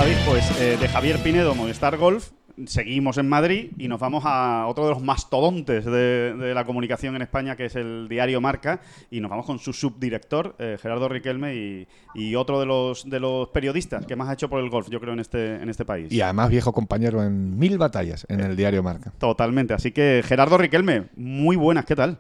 David, 0.01 0.17
pues 0.27 0.61
eh, 0.63 0.79
de 0.81 0.89
Javier 0.89 1.19
Pinedo, 1.19 1.55
Movistar 1.55 1.99
Golf, 1.99 2.31
seguimos 2.65 3.19
en 3.19 3.29
Madrid 3.29 3.73
y 3.77 3.87
nos 3.87 4.01
vamos 4.01 4.23
a 4.25 4.67
otro 4.67 4.85
de 4.85 4.95
los 4.95 5.03
mastodontes 5.03 5.85
de, 5.85 6.33
de 6.33 6.55
la 6.55 6.65
comunicación 6.65 7.17
en 7.17 7.21
España, 7.21 7.55
que 7.55 7.67
es 7.67 7.77
el 7.77 8.09
diario 8.09 8.41
Marca, 8.41 8.81
y 9.11 9.21
nos 9.21 9.31
vamos 9.31 9.45
con 9.45 9.59
su 9.59 9.75
subdirector, 9.75 10.57
eh, 10.59 10.79
Gerardo 10.81 11.07
Riquelme, 11.11 11.55
y, 11.55 11.87
y 12.15 12.35
otro 12.35 12.59
de 12.61 12.65
los, 12.65 13.11
de 13.11 13.21
los 13.21 13.49
periodistas 13.49 14.07
que 14.07 14.17
más 14.17 14.31
ha 14.31 14.33
hecho 14.33 14.49
por 14.49 14.61
el 14.61 14.71
golf, 14.71 14.89
yo 14.89 15.01
creo, 15.01 15.13
en 15.13 15.21
este, 15.21 15.57
en 15.57 15.69
este 15.69 15.85
país. 15.85 16.11
Y 16.11 16.23
además 16.23 16.49
viejo 16.49 16.73
compañero 16.73 17.23
en 17.23 17.59
mil 17.59 17.77
batallas 17.77 18.25
en 18.31 18.41
el 18.41 18.57
diario 18.57 18.83
Marca. 18.83 19.13
Totalmente. 19.19 19.75
Así 19.75 19.93
que, 19.93 20.23
Gerardo 20.25 20.57
Riquelme, 20.57 21.09
muy 21.15 21.57
buenas, 21.57 21.85
¿qué 21.85 21.95
tal? 21.95 22.17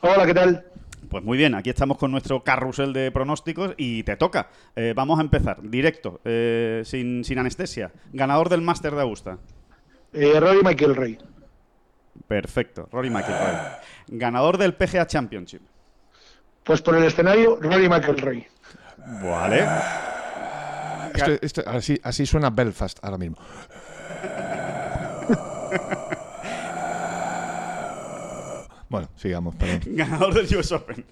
Hola, 0.00 0.26
¿qué 0.26 0.34
tal? 0.34 0.64
Pues 1.14 1.22
muy 1.22 1.38
bien, 1.38 1.54
aquí 1.54 1.70
estamos 1.70 1.96
con 1.96 2.10
nuestro 2.10 2.42
carrusel 2.42 2.92
de 2.92 3.12
pronósticos 3.12 3.74
y 3.76 4.02
te 4.02 4.16
toca. 4.16 4.48
Eh, 4.74 4.94
vamos 4.96 5.20
a 5.20 5.22
empezar, 5.22 5.58
directo, 5.62 6.20
eh, 6.24 6.82
sin, 6.84 7.22
sin 7.22 7.38
anestesia. 7.38 7.92
Ganador 8.12 8.48
del 8.48 8.62
Máster 8.62 8.92
de 8.96 9.02
Augusta. 9.02 9.38
Eh, 10.12 10.40
Rory 10.40 10.64
McIlroy. 10.64 11.16
Perfecto, 12.26 12.88
Rory 12.90 13.10
McIlroy. 13.10 13.54
Ganador 14.08 14.58
del 14.58 14.74
PGA 14.74 15.06
Championship. 15.06 15.62
Pues 16.64 16.82
por 16.82 16.96
el 16.96 17.04
escenario, 17.04 17.58
Rory 17.60 17.88
McIlroy. 17.88 18.44
Vale. 19.22 19.64
Esto- 21.14 21.38
esto- 21.42 21.62
así, 21.64 21.96
así 22.02 22.26
suena 22.26 22.50
Belfast 22.50 22.98
ahora 23.04 23.18
mismo. 23.18 23.36
Bueno, 28.94 29.08
sigamos, 29.16 29.56
perdón. 29.56 29.80
Ganador 29.96 30.34
del 30.34 30.56
US 30.56 30.70
Open. 30.70 31.04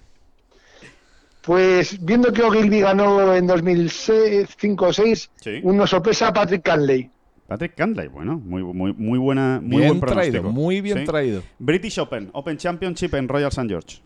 Pues 1.41 2.01
viendo 2.03 2.31
que 2.31 2.41
Ogilvy 2.41 2.79
ganó 2.79 3.35
en 3.35 3.45
2005 3.45 4.85
o 4.87 4.93
6, 4.93 5.31
Sí. 5.35 5.59
una 5.63 5.85
sorpresa 5.85 6.29
a 6.29 6.33
Patrick 6.33 6.63
Canley. 6.63 7.09
Patrick 7.45 7.75
Cantley, 7.75 8.07
bueno, 8.07 8.39
muy, 8.39 8.63
muy, 8.63 8.93
muy 8.93 9.19
buena, 9.19 9.59
muy 9.61 9.79
bien 9.79 9.87
buen 9.89 9.99
pronóstico. 9.99 10.31
traído, 10.31 10.51
muy 10.53 10.79
bien 10.79 10.99
Sí. 10.99 11.03
traído. 11.03 11.43
British 11.59 11.99
Open, 11.99 12.29
Open 12.31 12.55
Championship 12.57 13.13
en 13.15 13.27
Royal 13.27 13.49
St. 13.49 13.67
George. 13.67 13.97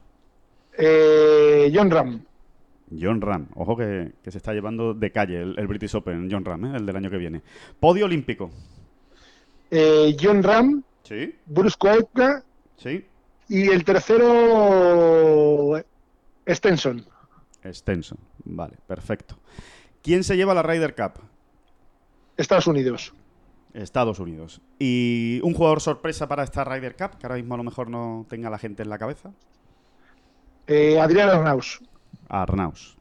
Eh, 0.76 1.72
John 1.72 1.92
Ram. 1.92 2.22
John 3.00 3.22
Ram, 3.22 3.48
ojo 3.54 3.78
que, 3.78 4.14
que 4.24 4.32
se 4.32 4.40
está 4.40 4.54
llevando 4.54 4.96
de 4.96 5.12
calle 5.12 5.40
el, 5.42 5.54
el 5.60 5.68
British 5.68 5.94
Open, 5.96 6.30
John 6.32 6.44
Ram, 6.44 6.66
¿eh? 6.66 6.78
el 6.78 6.86
del 6.88 6.96
año 6.96 7.12
que 7.12 7.18
viene. 7.18 7.42
Podio 7.80 8.06
olímpico. 8.06 8.50
Eh, 9.70 10.18
John 10.20 10.42
Ram, 10.42 10.82
Sí, 11.04 11.36
Bruce 11.46 11.76
Koepka 11.78 12.44
sí. 12.78 13.06
Y 13.50 13.70
el 13.70 13.84
tercero, 13.84 14.24
Stenson. 16.48 17.06
Stenson, 17.66 18.18
vale, 18.46 18.78
perfecto. 18.88 19.38
¿Quién 20.02 20.24
se 20.24 20.38
lleva 20.38 20.54
la 20.54 20.64
Ryder 20.64 20.96
Cup? 20.96 21.22
Estados 22.38 22.68
Unidos. 22.68 23.14
Estados 23.74 24.20
Unidos. 24.20 24.62
¿Y 24.80 25.40
un 25.44 25.54
jugador 25.54 25.82
sorpresa 25.82 26.28
para 26.28 26.44
esta 26.44 26.64
Ryder 26.64 26.96
Cup? 26.96 27.18
Que 27.18 27.26
ahora 27.26 27.36
mismo 27.36 27.56
a 27.56 27.58
lo 27.58 27.64
mejor 27.64 27.90
no 27.90 28.26
tenga 28.30 28.50
la 28.50 28.58
gente 28.58 28.84
en 28.84 28.90
la 28.90 28.98
cabeza. 28.98 29.32
Eh, 30.68 31.00
Adrián 31.00 31.30
Arnaus. 31.30 31.82
Arnaus. 32.30 32.97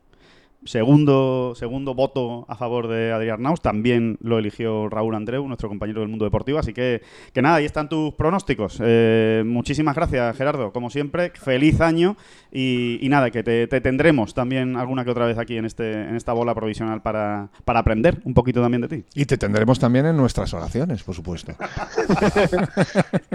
Segundo, 0.66 1.54
segundo 1.56 1.94
voto 1.94 2.44
a 2.48 2.56
favor 2.56 2.88
de 2.88 3.12
Adrián 3.12 3.42
Naus. 3.42 3.60
También 3.60 4.18
lo 4.20 4.38
eligió 4.38 4.88
Raúl 4.88 5.14
Andreu, 5.14 5.46
nuestro 5.46 5.68
compañero 5.68 6.00
del 6.00 6.08
mundo 6.08 6.24
deportivo. 6.24 6.58
Así 6.58 6.72
que, 6.72 7.02
que 7.32 7.42
nada, 7.42 7.56
ahí 7.56 7.64
están 7.64 7.88
tus 7.88 8.14
pronósticos. 8.14 8.78
Eh, 8.82 9.42
muchísimas 9.46 9.94
gracias, 9.94 10.36
Gerardo. 10.36 10.72
Como 10.72 10.90
siempre, 10.90 11.30
feliz 11.34 11.80
año 11.80 12.16
y, 12.52 12.98
y 13.00 13.08
nada, 13.08 13.30
que 13.30 13.42
te, 13.42 13.66
te 13.66 13.80
tendremos 13.80 14.34
también 14.34 14.76
alguna 14.76 15.04
que 15.04 15.10
otra 15.10 15.26
vez 15.26 15.38
aquí 15.38 15.56
en, 15.56 15.64
este, 15.64 15.92
en 15.92 16.16
esta 16.16 16.32
bola 16.32 16.54
provisional 16.54 17.02
para, 17.02 17.48
para 17.64 17.80
aprender 17.80 18.20
un 18.24 18.34
poquito 18.34 18.60
también 18.60 18.82
de 18.82 18.88
ti. 18.88 19.04
Y 19.14 19.24
te 19.26 19.36
tendremos 19.36 19.78
también 19.78 20.06
en 20.06 20.16
nuestras 20.16 20.52
oraciones, 20.54 21.02
por 21.02 21.14
supuesto. 21.14 21.54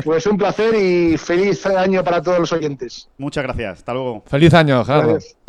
Pues 0.03 0.25
un 0.25 0.37
placer 0.37 0.73
y 0.75 1.17
feliz 1.17 1.65
año 1.65 2.03
para 2.03 2.21
todos 2.21 2.39
los 2.39 2.51
oyentes. 2.53 3.07
Muchas 3.17 3.43
gracias. 3.43 3.79
Hasta 3.79 3.93
luego. 3.93 4.23
Feliz 4.25 4.53
año, 4.53 4.83
Gerardo. 4.83 5.11
Gracias. 5.13 5.40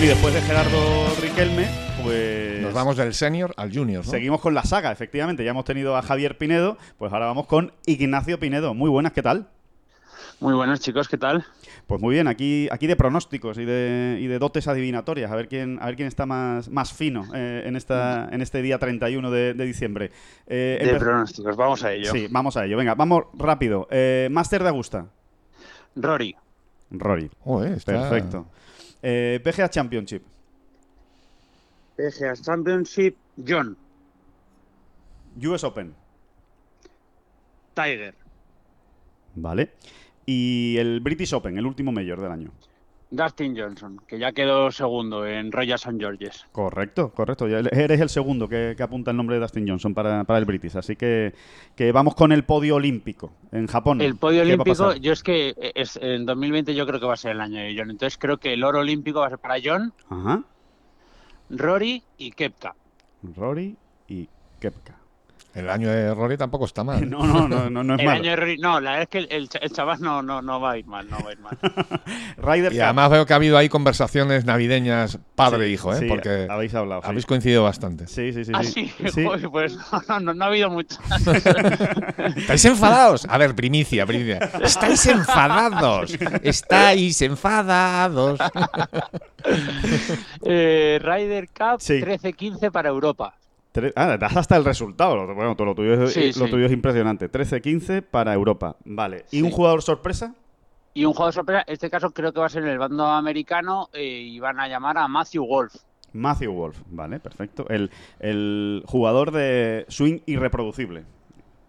Bueno, 0.00 0.12
y 0.12 0.14
después 0.14 0.32
de 0.32 0.40
Gerardo 0.40 1.14
Riquelme, 1.20 1.68
pues... 2.02 2.62
Nos 2.62 2.72
vamos 2.72 2.96
del 2.96 3.12
senior 3.12 3.52
al 3.58 3.70
junior, 3.70 4.02
¿no? 4.02 4.10
Seguimos 4.10 4.40
con 4.40 4.54
la 4.54 4.62
saga, 4.62 4.90
efectivamente. 4.92 5.44
Ya 5.44 5.50
hemos 5.50 5.66
tenido 5.66 5.94
a 5.94 6.00
Javier 6.00 6.38
Pinedo, 6.38 6.78
pues 6.96 7.12
ahora 7.12 7.26
vamos 7.26 7.44
con 7.46 7.72
Ignacio 7.84 8.40
Pinedo. 8.40 8.72
Muy 8.72 8.88
buenas, 8.88 9.12
¿qué 9.12 9.20
tal? 9.22 9.48
Muy 10.40 10.54
buenas 10.54 10.80
chicos, 10.80 11.06
¿qué 11.06 11.18
tal? 11.18 11.44
Pues 11.86 12.00
muy 12.00 12.14
bien, 12.14 12.28
aquí, 12.28 12.66
aquí 12.72 12.86
de 12.86 12.96
pronósticos 12.96 13.58
y 13.58 13.66
de, 13.66 14.16
y 14.22 14.26
de 14.26 14.38
dotes 14.38 14.68
adivinatorias, 14.68 15.30
a 15.30 15.34
ver 15.36 15.48
quién, 15.48 15.78
a 15.82 15.86
ver 15.86 15.96
quién 15.96 16.08
está 16.08 16.24
más, 16.24 16.70
más 16.70 16.94
fino 16.94 17.26
eh, 17.34 17.64
en, 17.66 17.76
esta, 17.76 18.26
en 18.32 18.40
este 18.40 18.62
día 18.62 18.78
31 18.78 19.30
de, 19.30 19.52
de 19.52 19.64
diciembre. 19.66 20.12
Eh, 20.46 20.78
De 20.82 20.98
pronósticos, 20.98 21.56
vamos 21.56 21.84
a 21.84 21.92
ello. 21.92 22.10
Sí, 22.10 22.26
vamos 22.30 22.56
a 22.56 22.64
ello. 22.64 22.78
Venga, 22.78 22.94
vamos 22.94 23.24
rápido. 23.34 23.86
Eh, 23.90 24.28
Máster 24.30 24.62
de 24.62 24.70
Augusta. 24.70 25.06
Rory, 25.94 26.34
Rory. 26.90 27.30
Joder, 27.40 27.72
está- 27.72 27.92
Perfecto. 28.08 28.46
Eh, 29.02 29.40
PGA 29.42 29.68
Championship. 29.68 30.22
PGA 31.96 32.34
Championship, 32.36 33.16
John, 33.36 33.76
US 35.36 35.64
Open. 35.64 35.94
Tiger, 37.74 38.14
Vale. 39.34 39.72
Y 40.26 40.76
el 40.78 41.00
British 41.00 41.32
Open, 41.34 41.58
el 41.58 41.66
último 41.66 41.92
mayor 41.92 42.20
del 42.20 42.32
año. 42.32 42.52
Dustin 43.10 43.58
Johnson, 43.58 44.00
que 44.06 44.18
ya 44.18 44.30
quedó 44.30 44.70
segundo 44.70 45.26
en 45.26 45.50
Royal 45.50 45.74
St. 45.74 45.96
George's. 45.98 46.46
Correcto, 46.52 47.10
correcto. 47.10 47.48
Ya 47.48 47.58
eres 47.58 48.00
el 48.00 48.08
segundo 48.08 48.48
que, 48.48 48.74
que 48.76 48.82
apunta 48.82 49.10
el 49.10 49.16
nombre 49.16 49.36
de 49.36 49.40
Dustin 49.40 49.66
Johnson 49.68 49.94
para, 49.94 50.22
para 50.22 50.38
el 50.38 50.44
British. 50.44 50.76
Así 50.76 50.94
que, 50.94 51.34
que 51.74 51.90
vamos 51.90 52.14
con 52.14 52.30
el 52.30 52.44
podio 52.44 52.76
olímpico 52.76 53.32
en 53.50 53.66
Japón. 53.66 54.00
El 54.00 54.16
podio 54.16 54.42
¿Qué 54.44 54.56
va 54.56 54.62
a 54.62 54.64
olímpico, 54.64 54.94
yo 54.94 55.12
es 55.12 55.22
que 55.24 55.54
es, 55.74 55.98
en 56.00 56.24
2020 56.24 56.72
yo 56.74 56.86
creo 56.86 57.00
que 57.00 57.06
va 57.06 57.14
a 57.14 57.16
ser 57.16 57.32
el 57.32 57.40
año 57.40 57.58
de 57.58 57.74
John. 57.76 57.90
Entonces 57.90 58.16
creo 58.16 58.38
que 58.38 58.52
el 58.52 58.62
oro 58.62 58.78
olímpico 58.78 59.20
va 59.20 59.26
a 59.26 59.30
ser 59.30 59.38
para 59.38 59.56
John, 59.62 59.92
Ajá. 60.08 60.44
Rory 61.50 62.04
y 62.16 62.30
Kepka. 62.30 62.76
Rory 63.36 63.76
y 64.06 64.28
Kepka. 64.60 64.99
El 65.54 65.68
año 65.68 65.88
de 65.90 66.14
Rory 66.14 66.36
tampoco 66.36 66.64
está 66.64 66.84
mal. 66.84 67.00
No, 67.10 67.24
no, 67.26 67.48
no, 67.48 67.68
no, 67.70 67.82
no 67.82 67.94
es 67.94 68.00
el 68.00 68.06
malo. 68.06 68.20
año 68.20 68.30
de 68.30 68.36
Rory, 68.36 68.58
no, 68.58 68.80
la 68.80 68.90
verdad 68.92 69.02
es 69.02 69.08
que 69.08 69.18
el, 69.18 69.28
el, 69.30 69.48
cha- 69.48 69.58
el 69.58 69.72
chaval 69.72 70.00
no, 70.00 70.22
no, 70.22 70.40
no 70.42 70.60
va 70.60 70.72
a 70.72 70.78
ir 70.78 70.86
mal, 70.86 71.08
no 71.10 71.18
va 71.24 71.30
a 71.30 71.32
ir 71.32 71.38
mal. 71.40 71.58
Ryder 72.38 72.72
Y 72.72 72.76
Cup. 72.76 72.84
además 72.84 73.10
veo 73.10 73.26
que 73.26 73.32
ha 73.32 73.36
habido 73.36 73.58
ahí 73.58 73.68
conversaciones 73.68 74.44
navideñas 74.44 75.18
padre-hijo, 75.34 75.92
¿eh? 75.92 75.98
Sí, 75.98 76.06
Porque 76.06 76.46
habéis 76.48 76.74
hablado. 76.74 77.02
sí. 77.02 77.08
habéis 77.08 77.26
coincidido 77.26 77.64
bastante. 77.64 78.06
Sí, 78.06 78.32
sí, 78.32 78.44
sí. 78.44 78.52
ah, 78.54 78.62
sí. 78.62 78.92
sí, 78.96 79.08
Sí. 79.10 79.24
Joder, 79.26 79.48
pues 79.50 79.76
no, 80.08 80.20
no, 80.20 80.34
no 80.34 80.44
ha 80.44 80.48
habido 80.48 80.70
muchas. 80.70 80.98
¿Estáis 82.36 82.64
enfadados? 82.66 83.26
A 83.28 83.36
ver, 83.38 83.54
primicia, 83.54 84.06
primicia. 84.06 84.38
¿Estáis 84.62 85.04
enfadados? 85.06 86.16
¿Estáis 86.42 87.20
enfadados? 87.22 88.38
eh, 90.44 90.98
Ryder 91.02 91.48
Cup 91.48 91.80
Sí. 91.80 91.94
13-15 92.00 92.70
para 92.70 92.88
Europa. 92.88 93.34
Tre- 93.72 93.92
Ah, 93.94 94.16
das 94.18 94.36
hasta 94.36 94.56
el 94.56 94.64
resultado. 94.64 95.14
Lo- 95.16 95.34
Bueno, 95.34 95.54
todo 95.54 95.66
lo 95.66 95.74
tuyo 95.74 95.94
es, 96.04 96.12
Sí, 96.12 96.26
lo 96.38 96.46
sí. 96.46 96.50
tuyo 96.50 96.66
es 96.66 96.72
impresionante. 96.72 97.28
13-15 97.28 98.02
para 98.02 98.34
Europa. 98.34 98.76
Vale. 98.84 99.24
¿Y 99.30 99.38
Sí. 99.38 99.42
un 99.42 99.50
jugador 99.50 99.82
sorpresa? 99.82 100.34
Y 100.92 101.04
un 101.04 101.12
de 101.12 101.32
sorpresa, 101.32 101.62
este 101.68 101.88
caso 101.88 102.10
creo 102.10 102.32
que 102.32 102.40
va 102.40 102.46
a 102.46 102.48
ser 102.48 102.64
en 102.64 102.70
el 102.70 102.78
bando 102.78 103.06
americano 103.06 103.88
eh, 103.92 104.04
y 104.04 104.40
van 104.40 104.58
a 104.58 104.66
llamar 104.66 104.98
a 104.98 105.06
Matthew 105.06 105.46
Wolf. 105.46 105.74
Matthew 106.12 106.52
Wolf. 106.52 106.80
Vale, 106.90 107.20
perfecto. 107.20 107.64
El, 107.68 107.90
el 108.18 108.82
jugador 108.86 109.30
de 109.30 109.84
swing 109.88 110.18
irreproducible. 110.26 111.04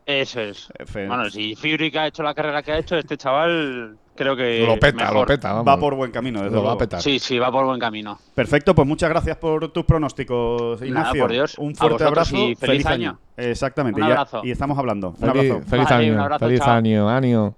Eso 0.06 0.41
es. 0.41 0.68
Fe- 0.86 1.08
Bueno, 1.08 1.30
si 1.30 1.56
Fury 1.56 1.91
que 1.91 1.99
ha 1.99 2.08
hecho 2.08 2.24
la 2.24 2.34
carrera 2.34 2.64
que 2.64 2.72
ha 2.72 2.78
hecho, 2.80 2.97
este 2.97 3.18
chaval 3.18 3.97
creo 4.16 4.36
que 4.36 4.66
Lo 4.66 4.78
peta, 4.80 4.97
mejor. 5.06 5.16
lo 5.16 5.26
peta, 5.26 5.54
vamos. 5.54 5.68
Va 5.68 5.80
por 5.80 5.95
buen 5.95 6.12
camino, 6.12 6.39
desde 6.39 6.52
Lo 6.52 6.58
va 6.58 6.70
luego. 6.70 6.76
a 6.76 6.80
petar. 6.80 7.02
Sí, 7.02 7.18
sí, 7.20 7.38
va 7.39 7.52
por 7.52 7.66
buen 7.66 7.80
camino. 7.80 8.18
Perfecto, 8.36 8.74
pues 8.76 8.88
muchas 8.88 9.10
gracias 9.10 9.38
por 9.38 9.70
tus 9.72 9.86
pronósticos, 9.86 10.74
Nada, 10.82 10.86
Ignacio. 10.88 11.22
por 11.24 11.32
Dios. 11.32 11.58
Un 11.58 11.76
fuerte 11.76 12.04
abrazo. 12.04 12.36
y 12.36 12.56
feliz 12.56 12.86
año. 12.86 13.20
Exactamente. 13.38 14.02
Un 14.02 14.08
abrazo. 14.08 14.41
y 14.43 14.52
estamos 14.52 14.78
hablando. 14.78 15.10
Un 15.10 15.16
Feliz, 15.18 15.52
abrazo. 15.52 15.70
feliz 15.70 15.86
Vale, 15.89 16.06
año, 16.06 16.14
un 16.14 16.20
abrazo, 16.20 16.45
feliz 16.45 16.60
chao. 16.60 16.74
año, 16.74 17.10
año. 17.10 17.56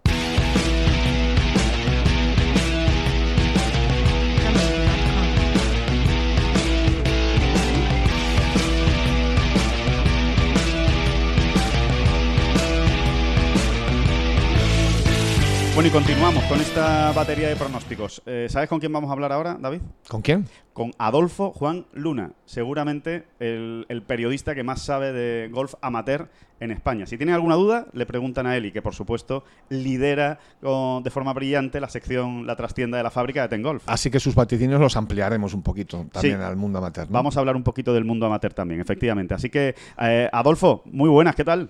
Bueno, 15.84 15.98
y 15.98 16.00
continuamos 16.00 16.44
con 16.46 16.62
esta 16.62 17.12
batería 17.12 17.50
de 17.50 17.58
pronósticos. 17.58 18.22
Eh, 18.26 18.48
¿Sabes 18.50 18.70
con 18.70 18.80
quién 18.80 18.94
vamos 18.94 19.10
a 19.10 19.14
hablar 19.14 19.34
ahora, 19.34 19.58
David? 19.60 19.82
¿Con 20.08 20.22
quién? 20.22 20.48
Con 20.72 20.94
Adolfo 20.98 21.52
Juan 21.52 21.86
Luna, 21.92 22.32
seguramente 22.46 23.26
el, 23.42 23.86
el 23.90 24.02
periodista 24.02 24.56
que 24.56 24.64
más 24.64 24.82
sabe 24.82 25.12
de 25.12 25.50
golf 25.52 25.74
amateur 25.82 26.30
en 26.62 26.72
España. 26.72 27.06
Si 27.06 27.18
tienen 27.18 27.36
alguna 27.36 27.56
duda, 27.56 27.88
le 27.92 28.06
preguntan 28.06 28.48
a 28.48 28.56
él 28.56 28.68
y 28.68 28.72
que, 28.72 28.82
por 28.82 28.96
supuesto, 28.96 29.44
lidera 29.68 30.40
con- 30.62 31.04
de 31.04 31.10
forma 31.12 31.34
brillante 31.34 31.82
la 31.82 31.90
sección 31.90 32.48
La 32.48 32.56
trastienda 32.56 32.96
de 32.98 33.04
la 33.04 33.12
fábrica 33.12 33.42
de 33.42 33.50
Ten 33.50 33.62
Golf. 33.62 33.84
Así 33.86 34.10
que 34.10 34.22
sus 34.22 34.36
vaticinios 34.36 34.80
los 34.80 34.96
ampliaremos 34.96 35.54
un 35.54 35.64
poquito 35.64 36.06
también 36.14 36.38
Sí. 36.38 36.44
al 36.46 36.56
mundo 36.56 36.78
amateur. 36.80 37.08
¿no? 37.08 37.14
Vamos 37.14 37.36
a 37.36 37.42
hablar 37.42 37.58
un 37.58 37.64
poquito 37.64 37.94
del 37.94 38.06
mundo 38.06 38.26
amateur 38.26 38.54
también, 38.54 38.80
efectivamente. 38.80 39.34
Así 39.34 39.50
que, 39.50 39.76
eh, 40.00 40.30
Adolfo, 40.32 40.82
muy 40.86 41.10
buenas, 41.10 41.36
¿qué 41.36 41.44
tal? 41.44 41.70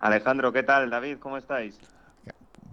Alejandro, 0.00 0.52
¿qué 0.52 0.64
tal? 0.64 0.90
David, 0.90 1.18
¿cómo 1.20 1.36
estáis? 1.36 1.78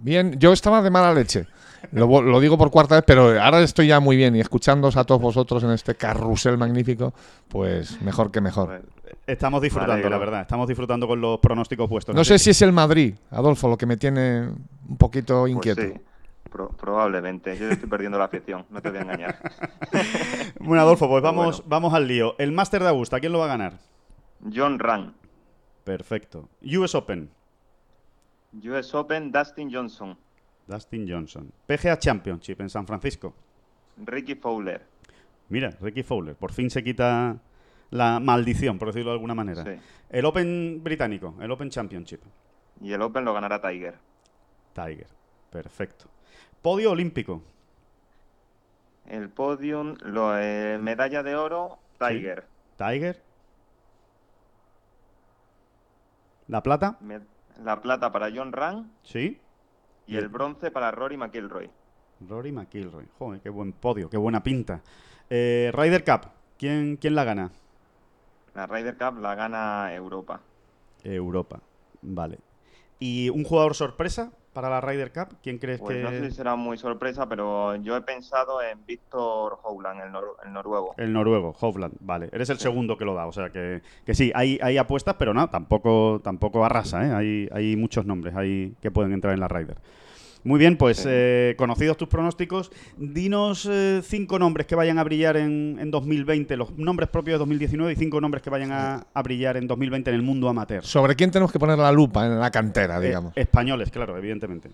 Bien, 0.06 0.38
yo 0.38 0.54
estaba 0.54 0.84
de 0.84 0.92
mala 0.92 1.12
leche. 1.16 1.48
Lo, 1.92 2.40
digo 2.40 2.60
por 2.60 2.70
cuarta 2.70 2.94
vez, 2.94 3.04
pero 3.08 3.42
ahora 3.42 3.60
estoy 3.62 3.88
ya 3.88 4.00
muy 4.00 4.16
bien 4.16 4.36
y 4.36 4.40
escuchándoos 4.40 4.98
a 4.98 5.04
todos 5.04 5.20
vosotros 5.20 5.64
en 5.64 5.72
este 5.72 5.96
carrusel 5.96 6.60
magnífico, 6.60 7.12
pues 7.48 8.00
mejor 8.04 8.30
que 8.30 8.40
mejor. 8.40 8.84
Estamos 9.26 9.64
disfrutando, 9.64 10.08
la 10.08 10.18
verdad. 10.20 10.42
Estamos 10.42 10.68
disfrutando 10.68 11.08
con 11.08 11.20
los 11.20 11.40
pronósticos 11.40 11.90
puestos. 11.90 12.14
No 12.16 12.24
sé 12.24 12.38
si 12.38 12.52
es 12.52 12.62
el 12.62 12.72
Madrid, 12.72 13.16
Adolfo, 13.32 13.68
lo 13.68 13.78
que 13.80 13.88
me 13.88 13.98
tiene 13.98 14.42
un 14.88 14.98
poquito 14.98 15.42
pues 15.42 15.54
inquieto. 15.54 15.82
sí, 15.82 15.94
pro- 16.52 16.70
probablemente. 16.70 17.58
Yo 17.58 17.68
estoy 17.72 17.90
perdiendo 17.90 18.20
la 18.20 18.26
afición, 18.26 18.64
no 18.70 18.84
te 18.84 18.90
voy 18.92 19.00
a 19.00 19.02
engañar. 19.02 19.40
Bueno, 20.60 20.84
Adolfo, 20.84 21.10
pues 21.10 21.24
vamos, 21.24 21.58
bueno. 21.58 21.70
vamos 21.70 21.94
al 21.96 22.08
lío. 22.08 22.36
El 22.38 22.52
Máster 22.52 22.84
de 22.84 22.90
Augusta, 22.90 23.20
¿quién 23.20 23.32
lo 23.32 23.40
va 23.40 23.46
a 23.46 23.50
ganar? 23.50 23.80
John 24.56 24.78
Ran, 24.78 25.16
Perfecto. 25.84 26.48
US 26.64 26.94
Open, 26.94 27.30
US 28.64 28.94
Open, 28.96 29.32
Dustin 29.32 29.70
Johnson, 29.74 30.18
Dustin 30.68 31.06
Johnson. 31.08 31.52
PGA 31.68 31.98
Championship 32.00 32.60
en 32.62 32.70
San 32.70 32.88
Francisco. 32.88 33.34
Ricky 33.98 34.36
Fowler. 34.36 34.82
Mira, 35.50 35.70
Ricky 35.80 36.02
Fowler, 36.04 36.36
por 36.36 36.52
fin 36.52 36.70
se 36.70 36.84
quita 36.84 37.38
la 37.92 38.20
maldición, 38.20 38.80
por 38.80 38.88
decirlo 38.90 39.12
de 39.12 39.16
alguna 39.16 39.36
manera. 39.36 39.64
Sí. 39.64 39.80
El 40.10 40.26
Open 40.26 40.82
británico, 40.84 41.36
el 41.40 41.52
Open 41.52 41.70
Championship. 41.70 42.22
Y 42.82 42.92
el 42.94 43.02
Open 43.02 43.24
lo 43.26 43.34
ganará 43.34 43.62
Tiger. 43.62 43.96
Tiger. 44.74 45.08
Perfecto. 45.52 46.06
Podio 46.62 46.92
olímpico. 46.92 47.42
El 49.08 49.30
podium, 49.30 49.96
lo, 50.02 50.38
eh, 50.40 50.80
medalla 50.82 51.22
de 51.22 51.36
oro, 51.36 51.78
Tiger. 52.00 52.46
Tiger. 52.76 53.22
La 56.48 56.62
plata. 56.64 56.98
Me- 57.02 57.22
la 57.64 57.82
plata 57.82 58.12
para 58.12 58.30
John 58.34 58.52
Ran 58.52 58.92
Sí. 59.04 59.40
y 60.08 60.18
el 60.18 60.28
bronce 60.30 60.72
para 60.72 60.92
Rory 60.92 61.18
McIlroy. 61.18 61.70
Rory 62.28 62.52
McIlroy. 62.52 63.06
Joder, 63.18 63.42
qué 63.42 63.50
buen 63.50 63.74
podio, 63.74 64.10
qué 64.10 64.18
buena 64.18 64.42
pinta. 64.44 64.82
Eh, 65.30 65.72
Ryder 65.74 66.04
Cup. 66.04 66.30
¿Quién, 66.58 66.98
¿Quién 66.98 67.16
la 67.16 67.24
gana? 67.24 67.52
La 68.54 68.68
Ryder 68.68 68.98
Cup 68.98 69.20
la 69.20 69.36
gana 69.36 69.94
Europa. 69.94 70.40
Europa. 71.04 71.60
Vale. 72.02 72.40
¿Y 73.00 73.30
un 73.30 73.44
jugador 73.44 73.76
sorpresa 73.76 74.32
para 74.56 74.70
la 74.70 74.82
Ryder 74.82 75.12
Cup? 75.12 75.36
¿Quién 75.44 75.60
crees 75.60 75.80
Pues 75.82 75.98
que...? 75.98 76.02
no 76.02 76.10
sé 76.10 76.30
si 76.32 76.36
será 76.38 76.56
muy 76.56 76.78
sorpresa, 76.78 77.28
pero 77.30 77.76
yo 77.76 77.96
he 77.96 78.02
pensado 78.02 78.62
en 78.64 78.84
Víctor 78.88 79.60
Howland, 79.62 80.02
el, 80.02 80.12
nor- 80.12 80.38
el 80.44 80.54
noruego. 80.54 80.96
El 80.98 81.14
noruego, 81.14 81.54
Hovland, 81.60 81.94
vale. 82.00 82.30
Eres 82.32 82.50
el 82.50 82.58
segundo 82.58 82.98
que 82.98 83.06
lo 83.06 83.14
da, 83.14 83.28
o 83.28 83.32
sea 83.34 83.50
que, 83.52 83.82
que 84.06 84.16
sí, 84.16 84.32
hay, 84.34 84.58
hay 84.64 84.78
apuestas, 84.78 85.16
pero 85.20 85.34
no, 85.34 85.50
tampoco, 85.50 86.22
tampoco 86.24 86.66
arrasa, 86.66 87.06
¿eh? 87.06 87.14
Hay, 87.14 87.50
hay 87.52 87.76
muchos 87.76 88.06
nombres 88.06 88.34
ahí 88.36 88.74
que 88.82 88.90
pueden 88.90 89.12
entrar 89.14 89.34
en 89.34 89.42
la 89.42 89.48
Ryder. 89.50 89.78
Muy 90.46 90.60
bien, 90.60 90.78
pues 90.78 90.98
Sí. 91.00 91.10
eh, 91.12 91.56
conocidos 91.58 91.98
tus 91.98 92.08
pronósticos, 92.08 92.72
dinos 92.98 93.68
eh, 93.70 94.02
cinco 94.04 94.38
nombres 94.38 94.68
que 94.68 94.76
vayan 94.76 95.00
a 95.00 95.04
brillar 95.04 95.38
en, 95.38 95.78
en 95.80 95.90
2020, 95.90 96.56
los 96.56 96.72
nombres 96.78 97.10
propios 97.10 97.34
de 97.34 97.40
2019 97.40 97.94
y 97.94 97.96
cinco 97.96 98.22
nombres 98.22 98.44
que 98.44 98.52
vayan 98.52 98.72
a, 98.72 99.08
a 99.12 99.24
brillar 99.24 99.58
en 99.58 99.66
2020 99.68 100.12
en 100.12 100.16
el 100.16 100.22
mundo 100.22 100.48
amateur. 100.48 100.84
¿Sobre 100.86 101.16
quién 101.16 101.32
tenemos 101.32 101.52
que 101.52 101.58
poner 101.58 101.80
la 101.80 101.92
lupa 101.92 102.28
en 102.28 102.40
la 102.40 102.52
cantera, 102.52 102.98
Eh, 103.00 103.08
digamos? 103.08 103.34
españoles, 103.36 103.90
claro, 103.90 104.16
evidentemente. 104.20 104.70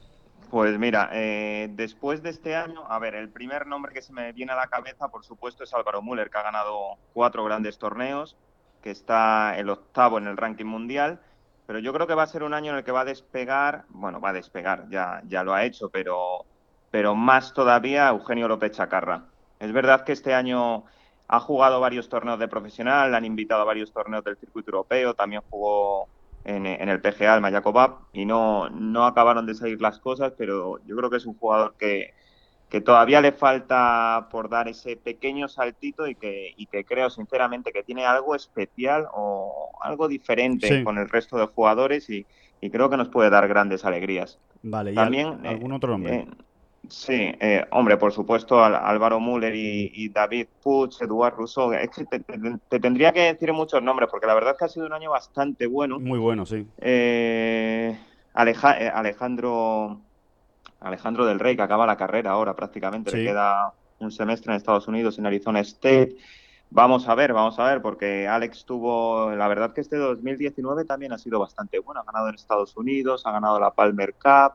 Pues 0.50 0.78
mira, 0.78 1.10
eh, 1.14 1.70
después 1.72 2.22
de 2.22 2.32
este 2.32 2.54
año, 2.58 2.84
a 2.90 3.00
ver, 3.00 3.16
el 3.16 3.30
primer 3.30 3.66
nombre 3.66 3.94
que 3.94 4.02
se 4.02 4.12
me 4.12 4.34
viene 4.34 4.52
a 4.52 4.56
la 4.58 4.68
cabeza, 4.68 5.08
por 5.08 5.24
supuesto, 5.24 5.64
es 5.64 5.74
Álvaro 5.74 6.02
Müller, 6.02 6.30
que 6.30 6.38
ha 6.38 6.44
ganado 6.44 6.98
cuatro 7.14 7.46
grandes 7.46 7.78
torneos, 7.78 8.36
que 8.84 8.92
está 8.92 9.58
el 9.58 9.70
octavo 9.70 10.18
en 10.18 10.28
el 10.28 10.36
ranking 10.36 10.66
mundial, 10.66 11.22
pero 11.66 11.80
yo 11.80 11.94
creo 11.94 12.08
que 12.08 12.16
va 12.16 12.24
a 12.24 12.28
ser 12.28 12.44
un 12.44 12.54
año 12.54 12.72
en 12.72 12.78
el 12.80 12.84
que 12.84 12.92
va 12.92 13.02
a 13.02 13.06
despegar, 13.06 13.86
bueno, 13.90 14.20
va 14.20 14.30
a 14.30 14.34
despegar, 14.34 14.88
ya, 14.90 15.22
ya 15.28 15.44
lo 15.44 15.54
ha 15.54 15.64
hecho, 15.66 15.90
pero, 15.90 16.46
pero 16.90 17.16
más 17.16 17.54
todavía 17.54 18.10
Eugenio 18.10 18.48
López 18.48 18.72
Chacarra. 18.72 19.26
Es 19.60 19.72
verdad 19.72 20.04
que 20.04 20.12
este 20.12 20.34
año 20.34 20.86
ha 21.28 21.40
jugado 21.40 21.80
varios 21.80 22.10
torneos 22.10 22.40
de 22.40 22.48
profesional, 22.48 23.16
han 23.16 23.26
invitado 23.26 23.62
a 23.62 23.66
varios 23.66 23.94
torneos 23.94 24.24
del 24.24 24.38
circuito 24.38 24.72
europeo, 24.72 25.14
también 25.14 25.42
jugó 25.50 26.08
en, 26.44 26.66
en 26.66 26.90
el 26.90 27.02
PGA, 27.02 27.36
el 27.36 27.42
Mayaco 27.42 27.72
Cup, 27.72 28.08
y 28.12 28.26
no, 28.26 28.70
no 28.70 29.06
acabaron 29.06 29.46
de 29.46 29.56
salir 29.56 29.82
las 29.82 30.00
cosas, 30.00 30.34
pero 30.38 30.80
yo 30.86 30.96
creo 30.98 31.10
que 31.10 31.18
es 31.18 31.26
un 31.26 31.38
jugador 31.38 31.76
que, 31.78 32.14
que 32.72 32.82
todavía 32.82 33.20
le 33.22 33.34
falta 33.34 34.30
por 34.32 34.50
dar 34.50 34.70
ese 34.70 34.96
pequeño 34.96 35.50
saltito 35.50 36.08
y 36.08 36.16
que, 36.16 36.54
y 36.56 36.68
que 36.68 36.86
creo 36.86 37.10
sinceramente 37.10 37.74
que 37.74 37.84
tiene 37.84 38.06
algo 38.06 38.34
especial 38.34 39.08
o 39.14 39.74
algo 39.84 40.08
diferente 40.08 40.68
Sí. 40.70 40.84
con 40.84 40.98
el 40.98 41.10
resto 41.10 41.38
de 41.38 41.48
jugadores 41.48 42.10
y, 42.10 42.26
y 42.62 42.72
creo 42.72 42.90
que 42.90 42.98
nos 42.98 43.10
puede 43.10 43.30
dar 43.30 43.48
grandes 43.50 43.84
alegrías. 43.84 44.40
Vale, 44.64 44.92
¿y 44.94 44.96
al- 44.96 45.04
También, 45.04 45.46
eh, 45.46 45.50
algún 45.50 45.74
otro 45.74 45.92
nombre? 45.92 46.16
eh, 46.16 46.28
sí, 46.90 47.14
eh, 47.42 47.66
hombre, 47.72 47.98
por 47.98 48.14
supuesto, 48.14 48.64
Al- 48.64 48.76
Álvaro 48.76 49.20
Müller 49.20 49.54
y, 49.54 49.92
y 49.94 50.10
David 50.10 50.48
Puig, 50.64 50.92
Eduard 51.02 51.36
Rousseau. 51.36 51.74
Es 51.74 51.90
que 51.90 52.06
te, 52.06 52.20
te- 52.22 52.40
te 52.70 52.80
tendría 52.80 53.12
que 53.12 53.34
decir 53.34 53.52
muchos 53.54 53.84
nombres, 53.84 54.08
porque 54.10 54.28
la 54.28 54.34
verdad 54.34 54.54
es 54.54 54.58
que 54.60 54.66
ha 54.66 54.70
sido 54.70 54.86
un 54.86 54.94
año 54.94 55.12
bastante 55.12 55.68
bueno. 55.68 56.00
Muy 56.00 56.20
bueno, 56.20 56.46
sí. 56.46 56.66
Eh, 56.78 58.00
Aleja- 58.34 58.78
Alejandro, 58.98 60.06
Alejandro 60.82 61.26
del 61.26 61.40
Rey, 61.40 61.56
que 61.56 61.62
acaba 61.62 61.86
la 61.86 61.96
carrera 61.98 62.32
ahora 62.32 62.56
prácticamente, 62.56 63.12
Sí. 63.12 63.18
le 63.18 63.26
queda 63.26 63.74
un 64.00 64.12
semestre 64.12 64.52
en 64.52 64.58
Estados 64.58 64.88
Unidos, 64.88 65.18
en 65.20 65.26
Arizona 65.28 65.60
State. 65.62 66.16
Vamos 66.72 67.08
a 67.08 67.16
ver, 67.16 67.34
vamos 67.34 67.60
a 67.60 67.66
ver, 67.66 67.82
porque 67.82 68.28
Alex 68.28 68.66
tuvo, 68.66 69.32
la 69.32 69.48
verdad 69.48 69.74
que 69.74 69.82
este 69.82 69.98
2019 69.98 70.86
también 70.86 71.12
ha 71.12 71.18
sido 71.18 71.40
bastante 71.40 71.80
bueno, 71.80 72.02
ha 72.02 72.04
ganado 72.04 72.30
en 72.30 72.36
Estados 72.36 72.76
Unidos, 72.78 73.26
ha 73.26 73.32
ganado 73.32 73.60
la 73.60 73.72
Palmer 73.72 74.14
Cup, 74.14 74.54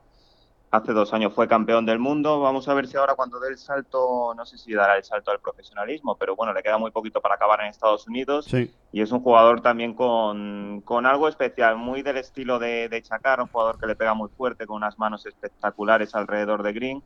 hace 0.77 0.93
dos 0.93 1.13
años 1.13 1.33
fue 1.35 1.49
campeón 1.49 1.85
del 1.87 1.99
mundo, 1.99 2.41
vamos 2.41 2.69
a 2.69 2.75
ver 2.75 2.87
si 2.87 2.97
ahora 2.97 3.15
cuando 3.15 3.41
dé 3.41 3.49
el 3.49 3.59
salto, 3.59 4.33
no 4.37 4.45
sé 4.47 4.59
si 4.59 4.73
dará 4.73 4.97
el 4.97 5.05
salto 5.05 5.31
al 5.31 5.41
profesionalismo, 5.41 6.17
pero 6.17 6.37
bueno, 6.37 6.53
le 6.53 6.63
queda 6.63 6.79
muy 6.79 6.91
poquito 6.91 7.21
para 7.21 7.35
acabar 7.35 7.61
en 7.61 7.67
Estados 7.69 8.07
Unidos 8.07 8.45
Sí. 8.47 8.71
y 8.93 9.01
es 9.01 9.11
un 9.13 9.21
jugador 9.21 9.61
también 9.61 9.95
con, 9.95 10.83
con 10.85 11.07
algo 11.07 11.29
especial, 11.29 11.77
muy 11.77 12.03
del 12.03 12.19
estilo 12.19 12.59
de, 12.59 12.89
de 12.89 13.03
Chacar, 13.03 13.41
un 13.41 13.49
jugador 13.49 13.79
que 13.79 13.87
le 13.87 13.97
pega 13.97 14.15
muy 14.15 14.29
fuerte, 14.31 14.67
con 14.67 14.77
unas 14.77 14.99
manos 14.99 15.27
espectaculares 15.27 16.15
alrededor 16.15 16.63
de 16.63 16.73
Green. 16.73 17.03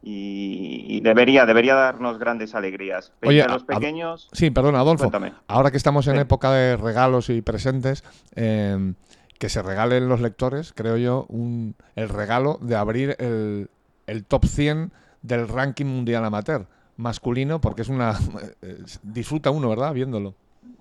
Y, 0.00 0.84
y 0.88 1.00
debería, 1.00 1.44
debería 1.44 1.74
darnos 1.74 2.18
grandes 2.20 2.54
alegrías. 2.54 3.12
Oye, 3.26 3.42
a 3.42 3.48
los 3.48 3.64
pequeños, 3.64 4.28
Sí, 4.32 4.50
perdón, 4.52 4.76
Adolfo. 4.76 5.10
cuéntame. 5.10 5.32
Ahora 5.48 5.72
que 5.72 5.76
estamos 5.76 6.06
en 6.06 6.14
Sí. 6.14 6.20
época 6.20 6.52
de 6.52 6.76
regalos 6.76 7.30
y 7.30 7.42
presentes, 7.42 8.04
eh, 8.36 8.94
que 9.38 9.48
se 9.48 9.62
regalen 9.62 10.08
los 10.08 10.20
lectores, 10.20 10.72
creo 10.74 10.96
yo, 10.96 11.26
un, 11.28 11.74
el 11.96 12.08
regalo 12.08 12.58
de 12.60 12.76
abrir 12.76 13.16
el, 13.18 13.70
el 14.06 14.24
top 14.24 14.44
100 14.46 14.92
del 15.22 15.48
ranking 15.48 15.86
mundial 15.86 16.24
amateur 16.24 16.66
masculino, 16.96 17.60
porque 17.60 17.82
es 17.82 17.88
una... 17.88 18.18
eh, 18.62 18.78
disfruta 19.02 19.50
uno, 19.50 19.68
¿verdad? 19.68 19.92
Viéndolo. 19.94 20.34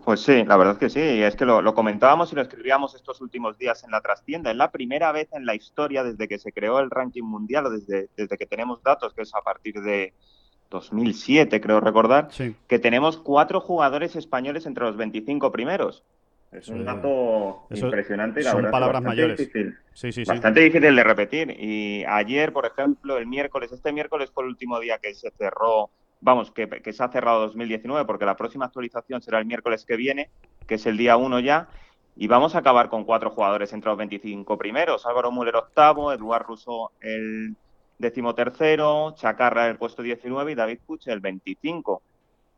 Pues 0.04 0.22
sí, 0.22 0.44
la 0.46 0.58
verdad 0.58 0.78
que 0.78 0.90
sí. 0.90 1.00
Y 1.00 1.22
es 1.22 1.36
que 1.36 1.46
lo, 1.46 1.62
lo 1.62 1.76
comentábamos 1.76 2.32
y 2.32 2.36
lo 2.36 2.42
escribíamos 2.42 2.96
estos 2.96 3.22
últimos 3.22 3.58
días 3.58 3.84
en 3.84 3.92
la 3.92 4.02
trastienda. 4.02 4.50
Es 4.50 4.58
la 4.58 4.72
primera 4.72 5.12
vez 5.12 5.28
en 5.34 5.46
la 5.46 5.54
historia 5.54 6.04
desde 6.04 6.28
que 6.28 6.40
se 6.40 6.52
creó 6.52 6.80
el 6.80 6.90
ranking 6.90 7.24
mundial 7.24 7.68
o 7.68 7.70
desde, 7.70 8.10
desde 8.18 8.38
que 8.38 8.46
tenemos 8.46 8.82
datos, 8.82 9.14
que 9.14 9.22
es 9.22 9.36
a 9.36 9.42
partir 9.42 9.82
de 9.82 10.14
2007, 10.70 11.62
creo 11.62 11.80
recordar, 11.80 12.30
Sí. 12.32 12.56
que 12.68 12.80
tenemos 12.80 13.18
cuatro 13.18 13.60
jugadores 13.62 14.16
españoles 14.16 14.66
entre 14.66 14.86
los 14.86 14.98
25 14.98 15.52
primeros. 15.52 16.04
Es 16.52 16.70
un 16.70 16.78
Eso- 16.78 16.86
dato 16.86 17.68
impresionante 17.72 18.42
la 18.42 18.52
son 18.52 18.58
verdad 18.58 18.70
que 18.70 18.72
palabras 18.72 19.04
bastante 19.04 19.22
mayores. 19.22 19.38
difícil. 19.38 19.78
Sí, 19.94 20.12
sí, 20.12 20.26
sí. 20.26 20.30
Bastante 20.32 20.60
difícil 20.62 20.96
de 20.96 21.04
repetir. 21.04 21.56
Y 21.60 22.06
ayer, 22.06 22.54
por 22.54 22.66
ejemplo, 22.66 23.18
el 23.18 23.28
miércoles, 23.28 23.72
este 23.72 23.92
miércoles 23.92 24.32
fue 24.34 24.44
el 24.44 24.50
último 24.50 24.80
día 24.80 24.98
que 24.98 25.14
se 25.14 25.30
cerró, 25.32 25.90
vamos, 26.22 26.52
que, 26.52 26.68
que 26.68 26.94
se 26.94 27.04
ha 27.04 27.10
cerrado 27.10 27.42
2019, 27.42 28.06
porque 28.06 28.26
la 28.26 28.38
próxima 28.38 28.66
actualización 28.66 29.22
será 29.22 29.40
el 29.40 29.46
miércoles 29.46 29.84
que 29.86 29.98
viene, 29.98 30.30
que 30.68 30.76
es 30.76 30.86
el 30.86 30.98
día 30.98 31.18
1 31.18 31.40
ya. 31.42 31.68
Y 32.16 32.28
vamos 32.28 32.56
a 32.56 32.60
acabar 32.60 32.90
con 32.90 33.04
cuatro 33.04 33.30
jugadores 33.30 33.74
entre 33.74 33.90
los 33.90 33.98
25 33.98 34.58
primeros. 34.58 35.06
Álvaro 35.06 35.32
Müller 35.32 35.56
octavo, 35.58 36.12
Eduard 36.14 36.46
Russo 36.48 36.92
el 37.02 37.56
decimotercero, 38.00 39.14
Chacarra 39.16 39.68
el 39.68 39.78
puesto 39.78 40.02
19 40.02 40.52
y 40.52 40.56
David 40.56 40.80
Puig 40.86 41.02
el 41.08 41.20
25. 41.20 42.02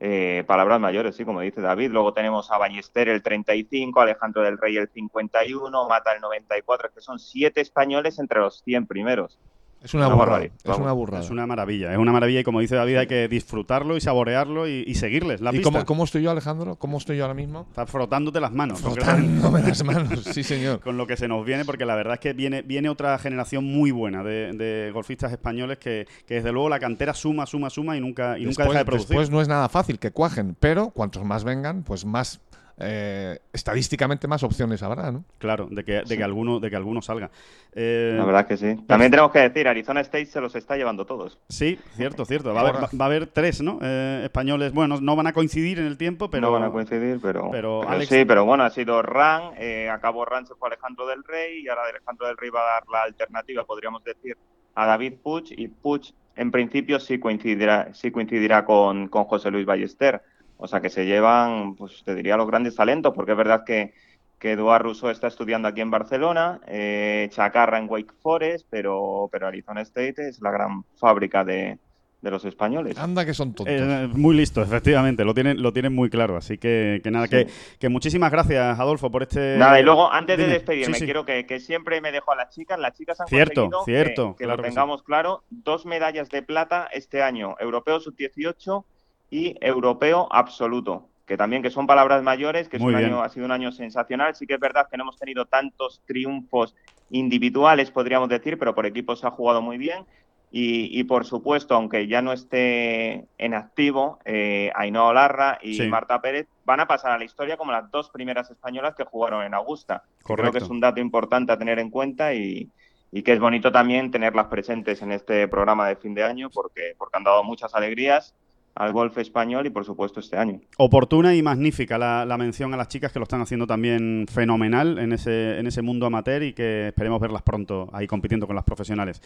Eh, 0.01 0.45
palabras 0.47 0.79
mayores, 0.79 1.15
sí, 1.15 1.25
como 1.25 1.41
dice 1.41 1.61
David. 1.61 1.91
Luego 1.91 2.13
tenemos 2.13 2.49
a 2.51 2.57
Ballester 2.57 3.09
el 3.09 3.21
35, 3.21 3.99
Alejandro 3.99 4.43
del 4.43 4.57
Rey 4.57 4.77
el 4.77 4.87
51, 4.89 5.87
Mata 5.89 6.13
el 6.13 6.21
94, 6.21 6.87
es 6.87 6.93
que 6.95 7.01
son 7.01 7.19
siete 7.19 7.61
españoles 7.61 8.17
entre 8.19 8.39
los 8.39 8.61
100 8.63 8.87
primeros. 8.87 9.37
Es 9.81 9.93
una 9.93 10.07
Una 10.07 10.15
burrada. 10.15 10.31
barbaridad, 10.31 10.55
Es 10.65 10.77
una 10.77 10.91
burrada. 10.91 11.23
Es 11.23 11.29
una 11.29 11.47
maravilla, 11.47 11.91
es 11.93 11.97
una 11.97 12.11
maravilla 12.11 12.39
y 12.41 12.43
como 12.43 12.59
dice 12.59 12.75
David 12.75 12.97
hay 12.97 13.07
que 13.07 13.27
disfrutarlo 13.29 13.95
y 13.95 14.01
saborearlo 14.01 14.67
y, 14.67 14.83
y 14.85 14.95
seguirles 14.95 15.39
la 15.39 15.51
¿Y 15.51 15.53
pista. 15.59 15.71
cómo, 15.71 15.85
cómo 15.85 16.03
estoy 16.03 16.21
yo, 16.23 16.31
Alejandro? 16.31 16.75
¿Cómo 16.75 16.97
estoy 16.97 17.17
yo 17.17 17.23
ahora 17.23 17.33
mismo? 17.33 17.65
Estás 17.69 17.89
frotándote 17.89 18.41
las 18.41 18.51
manos. 18.51 18.81
Frotándome 18.81 19.61
las 19.61 19.83
manos, 19.85 20.23
sí, 20.25 20.43
señor. 20.43 20.79
con 20.83 20.97
lo 20.97 21.07
que 21.07 21.15
se 21.15 21.27
nos 21.29 21.45
viene, 21.45 21.63
porque 21.63 21.85
la 21.85 21.95
verdad 21.95 22.15
es 22.15 22.19
que 22.19 22.33
viene, 22.33 22.61
viene 22.61 22.89
otra 22.89 23.17
generación 23.19 23.63
muy 23.65 23.91
buena 23.91 24.21
de, 24.23 24.51
de 24.53 24.91
golfistas 24.91 25.31
españoles 25.31 25.77
que, 25.77 26.07
que 26.27 26.35
desde 26.35 26.51
luego 26.51 26.67
la 26.67 26.79
cantera 26.79 27.13
suma, 27.13 27.45
suma, 27.45 27.69
suma 27.69 27.95
y 27.95 28.01
nunca, 28.01 28.37
y 28.37 28.43
nunca 28.45 28.63
deja 28.65 28.79
de 28.79 28.85
producir. 28.85 29.07
después 29.09 29.29
no 29.29 29.41
es 29.41 29.47
nada 29.47 29.69
fácil 29.69 29.97
que 29.97 30.11
cuajen, 30.11 30.57
pero 30.59 30.89
cuantos 30.89 31.23
más 31.23 31.43
vengan, 31.45 31.83
pues 31.83 32.03
más 32.05 32.41
eh, 32.79 33.39
estadísticamente 33.53 34.27
más 34.27 34.43
opciones 34.43 34.81
habrá, 34.81 35.11
¿no? 35.11 35.25
Claro, 35.37 35.67
de 35.69 35.83
que, 35.83 36.01
de 36.07 36.17
que 36.17 36.23
alguno, 36.23 36.59
de 36.59 36.69
que 36.69 36.75
alguno 36.75 37.01
salga. 37.01 37.29
Eh, 37.73 38.15
La 38.17 38.25
verdad 38.25 38.47
que 38.47 38.57
sí. 38.57 38.75
También 38.87 39.11
tenemos 39.11 39.31
que 39.31 39.39
decir, 39.39 39.67
Arizona 39.67 40.01
State 40.01 40.25
se 40.27 40.41
los 40.41 40.55
está 40.55 40.77
llevando 40.77 41.05
todos. 41.05 41.39
Sí, 41.49 41.77
cierto, 41.95 42.25
cierto. 42.25 42.53
Va 42.53 42.61
a, 42.61 42.67
haber, 42.69 42.83
va, 42.83 42.89
va 42.99 43.05
a 43.05 43.07
haber 43.07 43.27
tres, 43.27 43.61
¿no? 43.61 43.79
Eh, 43.81 44.21
españoles, 44.23 44.73
bueno, 44.73 44.99
no 45.01 45.15
van 45.15 45.27
a 45.27 45.33
coincidir 45.33 45.79
en 45.79 45.85
el 45.85 45.97
tiempo, 45.97 46.29
pero... 46.29 46.47
no 46.47 46.51
van 46.53 46.63
a 46.63 46.71
coincidir, 46.71 47.19
pero, 47.21 47.49
pero 47.51 47.81
pero 47.81 47.89
Alex- 47.89 48.07
sí, 48.09 48.25
pero 48.25 48.45
bueno, 48.45 48.63
ha 48.63 48.69
sido 48.69 49.01
Ran, 49.01 49.51
eh, 49.57 49.89
acabó 49.89 50.25
Ran, 50.25 50.45
se 50.47 50.55
fue 50.55 50.69
Alejandro 50.69 51.05
del 51.07 51.23
Rey 51.23 51.61
y 51.63 51.67
ahora 51.67 51.83
Alejandro 51.89 52.27
del 52.27 52.37
Rey 52.37 52.49
va 52.49 52.61
a 52.61 52.73
dar 52.75 52.83
la 52.91 53.03
alternativa, 53.03 53.65
podríamos 53.65 54.03
decir, 54.03 54.37
a 54.75 54.85
David 54.85 55.13
Puig 55.21 55.53
y 55.57 55.67
Puig 55.67 56.13
en 56.35 56.51
principio 56.51 56.99
sí 57.01 57.19
coincidirá, 57.19 57.93
sí 57.93 58.11
coincidirá 58.11 58.63
con, 58.63 59.09
con 59.09 59.25
José 59.25 59.51
Luis 59.51 59.65
Ballester. 59.65 60.21
O 60.61 60.67
sea 60.67 60.81
que 60.81 60.89
se 60.89 61.05
llevan, 61.05 61.75
pues 61.75 62.03
te 62.03 62.13
diría, 62.13 62.35
los 62.35 62.47
grandes 62.47 62.75
talentos, 62.75 63.13
porque 63.15 63.31
es 63.31 63.37
verdad 63.37 63.63
que, 63.65 63.93
que 64.37 64.51
Eduard 64.51 64.83
Rousseau 64.83 65.09
está 65.09 65.27
estudiando 65.27 65.69
aquí 65.69 65.79
en 65.79 65.89
Barcelona, 65.89 66.59
eh, 66.67 67.27
Chacarra 67.31 67.77
en 67.77 67.89
Wake 67.89 68.13
Forest, 68.21 68.67
pero, 68.69 69.29
pero 69.31 69.47
Arizona 69.47 69.81
State 69.81 70.15
es 70.27 70.41
la 70.41 70.51
gran 70.51 70.83
fábrica 70.97 71.45
de, 71.45 71.77
de 72.21 72.29
los 72.31 72.43
españoles. 72.43 72.97
Anda 72.97 73.25
que 73.25 73.33
son 73.33 73.53
tontos. 73.53 73.73
Eh, 73.73 74.09
muy 74.11 74.35
listo, 74.35 74.61
efectivamente, 74.61 75.23
lo 75.23 75.33
tienen, 75.33 75.61
lo 75.61 75.71
tienen 75.71 75.95
muy 75.95 76.09
claro. 76.09 76.35
Así 76.35 76.57
que, 76.57 76.99
que 77.01 77.09
nada, 77.09 77.27
Sí. 77.27 77.31
que, 77.31 77.47
que 77.79 77.87
muchísimas 77.87 78.29
gracias, 78.29 78.77
Adolfo, 78.77 79.09
por 79.09 79.23
este. 79.23 79.55
Nada, 79.57 79.79
y 79.79 79.83
luego, 79.83 80.11
antes 80.11 80.37
de 80.37 80.47
despedirme, 80.47 80.95
Sí, 80.95 80.99
sí. 80.99 81.05
quiero 81.05 81.25
que, 81.25 81.45
que 81.45 81.61
siempre 81.61 82.01
me 82.01 82.11
dejo 82.11 82.33
a 82.33 82.35
las 82.35 82.53
chicas. 82.53 82.77
Las 82.77 82.93
chicas 82.97 83.21
han 83.21 83.27
Cierto, 83.29 83.69
conseguido 83.69 83.85
cierto, 83.85 84.35
que, 84.35 84.43
claro 84.43 84.57
lo 84.57 84.63
que 84.63 84.69
sí. 84.69 84.75
tengamos 84.75 85.03
claro, 85.03 85.43
dos 85.49 85.85
medallas 85.85 86.27
de 86.29 86.41
plata 86.43 86.89
este 86.91 87.23
año, 87.23 87.55
Europeo 87.61 88.01
Sub-18 88.01 88.83
y 89.29 89.55
Europeo 89.61 90.27
Absoluto, 90.31 91.07
que 91.25 91.37
también 91.37 91.61
que 91.61 91.69
son 91.69 91.85
palabras 91.87 92.23
mayores, 92.23 92.67
que 92.69 92.77
es 92.77 92.83
un 92.83 92.95
año, 92.95 93.21
ha 93.21 93.29
sido 93.29 93.45
un 93.45 93.51
año 93.51 93.71
sensacional. 93.71 94.35
Sí 94.35 94.47
que 94.47 94.55
es 94.55 94.59
verdad 94.59 94.87
que 94.89 94.97
no 94.97 95.03
hemos 95.03 95.19
tenido 95.19 95.45
tantos 95.45 96.01
triunfos 96.07 96.75
individuales, 97.11 97.91
podríamos 97.91 98.29
decir, 98.29 98.57
pero 98.57 98.73
por 98.73 98.85
equipos 98.85 99.19
se 99.19 99.27
ha 99.27 99.31
jugado 99.31 99.61
muy 99.61 99.77
bien. 99.77 100.05
Y, 100.51 100.99
y, 100.99 101.03
por 101.03 101.25
supuesto, 101.25 101.75
aunque 101.75 102.07
ya 102.07 102.23
no 102.23 102.33
esté 102.33 103.27
en 103.37 103.53
activo, 103.53 104.17
eh, 104.25 104.71
Ainhoa 104.73 105.09
Olarra 105.09 105.59
y 105.61 105.75
Sí. 105.75 105.87
Marta 105.87 106.19
Pérez 106.21 106.47
van 106.65 106.79
a 106.79 106.87
pasar 106.87 107.11
a 107.11 107.19
la 107.19 107.25
historia 107.25 107.55
como 107.55 107.71
las 107.71 107.91
dos 107.91 108.09
primeras 108.09 108.49
españolas 108.49 108.95
que 108.95 109.03
jugaron 109.03 109.43
en 109.43 109.53
Augusta. 109.53 110.01
Creo 110.23 110.37
Correcto. 110.37 110.51
que 110.53 110.57
es 110.63 110.69
un 110.71 110.79
dato 110.79 110.99
importante 110.99 111.51
a 111.51 111.57
tener 111.59 111.77
en 111.77 111.91
cuenta 111.91 112.33
y, 112.33 112.67
y 113.11 113.21
que 113.21 113.33
es 113.33 113.39
bonito 113.39 113.71
también 113.71 114.09
tenerlas 114.09 114.47
presentes 114.47 115.03
en 115.03 115.11
este 115.11 115.47
programa 115.47 115.87
de 115.87 115.97
fin 115.97 116.15
de 116.15 116.23
año 116.23 116.49
porque, 116.49 116.95
porque 116.97 117.17
han 117.17 117.23
dado 117.25 117.43
muchas 117.43 117.75
alegrías 117.75 118.33
al 118.79 118.93
golf 118.93 119.17
español 119.17 119.67
y 119.67 119.69
por 119.69 119.83
supuesto 119.83 120.21
este 120.21 120.37
año. 120.37 120.61
Oportuna 120.77 121.35
y 121.35 121.43
magnífica 121.43 121.97
la, 121.97 122.25
la, 122.25 122.37
mención 122.37 122.73
a 122.73 122.77
las 122.77 122.87
chicas 122.87 123.11
que 123.11 123.19
lo 123.19 123.23
están 123.23 123.41
haciendo 123.41 123.67
también 123.67 124.25
fenomenal 124.31 124.97
en 124.99 125.11
ese, 125.11 125.59
en 125.59 125.67
ese 125.67 125.81
mundo 125.81 126.05
amateur 126.05 126.41
y 126.43 126.53
que 126.53 126.87
esperemos 126.87 127.19
verlas 127.19 127.41
pronto 127.41 127.89
ahí 127.91 128.07
compitiendo 128.07 128.47
con 128.47 128.55
las 128.55 128.63
profesionales. 128.63 129.21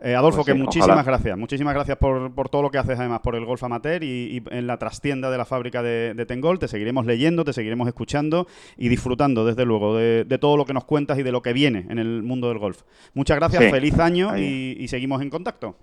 Eh, 0.00 0.14
Adolfo, 0.14 0.38
pues 0.38 0.46
sí, 0.46 0.52
que 0.52 0.58
muchísimas 0.58 0.90
ojalá. 0.90 1.02
gracias. 1.02 1.36
Muchísimas 1.36 1.74
gracias 1.74 1.98
por, 1.98 2.32
por, 2.32 2.48
todo 2.48 2.62
lo 2.62 2.70
que 2.70 2.78
haces 2.78 2.96
además 2.96 3.20
por 3.20 3.34
el 3.34 3.44
golf 3.44 3.64
amateur 3.64 4.04
y, 4.04 4.36
y 4.36 4.42
en 4.50 4.68
la 4.68 4.76
trastienda 4.78 5.32
de 5.32 5.38
la 5.38 5.44
fábrica 5.44 5.82
de, 5.82 6.14
de, 6.14 6.24
Tengol. 6.24 6.60
Te 6.60 6.68
seguiremos 6.68 7.04
leyendo, 7.04 7.44
te 7.44 7.52
seguiremos 7.52 7.88
escuchando 7.88 8.46
y 8.76 8.88
disfrutando 8.88 9.44
desde 9.44 9.64
luego 9.64 9.96
de, 9.96 10.24
de, 10.24 10.38
todo 10.38 10.56
lo 10.56 10.64
que 10.64 10.74
nos 10.74 10.84
cuentas 10.84 11.18
y 11.18 11.24
de 11.24 11.32
lo 11.32 11.42
que 11.42 11.52
viene 11.52 11.86
en 11.90 11.98
el 11.98 12.22
mundo 12.22 12.48
del 12.48 12.58
golf. 12.58 12.82
Muchas 13.14 13.36
gracias, 13.36 13.64
sí, 13.64 13.70
feliz 13.70 13.98
año 13.98 14.38
y, 14.38 14.76
y 14.78 14.86
seguimos 14.86 15.22
en 15.22 15.30
contacto. 15.30 15.76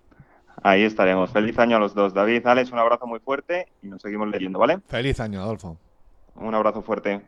Ahí 0.63 0.83
estaremos. 0.83 1.29
Feliz 1.31 1.57
año 1.59 1.77
a 1.77 1.79
los 1.79 1.93
dos. 1.93 2.13
David, 2.13 2.45
Alex, 2.45 2.71
un 2.71 2.79
abrazo 2.79 3.07
muy 3.07 3.19
fuerte 3.19 3.67
y 3.81 3.87
nos 3.87 4.01
seguimos 4.01 4.27
leyendo, 4.29 4.59
¿vale? 4.59 4.79
Feliz 4.87 5.19
año, 5.19 5.41
Adolfo. 5.41 5.77
Un 6.35 6.55
abrazo 6.55 6.81
fuerte. 6.81 7.21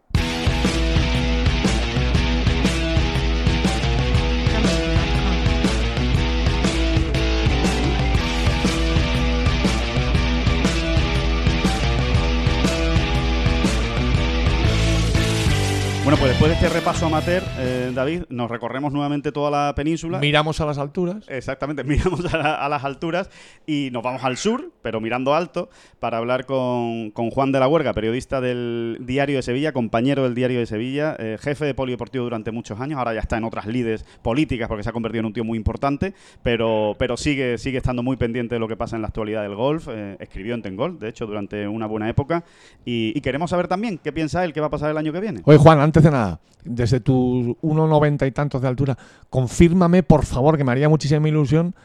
Bueno, 16.04 16.18
pues 16.18 16.32
después 16.32 16.50
de 16.50 16.56
este 16.56 16.68
repaso 16.68 17.06
amateur, 17.06 17.44
eh, 17.60 17.92
David, 17.94 18.24
nos 18.30 18.50
recorremos 18.50 18.92
nuevamente 18.92 19.32
toda 19.32 19.52
la 19.52 19.76
península. 19.76 20.18
Miramos 20.18 20.60
a 20.60 20.66
las 20.66 20.80
alturas. 20.80 21.24
Exactamente, 21.30 21.84
miramos 21.86 22.34
a, 22.34 22.38
la, 22.38 22.56
a, 22.56 22.68
las 22.70 22.84
alturas 22.84 23.30
y 23.68 23.90
nos 23.92 24.02
vamos 24.02 24.24
al 24.24 24.38
sur, 24.38 24.72
pero 24.82 25.00
mirando 25.00 25.36
alto, 25.36 25.70
para 26.00 26.18
hablar 26.18 26.48
con, 26.48 27.12
con, 27.12 27.30
Juan 27.30 27.52
de 27.52 27.60
la 27.60 27.68
Huerga, 27.68 27.94
periodista 27.94 28.42
del 28.42 28.98
Diario 29.02 29.36
de 29.36 29.44
Sevilla, 29.44 29.74
compañero 29.74 30.24
del 30.24 30.34
Diario 30.34 30.58
de 30.58 30.66
Sevilla, 30.66 31.16
eh, 31.20 31.38
jefe 31.40 31.66
de 31.66 31.76
polideportivo 31.76 32.24
durante 32.24 32.50
muchos 32.50 32.80
años, 32.80 32.98
ahora 32.98 33.14
ya 33.14 33.20
está 33.20 33.38
en 33.38 33.44
otras 33.44 33.68
lides 33.68 34.04
políticas 34.24 34.68
porque 34.68 34.82
se 34.82 34.90
ha 34.90 34.94
convertido 34.94 35.20
en 35.20 35.28
un 35.28 35.34
tío 35.34 35.44
muy 35.44 35.58
importante, 35.58 36.16
pero, 36.42 36.96
pero 36.98 37.16
sigue, 37.16 37.60
sigue 37.60 37.78
estando 37.78 38.02
muy 38.02 38.18
pendiente 38.18 38.56
de 38.56 38.60
lo 38.60 38.68
que 38.68 38.76
pasa 38.76 38.96
en 38.96 39.04
la 39.04 39.10
actualidad 39.10 39.44
del 39.44 39.54
golf. 39.54 39.88
Eh, 39.92 40.18
escribió 40.20 40.56
en 40.56 40.64
Tengol, 40.64 40.98
de 40.98 41.10
hecho, 41.10 41.28
durante 41.28 41.68
una 41.68 41.86
buena 41.86 42.10
época. 42.10 42.44
Y, 42.86 43.14
y, 43.16 43.22
queremos 43.22 43.52
saber 43.52 43.68
también 43.68 44.00
qué 44.00 44.12
piensa 44.12 44.44
él 44.44 44.52
que 44.52 44.62
va 44.62 44.68
a 44.68 44.72
pasar 44.72 44.90
el 44.90 44.98
año 44.98 45.14
que 45.14 45.20
viene. 45.20 45.42
Oye, 45.46 45.60
Juan, 45.60 45.91
antes 45.92 46.04
de 46.04 46.12
nada, 46.12 46.40
desde 46.64 47.02
tus 47.02 47.48
1,90 47.62 48.26
y 48.26 48.32
tantos 48.32 48.62
de 48.62 48.68
altura, 48.70 48.98
confírmame, 49.30 50.04
por 50.04 50.26
favor, 50.26 50.56
que 50.58 50.64
me 50.64 50.72
haría 50.72 50.88
muchísima 50.88 51.28
ilusión 51.28 51.76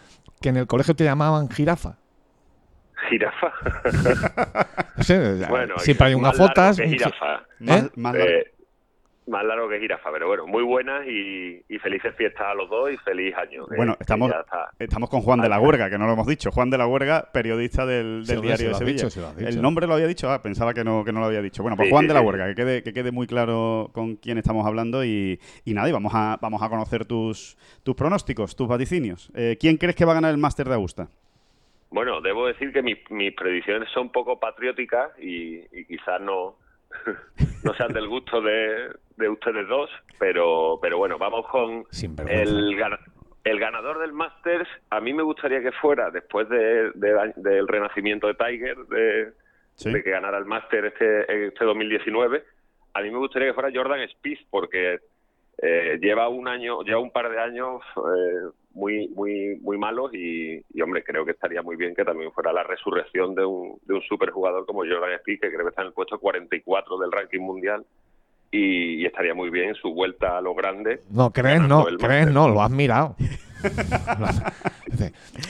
que 0.41 0.51
en 0.51 0.59
el 0.59 0.69
colegio 0.69 0.95
te 0.95 1.03
llamaban 1.03 1.51
jirafa. 1.51 1.97
Jirafa. 3.11 3.53
no 4.97 5.03
sé, 5.03 5.45
bueno, 5.49 5.75
siempre 5.79 6.07
hay 6.07 6.15
una 6.15 6.33
fotas. 6.33 6.79
Jirafa. 6.79 7.43
¿Eh? 7.67 7.89
Más. 7.97 8.15
Eh, 8.15 8.53
más 9.27 9.45
largo 9.45 9.69
que 9.69 9.81
jirafa, 9.81 10.11
pero 10.13 10.29
bueno, 10.29 10.47
muy 10.47 10.63
buenas 10.63 11.05
y, 11.07 11.61
y, 11.69 11.79
felices 11.81 12.15
fiestas 12.17 12.47
a 12.47 12.55
los 12.55 12.71
dos 12.71 12.91
y 12.93 12.97
feliz 12.99 13.35
año. 13.37 13.67
Bueno, 13.77 13.93
eh, 13.95 13.97
estamos, 14.01 14.31
estamos 14.79 15.11
con 15.11 15.21
Juan 15.23 15.41
de 15.41 15.49
la 15.49 15.59
Huerga, 15.61 15.91
que 15.91 15.99
no 15.99 16.07
lo 16.07 16.13
hemos 16.13 16.27
dicho. 16.29 16.51
Juan 16.53 16.71
de 16.71 16.79
la 16.79 16.87
Huerga, 16.87 17.29
periodista 17.33 17.85
del, 17.87 18.25
del 18.25 18.37
Sí, 18.37 18.43
diario 18.43 18.51
de 18.51 18.57
se 18.57 18.65
lo 18.69 18.71
has 18.73 18.79
Sevilla. 18.79 18.95
dicho, 18.95 19.11
se 19.11 19.21
lo 19.21 19.27
has 19.27 19.37
dicho. 19.37 19.49
El 19.49 19.61
nombre 19.61 19.87
lo 19.89 19.95
había 19.95 20.07
dicho, 20.07 20.31
ah, 20.31 20.41
pensaba 20.43 20.73
que 20.75 20.85
no, 20.85 21.05
que 21.05 21.13
no 21.13 21.19
lo 21.21 21.27
había 21.27 21.43
dicho. 21.43 21.63
Bueno, 21.63 21.77
pues 21.77 21.87
Sí, 21.89 21.91
Juan 21.93 22.03
sí, 22.05 22.09
de 22.09 22.15
la 22.15 22.21
sí. 22.21 22.27
Huerga, 22.27 22.47
que 22.47 22.55
quede, 22.55 22.83
que 22.85 22.93
quede 22.93 23.11
muy 23.11 23.27
claro 23.27 23.91
con 23.93 24.15
quién 24.17 24.39
estamos 24.39 24.65
hablando 24.65 25.05
y, 25.05 25.41
y 25.65 25.75
nada, 25.75 25.89
y 25.89 25.93
vamos 25.93 26.13
a, 26.15 26.39
vamos 26.41 26.63
a 26.63 26.69
conocer 26.69 27.05
tus, 27.05 27.57
tus 27.83 27.97
pronósticos, 27.97 28.55
tus 28.55 28.69
vaticinios. 28.69 29.33
Eh, 29.35 29.57
¿Quién 29.59 29.77
crees 29.77 29.97
que 29.97 30.05
va 30.05 30.13
a 30.13 30.17
ganar 30.17 30.31
el 30.31 30.39
Máster 30.39 30.69
de 30.69 30.75
Augusta? 30.75 31.09
Bueno, 31.91 32.21
debo 32.21 32.47
decir 32.47 32.73
que 32.73 32.83
mis, 32.83 32.99
mis 33.11 33.33
predicciones 33.35 33.89
son 33.95 34.11
poco 34.11 34.39
patrióticas 34.39 35.11
y, 35.21 35.57
y 35.77 35.85
quizás 35.87 36.21
no, 36.21 36.57
no 37.65 37.75
sean 37.75 37.93
del 37.93 38.09
gusto 38.09 38.41
de, 38.41 38.91
de 39.17 39.29
ustedes 39.29 39.67
dos, 39.69 39.91
pero, 40.19 40.79
pero 40.81 40.99
bueno, 40.99 41.19
vamos 41.19 41.47
con 41.49 41.85
el, 42.29 42.77
el 43.45 43.59
ganador 43.61 43.99
del 44.01 44.13
Masters. 44.13 44.69
A 44.91 45.01
mí 45.01 45.13
me 45.13 45.23
gustaría 45.23 45.61
que 45.63 45.73
fuera, 45.73 46.11
después 46.11 46.49
de- 46.49 46.91
de- 46.95 47.33
del 47.37 47.69
renacimiento 47.69 48.27
de 48.27 48.35
Tiger, 48.35 48.77
de, 48.87 49.33
Sí. 49.75 49.93
de 49.93 50.03
que 50.03 50.11
ganara 50.11 50.39
el 50.39 50.47
Master 50.47 50.87
este, 50.87 51.47
este 51.49 51.65
2019, 51.67 52.43
a 52.95 53.03
mí 53.03 53.11
me 53.11 53.19
gustaría 53.19 53.49
que 53.49 53.55
fuera 53.55 53.69
Jordan 53.75 54.09
Spieth, 54.09 54.47
porque 54.49 55.01
eh, 55.63 55.99
lleva 56.01 56.29
un 56.29 56.49
año, 56.49 56.81
lleva 56.83 56.99
un 57.01 57.11
par 57.11 57.29
de 57.31 57.39
años 57.39 57.83
eh, 57.97 58.51
muy, 58.77 59.09
muy, 59.09 59.59
muy 59.63 59.79
malos 59.79 60.13
y, 60.13 60.63
y, 60.73 60.83
hombre, 60.83 61.03
creo 61.03 61.25
que 61.25 61.31
estaría 61.33 61.63
muy 61.63 61.77
bien 61.77 61.95
que 61.95 62.05
también 62.05 62.31
fuera 62.31 62.53
la 62.53 62.63
resurrección 62.63 63.35
de 63.35 63.45
un, 63.45 63.79
de 63.87 63.95
un 63.95 64.03
superjugador 64.03 64.67
como 64.67 64.81
Jordan 64.81 65.19
Spieth, 65.21 65.41
que 65.41 65.49
creo 65.49 65.63
que 65.63 65.71
está 65.71 65.81
en 65.81 65.89
el 65.89 65.95
puesto 65.95 66.19
44 66.19 66.99
del 66.99 67.11
ranking 67.11 67.41
mundial 67.41 67.87
y, 68.51 69.01
y 69.01 69.07
estaría 69.07 69.35
muy 69.35 69.49
bien 69.49 69.75
su 69.77 69.95
vuelta 69.95 70.37
a 70.37 70.43
lo 70.43 70.55
grande. 70.55 71.01
No, 71.11 71.33
crees 71.33 71.63
no, 71.63 71.87
crees 71.99 72.31
no, 72.31 72.49
lo 72.49 72.61
has 72.61 72.71
mirado. 72.71 73.17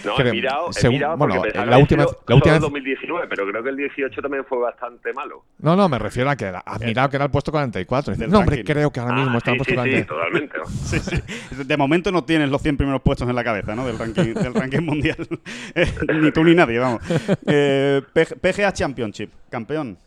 No, 0.05 0.19
he 0.19 0.33
mirado, 0.33 0.71
he 0.71 0.73
según- 0.73 0.95
mirado 0.97 1.17
bueno, 1.17 1.37
la 1.37 1.43
que 1.43 1.49
última- 1.59 1.67
la 1.67 1.79
última 1.79 2.39
solo 2.39 2.53
vez- 2.55 2.61
2019, 2.61 3.27
pero 3.29 3.47
creo 3.49 3.63
que 3.63 3.69
el 3.71 3.77
18 3.77 4.21
también 4.23 4.45
fue 4.45 4.59
bastante 4.59 5.13
malo. 5.13 5.45
No, 5.59 5.77
no, 5.77 5.89
me 5.89 5.99
refiero 5.99 6.31
a 6.31 6.37
que 6.37 6.47
has 6.47 6.81
mirado 6.81 7.09
que 7.11 7.17
era 7.17 7.27
el 7.27 7.31
puesto 7.31 7.53
44. 7.53 8.13
Dices, 8.15 8.21
Del 8.27 8.31
no, 8.33 8.41
hombre, 8.41 8.65
creo 8.65 8.91
que 8.91 9.01
ahora 9.01 9.15
mismo 9.15 9.35
Ah, 9.35 9.39
está 9.39 9.51
sí, 9.53 9.57
el 9.57 9.59
puesto 9.59 9.83
sí, 9.85 9.91
sí, 9.91 10.05
44. 10.05 10.17
totalmente. 10.17 10.59
¿no? 10.59 10.65
Sí, 10.87 10.99
sí. 11.01 11.65
De 11.65 11.77
momento 11.77 12.11
no 12.11 12.25
tienes 12.25 12.51
los 12.51 12.61
100 12.63 12.77
primeros 12.77 13.03
puestos 13.03 13.29
en 13.29 13.35
la 13.37 13.45
cabeza, 13.45 13.75
¿no? 13.77 13.87
Del 13.87 13.99
ranking, 13.99 14.35
del 14.35 14.55
ranking 14.55 14.83
mundial. 14.83 15.17
Eh, 15.75 15.87
ni 16.15 16.33
tú 16.33 16.43
ni 16.43 16.55
nadie, 16.55 16.79
vamos. 16.79 17.03
Eh, 17.47 18.03
PGA 18.41 18.73
Championship, 18.73 19.31
campeón. 19.51 19.99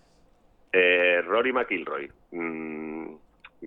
Eh, 0.74 1.22
Rory 1.26 1.54
McIlroy. 1.54 2.12
Mm, 2.32 3.14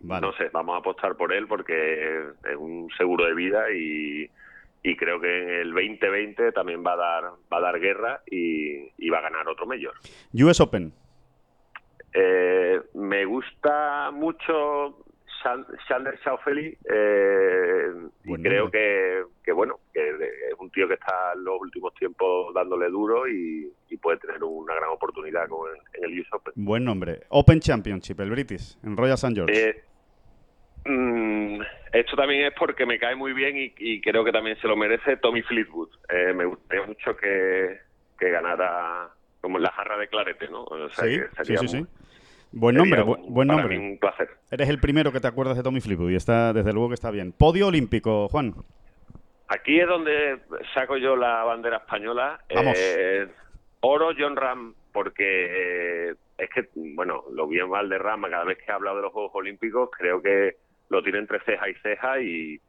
Vale. 0.01 0.27
No 0.27 0.33
sé, 0.35 0.49
vamos 0.53 0.75
a 0.75 0.79
apostar 0.79 1.17
por 1.17 1.33
él 1.33 1.47
porque 1.47 2.19
es 2.45 2.57
un 2.57 2.89
seguro 2.97 3.27
de 3.27 3.35
vida 3.35 3.71
y, 3.71 4.29
y 4.83 4.97
creo 4.97 5.21
que 5.21 5.43
en 5.43 5.49
el 5.51 5.73
2020 5.73 6.53
también 6.53 6.83
va 6.85 6.95
a 6.95 6.97
dar 6.97 7.25
va 7.53 7.59
a 7.59 7.61
dar 7.61 7.79
guerra 7.79 8.23
y, 8.31 8.91
y 8.99 9.11
va 9.11 9.19
a 9.19 9.23
ganar 9.23 9.47
otro 9.49 9.67
mayor. 9.67 9.95
US 10.33 10.61
Open. 10.61 10.93
Eh, 12.15 12.81
me 12.95 13.25
gusta 13.25 14.11
mucho 14.13 15.05
Chandler 15.43 16.19
Schaufeli 16.21 16.77
eh, 16.91 17.87
y 18.25 18.35
creo 18.43 18.71
que, 18.71 19.23
que, 19.45 19.53
bueno, 19.53 19.81
que 19.93 20.09
es 20.11 20.55
un 20.59 20.71
tío 20.71 20.87
que 20.89 20.95
está 20.95 21.33
en 21.35 21.45
los 21.45 21.61
últimos 21.61 21.93
tiempos 21.95 22.53
dándole 22.55 22.89
duro 22.89 23.29
y, 23.29 23.73
y 23.89 23.97
puede 23.97 24.19
tener 24.19 24.43
una 24.43 24.75
gran 24.75 24.91
oportunidad 24.91 25.49
con 25.49 25.71
el- 25.71 25.81
en 26.05 26.11
el 26.13 26.21
US 26.21 26.29
Open. 26.33 26.53
Buen 26.57 26.85
nombre. 26.85 27.21
Open 27.31 27.61
Championship, 27.61 28.21
el 28.21 28.31
British, 28.31 28.77
en 28.85 28.97
Royal 28.97 29.15
St. 29.15 29.35
George. 29.35 29.69
Eh, 29.69 29.85
mm, 30.85 31.61
esto 31.93 32.17
también 32.17 32.47
es 32.47 32.53
porque 32.59 32.87
me 32.87 32.99
cae 32.99 33.15
muy 33.15 33.33
bien 33.33 33.57
y, 33.57 33.75
y 33.79 34.01
creo 34.01 34.25
que 34.25 34.33
también 34.33 34.57
se 34.61 34.69
lo 34.69 34.77
merece 34.77 35.17
Tommy 35.19 35.43
Fleetwood. 35.43 35.91
Eh, 36.09 36.33
me 36.35 36.45
gustaría 36.47 36.87
mucho 36.87 37.17
que, 37.17 37.79
que 38.19 38.31
ganara 38.31 39.11
como 39.41 39.59
la 39.59 39.71
jarra 39.73 39.99
de 39.99 40.09
clarete, 40.09 40.49
¿no? 40.49 40.65
O 40.65 40.89
sea, 40.91 41.05
sí, 41.05 41.19
que 41.19 41.23
sí, 41.27 41.45
sería 41.45 41.59
sí, 41.69 41.87
Buen 42.53 42.77
sería 42.77 42.97
nombre, 42.97 43.23
un- 43.23 43.35
buen 43.35 43.49
nombre. 43.49 43.79
mí 43.79 43.87
un 43.93 43.99
placer. 43.99 44.29
Eres 44.51 44.69
el 44.69 44.79
primero 44.79 45.11
que 45.13 45.21
te 45.21 45.27
acuerdas 45.29 45.57
de 45.57 45.63
Tommy 45.63 45.81
Fleetwood 45.81 46.11
y 46.11 46.17
está, 46.17 46.53
desde 46.53 46.73
luego 46.73 46.89
que 46.89 46.95
está 46.95 47.11
bien. 47.11 47.33
Podio 47.33 47.69
olímpico, 47.69 48.29
Juan. 48.29 48.55
Aquí 49.49 49.81
es 49.81 49.87
donde 49.87 50.39
saco 50.75 50.97
yo 50.97 51.17
la 51.17 51.45
bandera 51.45 51.79
española. 51.79 52.39
Vamos. 52.55 52.75
Eh, 52.79 53.27
oro 53.81 54.11
John 54.19 54.37
Ram, 54.37 54.75
porque 54.93 56.11
eh, 56.11 56.15
es 56.39 56.51
que, 56.51 56.69
bueno, 56.75 57.25
lo 57.33 57.47
vi 57.47 57.59
en 57.61 57.69
Valderrama, 57.71 58.29
cada 58.31 58.45
vez 58.45 58.59
que 58.59 58.65
he 58.71 58.75
hablado 58.75 58.97
de 58.97 59.03
los 59.03 59.13
Juegos 59.13 59.33
Olímpicos, 59.35 59.91
creo 59.97 60.23
que 60.23 60.57
lo 60.89 61.03
tiene 61.03 61.19
entre 61.19 61.41
ceja 61.41 61.69
y 61.69 61.75
ceja 61.77 62.21
y, 62.21 62.61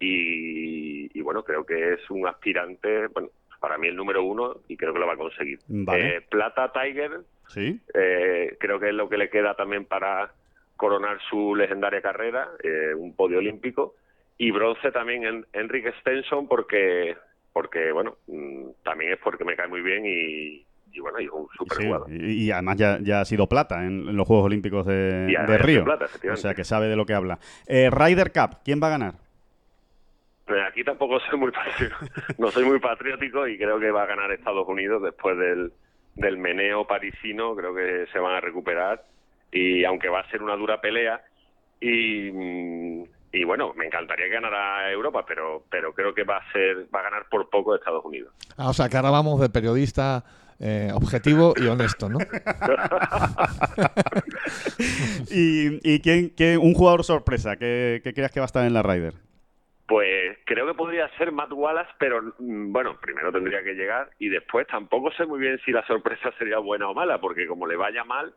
y, 0.00 1.18
y, 1.18 1.20
bueno, 1.22 1.42
creo 1.44 1.64
que 1.64 1.94
es 1.94 2.10
un 2.10 2.26
aspirante, 2.26 3.06
bueno, 3.08 3.28
para 3.60 3.78
mí 3.78 3.88
el 3.88 3.96
número 3.96 4.24
uno 4.24 4.56
y 4.68 4.76
creo 4.76 4.92
que 4.92 4.98
lo 4.98 5.06
va 5.06 5.14
a 5.14 5.18
conseguir. 5.18 5.58
Vale. 5.68 6.16
Eh, 6.16 6.20
Plata 6.22 6.72
Tiger, 6.72 7.20
Sí. 7.52 7.80
eh, 7.94 8.56
creo 8.58 8.78
que 8.80 8.88
es 8.88 8.94
lo 8.94 9.08
que 9.08 9.16
le 9.16 9.28
queda 9.30 9.54
también 9.54 9.84
para 9.84 10.30
coronar 10.76 11.18
su 11.30 11.54
legendaria 11.54 12.02
carrera, 12.02 12.48
eh, 12.62 12.94
un 12.96 13.14
podio 13.14 13.38
olímpico. 13.38 13.94
Y 14.38 14.50
bronce 14.50 14.90
también 14.90 15.24
en 15.24 15.46
Enrique 15.52 15.92
Stenson 16.00 16.48
porque, 16.48 17.16
porque 17.52 17.92
bueno, 17.92 18.16
mm, 18.26 18.70
también 18.82 19.12
es 19.12 19.18
porque 19.22 19.44
me 19.44 19.54
cae 19.54 19.68
muy 19.68 19.82
bien 19.82 20.04
y, 20.04 20.64
y 20.92 21.00
bueno, 21.00 21.20
y 21.20 21.26
es 21.26 21.30
un 21.30 21.46
super 21.56 21.78
Sí, 21.78 21.84
jugador. 21.84 22.10
y, 22.10 22.46
y 22.46 22.50
además 22.50 22.76
ya, 22.76 22.98
ya 23.00 23.20
ha 23.20 23.24
sido 23.24 23.46
plata 23.48 23.84
en, 23.84 24.08
en 24.08 24.16
los 24.16 24.26
Juegos 24.26 24.46
Olímpicos 24.46 24.84
de, 24.86 25.28
Y 25.30 25.36
Río. 25.58 25.84
plata, 25.84 26.06
o 26.32 26.36
sea 26.36 26.54
que 26.54 26.64
sabe 26.64 26.88
de 26.88 26.96
lo 26.96 27.06
que 27.06 27.14
habla. 27.14 27.38
Eh, 27.68 27.88
Ryder 27.90 28.32
Cup, 28.32 28.58
¿quién 28.64 28.80
va 28.82 28.88
a 28.88 28.90
ganar? 28.90 29.14
Pero 30.46 30.66
aquí 30.66 30.82
tampoco 30.82 31.20
soy 31.20 31.38
muy 31.38 31.50
patriótico, 31.52 31.96
no 32.38 32.50
soy 32.50 32.64
muy 32.64 32.80
patriótico 32.80 33.46
y 33.46 33.56
creo 33.56 33.78
que 33.78 33.90
va 33.92 34.02
a 34.02 34.06
ganar 34.06 34.32
Estados 34.32 34.66
Unidos 34.66 35.00
después 35.02 35.38
del, 35.38 35.72
del 36.14 36.36
meneo 36.38 36.86
parisino, 36.86 37.54
creo 37.56 37.74
que 37.74 38.06
se 38.12 38.18
van 38.18 38.34
a 38.34 38.40
recuperar 38.40 39.04
y 39.50 39.84
aunque 39.84 40.08
va 40.08 40.20
a 40.20 40.30
ser 40.30 40.42
una 40.42 40.56
dura 40.56 40.80
pelea 40.80 41.20
y, 41.80 42.28
y 43.32 43.44
bueno, 43.44 43.72
me 43.74 43.86
encantaría 43.86 44.26
que 44.26 44.32
ganara 44.34 44.90
Europa, 44.92 45.24
pero, 45.26 45.64
pero 45.70 45.92
creo 45.94 46.14
que 46.14 46.24
va 46.24 46.36
a 46.38 46.52
ser, 46.52 46.86
va 46.94 47.00
a 47.00 47.04
ganar 47.04 47.26
por 47.30 47.48
poco 47.50 47.74
Estados 47.74 48.04
Unidos. 48.04 48.32
Ah, 48.56 48.68
o 48.68 48.72
sea, 48.72 48.88
que 48.88 48.96
ahora 48.96 49.10
vamos 49.10 49.40
de 49.40 49.48
periodista 49.50 50.22
eh, 50.60 50.90
objetivo 50.94 51.54
y 51.56 51.66
honesto, 51.66 52.08
¿no? 52.08 52.18
¿Y, 55.30 55.94
y 55.94 56.00
quién, 56.00 56.28
quién- 56.30 56.58
un 56.58 56.74
jugador 56.74 57.04
sorpresa 57.04 57.56
que, 57.56 58.00
que 58.04 58.12
creas 58.14 58.30
que 58.32 58.40
va 58.40 58.44
a 58.44 58.46
estar 58.46 58.64
en 58.66 58.74
la 58.74 58.82
Ryder? 58.82 59.14
Pues 59.92 60.38
creo 60.46 60.66
que 60.66 60.72
podría 60.72 61.06
ser 61.18 61.32
Matt 61.32 61.52
Wallace, 61.52 61.90
pero 61.98 62.22
mm, 62.38 62.72
bueno, 62.72 62.96
primero 62.98 63.30
tendría 63.30 63.62
que 63.62 63.74
llegar 63.74 64.08
y 64.18 64.30
después 64.30 64.66
tampoco 64.66 65.12
sé 65.12 65.26
muy 65.26 65.38
bien 65.38 65.60
si 65.66 65.70
la 65.70 65.86
sorpresa 65.86 66.32
sería 66.38 66.56
buena 66.58 66.88
o 66.88 66.94
mala, 66.94 67.20
porque 67.20 67.46
como 67.46 67.66
le 67.66 67.76
vaya 67.76 68.02
mal, 68.02 68.32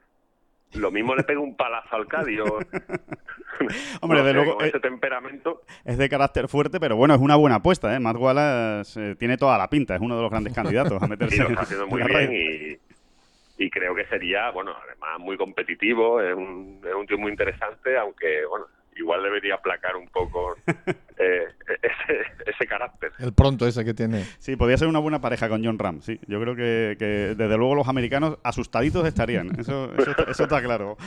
lo 0.74 0.92
mismo 0.92 1.16
le 1.16 1.24
pega 1.24 1.40
un 1.40 1.56
palazo 1.56 1.96
al 1.96 2.08
Cádiz. 2.08 2.42
o- 2.42 2.60
Hombre, 4.02 4.20
no 4.20 4.26
de 4.26 4.34
luego, 4.34 4.58
con 4.58 4.66
eh, 4.66 4.68
ese 4.68 4.82
temperamento. 4.82 5.62
Es 5.86 5.98
de 5.98 6.10
carácter 6.10 6.50
fuerte, 6.50 6.78
pero 6.82 6.98
bueno, 6.98 7.14
es 7.16 7.22
una 7.22 7.38
buena 7.38 7.56
apuesta, 7.56 7.96
¿eh? 7.96 8.02
Matt 8.02 8.18
Wallace 8.18 9.12
eh, 9.12 9.16
tiene 9.16 9.38
toda 9.38 9.58
la 9.58 9.70
pinta, 9.70 9.96
es 9.96 10.02
uno 10.02 10.18
de 10.18 10.24
los 10.24 10.32
grandes 10.32 10.54
candidatos 10.54 11.02
a 11.02 11.08
meterse 11.08 11.42
lo 11.42 11.48
está 11.50 11.62
haciendo 11.62 11.88
muy 11.88 12.04
bien 12.04 12.34
y, 12.34 13.64
y 13.64 13.70
creo 13.70 13.96
que 13.96 14.06
sería, 14.08 14.52
bueno, 14.52 14.76
además 14.84 15.20
muy 15.20 15.38
competitivo, 15.38 16.20
es 16.20 16.36
un, 16.36 16.82
es 16.86 16.94
un 16.94 17.08
tío 17.08 17.18
muy 17.18 17.32
interesante, 17.32 17.98
aunque, 17.98 18.46
bueno, 18.46 18.66
igual 18.96 19.24
debería 19.24 19.56
aplacar 19.56 19.96
un 19.96 20.08
poco 20.08 20.56
eh, 21.18 21.44
ese, 21.82 22.20
ese 22.46 22.68
carácter. 22.68 23.12
El 23.20 23.34
pronto 23.34 23.68
ese 23.68 23.84
que 23.86 23.94
tiene. 23.94 24.24
Sí, 24.40 24.56
podría 24.56 24.78
ser 24.78 24.88
una 24.88 25.00
buena 25.00 25.22
pareja 25.22 25.50
con 25.50 25.64
John 25.64 25.78
Ram, 25.80 26.02
sí. 26.02 26.20
Yo 26.28 26.40
creo 26.42 26.56
que, 26.56 26.96
que 26.98 27.06
desde 27.36 27.58
luego 27.58 27.76
los 27.76 27.88
americanos 27.88 28.38
asustaditos 28.44 29.06
estarían, 29.08 29.60
eso, 29.60 29.92
eso, 29.98 30.12
está, 30.18 30.24
eso 30.24 30.44
está 30.44 30.62
claro. 30.62 30.98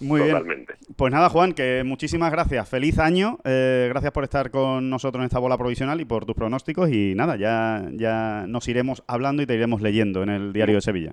Muy 0.00 0.20
Totalmente. 0.20 0.74
bien. 0.80 0.94
Pues 0.96 1.12
nada, 1.12 1.28
Juan, 1.28 1.52
que 1.52 1.82
muchísimas 1.84 2.30
gracias. 2.30 2.68
Feliz 2.68 2.98
año. 2.98 3.38
eh, 3.44 3.86
gracias 3.90 4.12
por 4.12 4.24
estar 4.24 4.50
con 4.50 4.90
nosotros 4.90 5.20
en 5.22 5.26
esta 5.26 5.38
bola 5.38 5.58
provisional 5.58 6.00
y 6.00 6.04
por 6.04 6.24
tus 6.24 6.34
pronósticos. 6.36 6.90
Y 6.90 7.14
nada, 7.14 7.36
ya, 7.36 7.84
ya 7.92 8.44
nos 8.48 8.68
iremos 8.68 9.02
hablando 9.06 9.42
y 9.42 9.46
te 9.46 9.54
iremos 9.54 9.80
leyendo 9.82 10.22
en 10.22 10.28
el 10.30 10.52
diario 10.52 10.76
de 10.76 10.80
Sevilla. 10.82 11.12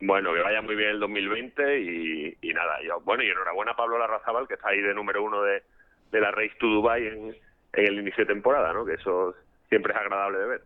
Bueno, 0.00 0.34
que 0.34 0.40
vaya 0.42 0.60
muy 0.60 0.76
bien 0.76 0.90
el 0.90 1.00
2020 1.00 1.80
y, 1.80 2.36
y 2.42 2.52
nada, 2.52 2.76
yo, 2.86 3.00
bueno, 3.00 3.22
y 3.22 3.30
enhorabuena 3.30 3.72
a 3.72 3.76
Pablo 3.76 3.98
Larrazábal, 3.98 4.46
que 4.46 4.54
está 4.54 4.68
ahí 4.68 4.80
de 4.80 4.94
número 4.94 5.22
uno 5.24 5.42
de, 5.42 5.62
de 6.12 6.20
la 6.20 6.30
Race 6.30 6.52
to 6.60 6.66
Dubai 6.66 7.06
en, 7.06 7.34
en 7.72 7.86
el 7.86 8.00
inicio 8.00 8.24
de 8.24 8.34
temporada, 8.34 8.72
¿no? 8.72 8.84
Que 8.84 8.94
eso 8.94 9.34
siempre 9.68 9.94
es 9.94 9.98
agradable 9.98 10.38
de 10.38 10.46
ver. 10.46 10.62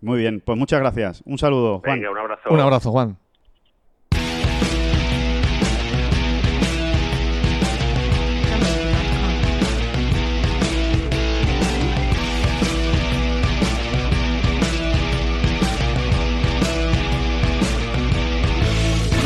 Muy 0.00 0.18
bien, 0.18 0.40
pues 0.40 0.58
muchas 0.58 0.80
gracias. 0.80 1.22
Un 1.24 1.38
saludo, 1.38 1.78
Juan. 1.78 1.98
Venga, 1.98 2.10
un 2.10 2.18
abrazo. 2.18 2.50
Un 2.50 2.60
abrazo, 2.60 2.90
Juan. 2.90 3.16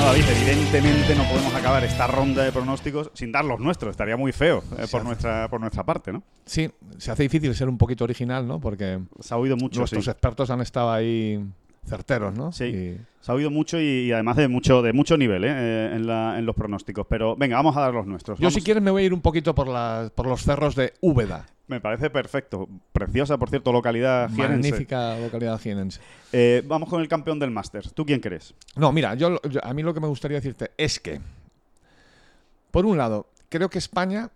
David, 0.09 0.25
evidentemente 0.41 1.15
no 1.15 1.23
podemos 1.25 1.55
acabar 1.55 1.85
esta 1.85 2.07
ronda 2.07 2.43
de 2.43 2.51
pronósticos 2.51 3.11
sin 3.13 3.31
dar 3.31 3.45
los 3.45 3.61
nuestros. 3.61 3.91
Estaría 3.91 4.17
muy 4.17 4.33
feo 4.33 4.65
eh, 4.79 4.87
por, 4.91 5.05
nuestra, 5.05 5.49
por 5.51 5.61
nuestra 5.61 5.85
parte, 5.85 6.15
¿no? 6.15 6.23
Sí, 6.47 6.71
se 6.97 7.11
hace 7.11 7.25
difícil 7.25 7.55
ser 7.55 7.69
un 7.69 7.77
poquito 7.77 8.05
original, 8.05 8.49
¿no? 8.49 8.59
Porque 8.59 9.01
Se 9.21 9.35
ha 9.35 9.37
oído 9.37 9.59
mucho, 9.59 9.81
nuestros 9.81 10.05
sí. 10.07 10.11
expertos 10.11 10.49
han 10.49 10.63
estado 10.63 10.91
ahí 10.93 11.45
certeros, 11.87 12.35
¿no? 12.35 12.53
Sí. 12.53 12.65
Y- 12.65 13.01
Se 13.21 13.33
ha 13.33 13.35
oído 13.35 13.51
mucho 13.51 13.79
y, 13.79 13.85
y 14.07 14.13
además 14.13 14.37
de 14.39 14.49
mucho, 14.49 14.81
de 14.81 14.95
mucho 14.95 15.19
nivel 15.19 15.45
¿eh? 15.45 15.51
Eh, 15.55 15.91
en, 15.97 16.07
la- 16.07 16.39
en 16.39 16.47
los 16.47 16.57
pronósticos. 16.57 17.07
Pero 17.07 17.37
venga, 17.37 17.57
vamos 17.57 17.77
a 17.77 17.81
dar 17.83 17.93
los 17.93 18.07
nuestros. 18.07 18.39
Yo, 18.39 18.45
Vamos- 18.45 18.55
si 18.55 18.63
quieres, 18.63 18.83
me 18.83 18.91
voy 18.91 19.03
a 19.03 19.07
ir 19.07 19.13
un 19.13 19.21
poquito 19.21 19.55
por, 19.55 19.69
las- 19.69 20.11
por 20.13 20.27
los 20.27 20.43
cerros 20.43 20.75
de 20.75 20.95
Úbeda. 21.03 21.45
Me 21.69 21.81
parece 21.81 22.11
perfecto. 22.11 22.69
Preciosa, 22.93 23.37
por 23.39 23.51
cierto, 23.51 23.73
localidad 23.73 24.29
jienense. 24.31 24.71
Magnífica 24.71 25.19
localidad 25.19 25.59
jienense. 25.61 26.01
Eh, 26.33 26.62
vamos 26.66 26.89
con 26.89 27.01
el 27.01 27.09
campeón 27.09 27.39
del 27.39 27.51
Masters. 27.51 27.93
¿Tú 27.95 28.05
quién 28.07 28.21
crees? 28.21 28.55
No, 28.75 28.91
mira, 28.93 29.14
yo, 29.14 29.41
yo- 29.43 29.64
a 29.64 29.73
mí 29.75 29.83
lo 29.83 29.93
que 29.95 30.01
me 30.01 30.07
gustaría 30.09 30.39
decirte 30.39 30.71
es 30.77 30.99
que, 30.99 31.21
por 32.71 32.87
un 32.87 32.97
lado, 32.99 33.27
creo 33.49 33.69
que 33.71 33.79
España, 33.79 34.31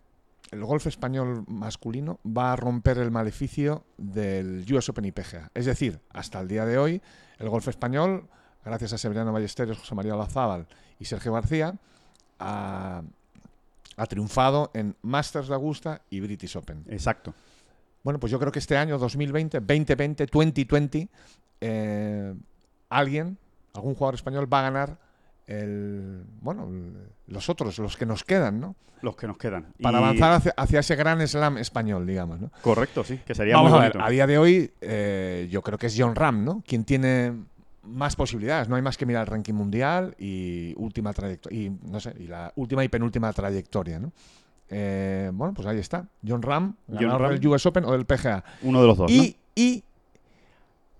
el 0.50 0.64
golf 0.64 0.86
español 0.86 1.44
masculino, 1.48 2.18
va 2.26 2.52
a 2.52 2.56
romper 2.56 2.98
el 2.98 3.10
maleficio 3.10 3.84
del 3.96 4.64
US 4.72 4.88
Open 4.90 5.04
y 5.06 5.12
PGA. 5.12 5.50
Es 5.54 5.66
decir, 5.66 6.00
hasta 6.12 6.40
el 6.40 6.48
día 6.48 6.64
de 6.66 6.78
hoy, 6.78 7.00
el 7.38 7.48
golf 7.48 7.66
español, 7.68 8.26
gracias 8.64 8.92
a 8.92 8.98
Severiano 8.98 9.32
Ballesteros, 9.32 9.78
José 9.78 9.94
María 9.94 10.14
Lazábal 10.16 10.66
y 10.98 11.04
Sergio 11.06 11.32
García, 11.32 11.74
ha, 12.38 13.02
ha 14.02 14.06
triunfado 14.06 14.70
en 14.74 14.96
Masters 15.02 15.46
de 15.48 15.54
Augusta 15.54 16.02
y 16.10 16.18
British 16.20 16.56
Open. 16.56 16.84
Exacto. 16.88 17.34
Bueno, 18.02 18.18
pues 18.18 18.32
yo 18.32 18.38
creo 18.40 18.50
que 18.50 18.58
este 18.58 18.76
año 18.76 18.98
2020, 18.98 19.60
2020, 19.60 20.26
2020, 20.26 21.08
eh, 21.60 22.34
alguien, 22.88 23.38
algún 23.74 23.94
jugador 23.94 24.16
español 24.16 24.52
va 24.52 24.58
a 24.58 24.62
ganar 24.62 24.98
el, 25.46 26.24
bueno, 26.40 26.68
los 27.28 27.48
otros, 27.48 27.78
los 27.78 27.96
que 27.96 28.06
nos 28.06 28.24
quedan, 28.24 28.58
¿no? 28.60 28.74
Los 29.02 29.16
que 29.16 29.26
nos 29.28 29.36
quedan. 29.36 29.72
Para 29.80 29.98
Y- 29.98 30.02
avanzar 30.02 30.32
hacia, 30.32 30.54
hacia 30.56 30.80
ese 30.80 30.96
gran 30.96 31.26
slam 31.26 31.58
español, 31.58 32.04
digamos, 32.06 32.40
¿no? 32.40 32.50
Correcto, 32.62 33.02
sí. 33.04 33.18
Que 33.24 33.34
sería 33.34 33.54
Vamos 33.56 33.70
muy 33.72 33.78
a 33.78 33.82
ver, 33.82 33.92
bonito. 33.92 34.06
a 34.06 34.10
día 34.10 34.26
de 34.26 34.38
hoy 34.38 34.72
eh, 34.80 35.48
yo 35.50 35.62
creo 35.62 35.78
que 35.78 35.86
es 35.86 35.94
John 35.96 36.14
Ram, 36.16 36.44
¿no? 36.44 36.62
Quien 36.66 36.84
tiene 36.84 37.32
más 37.82 38.14
posibilidades. 38.16 38.68
No 38.68 38.76
hay 38.76 38.82
más 38.82 38.96
que 38.96 39.06
mirar 39.06 39.22
el 39.22 39.26
ranking 39.28 39.54
mundial 39.54 40.14
y 40.18 40.74
última 40.76 41.12
trayectoria, 41.12 41.58
y 41.62 41.70
no 41.90 42.00
sé, 42.00 42.14
y 42.18 42.26
la 42.26 42.52
última 42.56 42.84
y 42.84 42.88
penúltima 42.88 43.32
trayectoria, 43.32 43.98
¿no? 43.98 44.12
Eh, 44.68 45.30
bueno, 45.34 45.52
pues 45.54 45.66
ahí 45.68 45.78
está. 45.78 46.06
John 46.26 46.40
Ram, 46.42 46.76
John 46.88 46.96
ganador 46.96 47.22
Ram. 47.22 47.30
del 47.38 47.46
US 47.48 47.66
Open 47.66 47.84
o 47.84 47.92
del 47.92 48.06
PGA. 48.06 48.42
Uno 48.62 48.80
de 48.80 48.86
los 48.86 48.96
dos, 48.96 49.10
Y, 49.10 49.36
y 49.54 49.84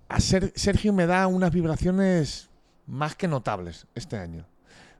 a 0.09 0.19
Ser- 0.19 0.53
Sergio 0.55 0.93
me 0.93 1.05
da 1.07 1.25
unas 1.27 1.51
vibraciones 1.51 2.49
más 2.85 3.15
que 3.15 3.27
notables 3.27 3.87
este 3.95 4.17
año. 4.17 4.45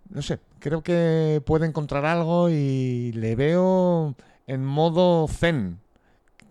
No 0.10 0.22
sé, 0.22 0.40
creo 0.60 0.82
que 0.82 1.42
puede 1.46 1.66
encontrar 1.68 2.06
algo 2.06 2.50
y 2.50 3.12
le 3.14 3.36
veo 3.36 4.16
en 4.48 4.66
modo 4.66 5.28
zen. 5.28 5.80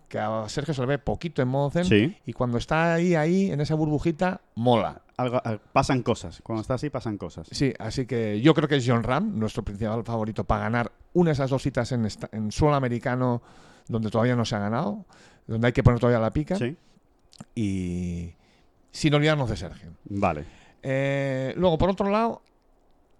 Que 0.07 0.19
a 0.19 0.47
Sergio 0.47 0.73
se 0.73 0.81
le 0.81 0.87
ve 0.87 0.97
poquito 0.99 1.41
en 1.41 1.47
modo 1.47 1.71
zen. 1.71 1.85
Sí. 1.85 2.17
Y 2.25 2.33
cuando 2.33 2.57
está 2.57 2.93
ahí, 2.93 3.15
ahí, 3.15 3.51
en 3.51 3.61
esa 3.61 3.75
burbujita, 3.75 4.41
mola. 4.55 5.01
Algo- 5.17 5.41
al- 5.43 5.59
pasan 5.59 6.01
cosas. 6.01 6.41
Cuando 6.43 6.61
está 6.61 6.73
así, 6.75 6.89
pasan 6.89 7.17
cosas. 7.17 7.47
Sí, 7.51 7.73
así 7.79 8.05
que 8.05 8.41
yo 8.41 8.53
creo 8.53 8.67
que 8.67 8.77
es 8.77 8.85
John 8.87 9.03
Ram, 9.03 9.37
nuestro 9.37 9.63
principal 9.63 10.03
favorito 10.03 10.43
para 10.43 10.63
ganar 10.63 10.91
una 11.13 11.29
de 11.29 11.33
esas 11.33 11.49
dos 11.49 11.61
citas 11.61 11.91
en, 11.91 12.05
esta- 12.05 12.29
en 12.31 12.51
suelo 12.51 12.75
americano 12.75 13.41
donde 13.87 14.09
todavía 14.09 14.35
no 14.35 14.45
se 14.45 14.55
ha 14.55 14.59
ganado, 14.59 15.05
donde 15.45 15.67
hay 15.67 15.73
que 15.73 15.83
poner 15.83 15.99
todavía 15.99 16.19
la 16.19 16.31
pica. 16.31 16.55
Sí. 16.55 16.75
Y 17.55 18.33
sin 18.91 19.13
olvidarnos 19.13 19.49
de 19.49 19.57
Sergio. 19.57 19.91
Vale. 20.05 20.45
Eh, 20.81 21.53
luego, 21.57 21.77
por 21.77 21.89
otro 21.89 22.09
lado, 22.09 22.41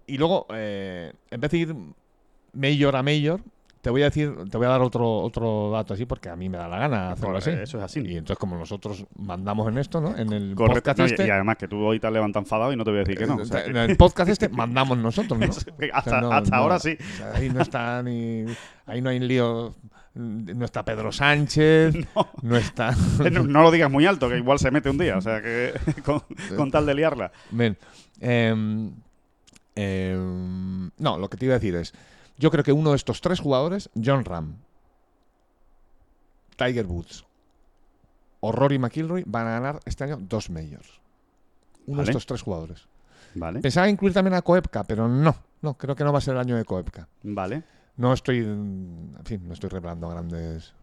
y 0.06 0.18
luego, 0.18 0.46
eh, 0.54 1.12
en 1.30 1.40
vez 1.40 1.50
de 1.50 1.58
ir 1.58 1.76
mayor 2.52 2.96
a 2.96 3.02
mayor, 3.02 3.40
te 3.84 3.90
voy 3.90 4.00
a 4.00 4.06
decir, 4.06 4.34
te 4.50 4.56
voy 4.56 4.64
a 4.66 4.70
dar 4.70 4.80
otro, 4.80 5.18
otro 5.18 5.70
dato 5.70 5.92
así, 5.92 6.06
porque 6.06 6.30
a 6.30 6.36
mí 6.36 6.48
me 6.48 6.56
da 6.56 6.66
la 6.68 6.78
gana 6.78 7.12
hacerlo 7.12 7.36
así. 7.36 7.50
Eso 7.50 7.76
es 7.76 7.84
así. 7.84 8.00
Y 8.00 8.16
entonces, 8.16 8.38
como 8.38 8.56
nosotros 8.56 9.04
mandamos 9.18 9.68
en 9.68 9.76
esto, 9.76 10.00
¿no? 10.00 10.16
En 10.16 10.32
el 10.32 10.54
Correcto. 10.54 10.76
podcast 10.80 10.98
No, 11.00 11.04
y- 11.04 11.10
este. 11.10 11.26
y 11.26 11.30
además 11.30 11.58
que 11.58 11.68
tú 11.68 11.84
hoy 11.84 12.00
te 12.00 12.06
has 12.06 12.12
levantado 12.14 12.42
enfadado 12.42 12.72
y 12.72 12.76
no 12.76 12.84
te 12.84 12.90
voy 12.92 13.00
a 13.00 13.02
decir 13.02 13.18
que 13.18 13.26
no. 13.26 13.36
o 13.36 13.44
sea 13.44 13.62
que- 13.62 13.70
En 13.70 13.76
el 13.76 13.96
podcast 13.98 14.30
este 14.30 14.48
mandamos 14.48 14.96
nosotros, 14.96 15.38
¿no? 15.38 15.46
Hasta- 15.92 16.34
hasta 16.34 16.56
ahora 16.56 16.78
sí. 16.78 16.96
o 16.98 17.16
sea, 17.18 17.34
ahí 17.34 17.50
no 17.50 17.60
está 17.60 18.02
ni. 18.02 18.46
Ahí 18.86 19.02
no 19.02 19.10
hay 19.10 19.20
lío. 19.20 19.74
No 20.14 20.64
está 20.64 20.82
Pedro 20.82 21.12
Sánchez. 21.12 21.94
No, 22.42 22.56
está. 22.56 22.94
Eh, 23.22 23.30
no, 23.32 23.42
no 23.42 23.60
lo 23.62 23.70
digas 23.70 23.90
muy 23.90 24.06
alto, 24.06 24.30
que 24.30 24.38
igual 24.38 24.58
se 24.58 24.70
mete 24.70 24.88
un 24.88 24.96
día. 24.96 25.18
O 25.18 25.20
sea 25.20 25.42
que 25.42 25.74
con, 26.06 26.22
con 26.56 26.70
tal 26.70 26.86
de 26.86 26.94
liarla. 26.94 27.32
Ven, 27.50 27.76
em, 28.20 28.92
em, 29.74 30.90
no, 30.98 31.18
lo 31.18 31.28
que 31.28 31.36
te 31.36 31.44
iba 31.44 31.54
a 31.54 31.58
decir 31.58 31.74
es. 31.76 31.92
Yo 32.38 32.50
creo 32.50 32.64
que 32.64 32.72
uno 32.72 32.90
de 32.90 32.96
estos 32.96 33.20
tres 33.20 33.40
jugadores, 33.40 33.90
John 34.02 34.24
Ram, 34.24 34.56
Tiger 36.56 36.86
Woods 36.86 37.24
o 38.40 38.52
Rory 38.52 38.78
McIlroy, 38.78 39.24
van 39.26 39.46
a 39.46 39.50
ganar 39.52 39.80
este 39.84 40.04
año 40.04 40.18
dos 40.20 40.50
majors. 40.50 41.00
Uno 41.86 41.98
Vale. 41.98 42.06
de 42.06 42.10
estos 42.10 42.26
tres 42.26 42.42
jugadores. 42.42 42.88
Vale. 43.34 43.60
Pensaba 43.60 43.88
incluir 43.88 44.12
también 44.14 44.34
a 44.34 44.42
Koepka, 44.42 44.84
pero 44.84 45.08
no. 45.08 45.34
No, 45.62 45.74
creo 45.74 45.96
que 45.96 46.04
no 46.04 46.12
va 46.12 46.18
a 46.18 46.20
ser 46.20 46.34
el 46.34 46.40
año 46.40 46.56
de 46.56 46.64
Koepka. 46.64 47.08
Vale. 47.22 47.62
No 47.96 48.12
estoy, 48.12 48.38
en 48.38 49.14
fin, 49.24 49.46
no 49.46 49.54
estoy 49.54 49.70
revelando 49.70 50.08
grandes. 50.08 50.74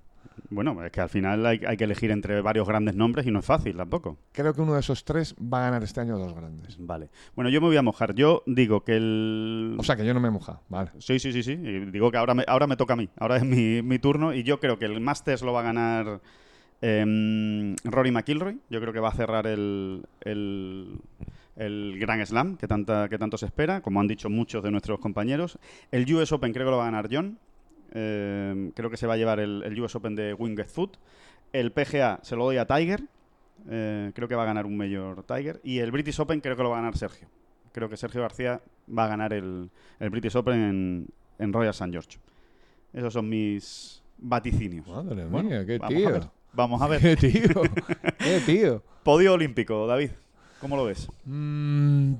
Bueno, 0.50 0.84
es 0.84 0.92
que 0.92 1.02
al 1.02 1.10
final 1.10 1.46
hay, 1.46 1.62
hay 1.66 1.78
que 1.78 1.84
elegir 1.84 2.12
entre 2.12 2.42
varios 2.42 2.68
grandes 2.68 2.96
nombres 2.96 3.26
y 3.26 3.32
no 3.32 3.40
es 3.40 3.46
fácil 3.46 3.78
tampoco. 3.78 4.18
Creo 4.32 4.54
que 4.54 4.62
uno 4.62 4.74
de 4.74 4.80
esos 4.80 5.06
tres 5.06 5.36
va 5.36 5.60
a 5.60 5.62
ganar 5.66 5.84
este 5.84 6.02
año 6.02 6.18
dos 6.18 6.34
grandes. 6.34 6.78
Vale. 6.80 7.10
Bueno, 7.36 7.50
yo 7.50 7.62
me 7.62 7.68
voy 7.68 7.78
a 7.78 7.82
mojar. 7.82 8.14
Yo 8.14 8.44
digo 8.46 8.84
que 8.84 8.96
el. 8.98 9.76
O 9.80 9.84
sea 9.84 9.96
que 9.96 10.06
yo 10.06 10.14
no 10.14 10.20
me 10.20 10.28
he 10.28 10.32
mojado, 10.32 10.62
vale. 10.70 10.92
Sí, 11.00 11.20
sí, 11.20 11.32
sí, 11.32 11.44
sí. 11.44 11.56
Digo 11.56 12.12
que 12.12 12.18
ahora 12.18 12.34
me, 12.34 12.44
ahora 12.48 12.68
me 12.68 12.76
toca 12.78 12.94
a 12.94 12.98
mí. 12.98 13.10
Ahora 13.18 13.38
es 13.38 13.44
mi, 13.44 13.82
mi 13.82 14.00
turno. 14.00 14.34
Y 14.34 14.44
yo 14.44 14.60
creo 14.60 14.78
que 14.78 14.86
el 14.86 15.00
Masters 15.00 15.42
lo 15.42 15.54
va 15.54 15.62
a 15.62 15.64
ganar 15.64 16.22
em, 16.82 17.76
Rory 17.84 18.12
McIlroy. 18.12 18.60
Yo 18.70 18.82
creo 18.82 18.94
que 18.94 19.00
va 19.00 19.10
a 19.10 19.14
cerrar 19.14 19.48
el, 19.48 20.06
el, 20.22 21.00
el 21.56 21.98
Grand 22.00 22.26
Slam 22.26 22.58
que, 22.58 22.68
tanta, 22.68 23.08
que 23.10 23.18
tanto 23.18 23.38
se 23.38 23.46
espera, 23.46 23.82
como 23.82 24.00
han 24.00 24.08
dicho 24.08 24.30
muchos 24.30 24.64
de 24.64 24.72
nuestros 24.72 25.00
compañeros. 25.00 25.58
El 25.92 26.12
US 26.14 26.32
Open 26.32 26.54
creo 26.54 26.66
que 26.66 26.72
lo 26.72 26.78
va 26.78 26.84
a 26.88 26.92
ganar 26.92 27.08
John. 27.12 27.38
Eh, 27.92 28.72
creo 28.76 28.90
que 28.90 28.98
se 28.98 29.08
va 29.08 29.14
a 29.14 29.18
llevar 29.18 29.40
el, 29.40 29.64
el 29.66 29.80
US 29.82 29.96
Open 29.96 30.16
de 30.16 30.34
Winged 30.34 30.66
Foot. 30.68 30.98
El 31.54 31.72
PGA 31.72 32.20
se 32.24 32.36
lo 32.36 32.46
doy 32.46 32.58
a 32.58 32.66
Tiger, 32.66 33.04
eh, 33.70 34.12
creo 34.16 34.28
que 34.28 34.36
va 34.36 34.44
a 34.44 34.46
ganar 34.46 34.66
un 34.66 34.78
mayor 34.78 35.24
Tiger. 35.24 35.60
Y 35.64 35.80
el 35.80 35.92
British 35.92 36.20
Open 36.20 36.40
creo 36.42 36.56
que 36.56 36.64
lo 36.64 36.70
va 36.70 36.78
a 36.78 36.82
ganar 36.82 36.98
Sergio. 36.98 37.28
Creo 37.74 37.90
que 37.90 37.98
Sergio 37.98 38.22
García 38.22 38.62
va 38.98 39.06
a 39.06 39.08
ganar 39.08 39.34
el, 39.34 39.70
el 40.00 40.10
British 40.10 40.36
Open 40.36 40.60
en, 40.62 41.08
en 41.40 41.54
Royal 41.54 41.72
St. 41.72 41.92
George. 41.92 42.18
Esos 42.94 43.14
son 43.14 43.30
mis 43.30 44.02
vaticinios. 44.18 44.88
Madre 44.88 45.26
Bueno, 45.26 45.50
mía, 45.50 45.66
qué 45.66 45.78
vamos 45.78 45.96
tío. 45.96 46.08
a 46.08 46.12
ver. 46.12 46.24
Vamos 46.54 46.82
a 46.82 46.88
ver. 46.88 47.02
Qué 47.02 47.16
tío. 47.16 47.62
Qué 48.18 48.40
tío. 48.46 48.84
Podio 49.04 49.34
olímpico, 49.34 49.88
David. 49.88 50.12
¿Cómo 50.60 50.76
lo 50.76 50.86
ves? 50.86 51.08
Mm, 51.26 52.14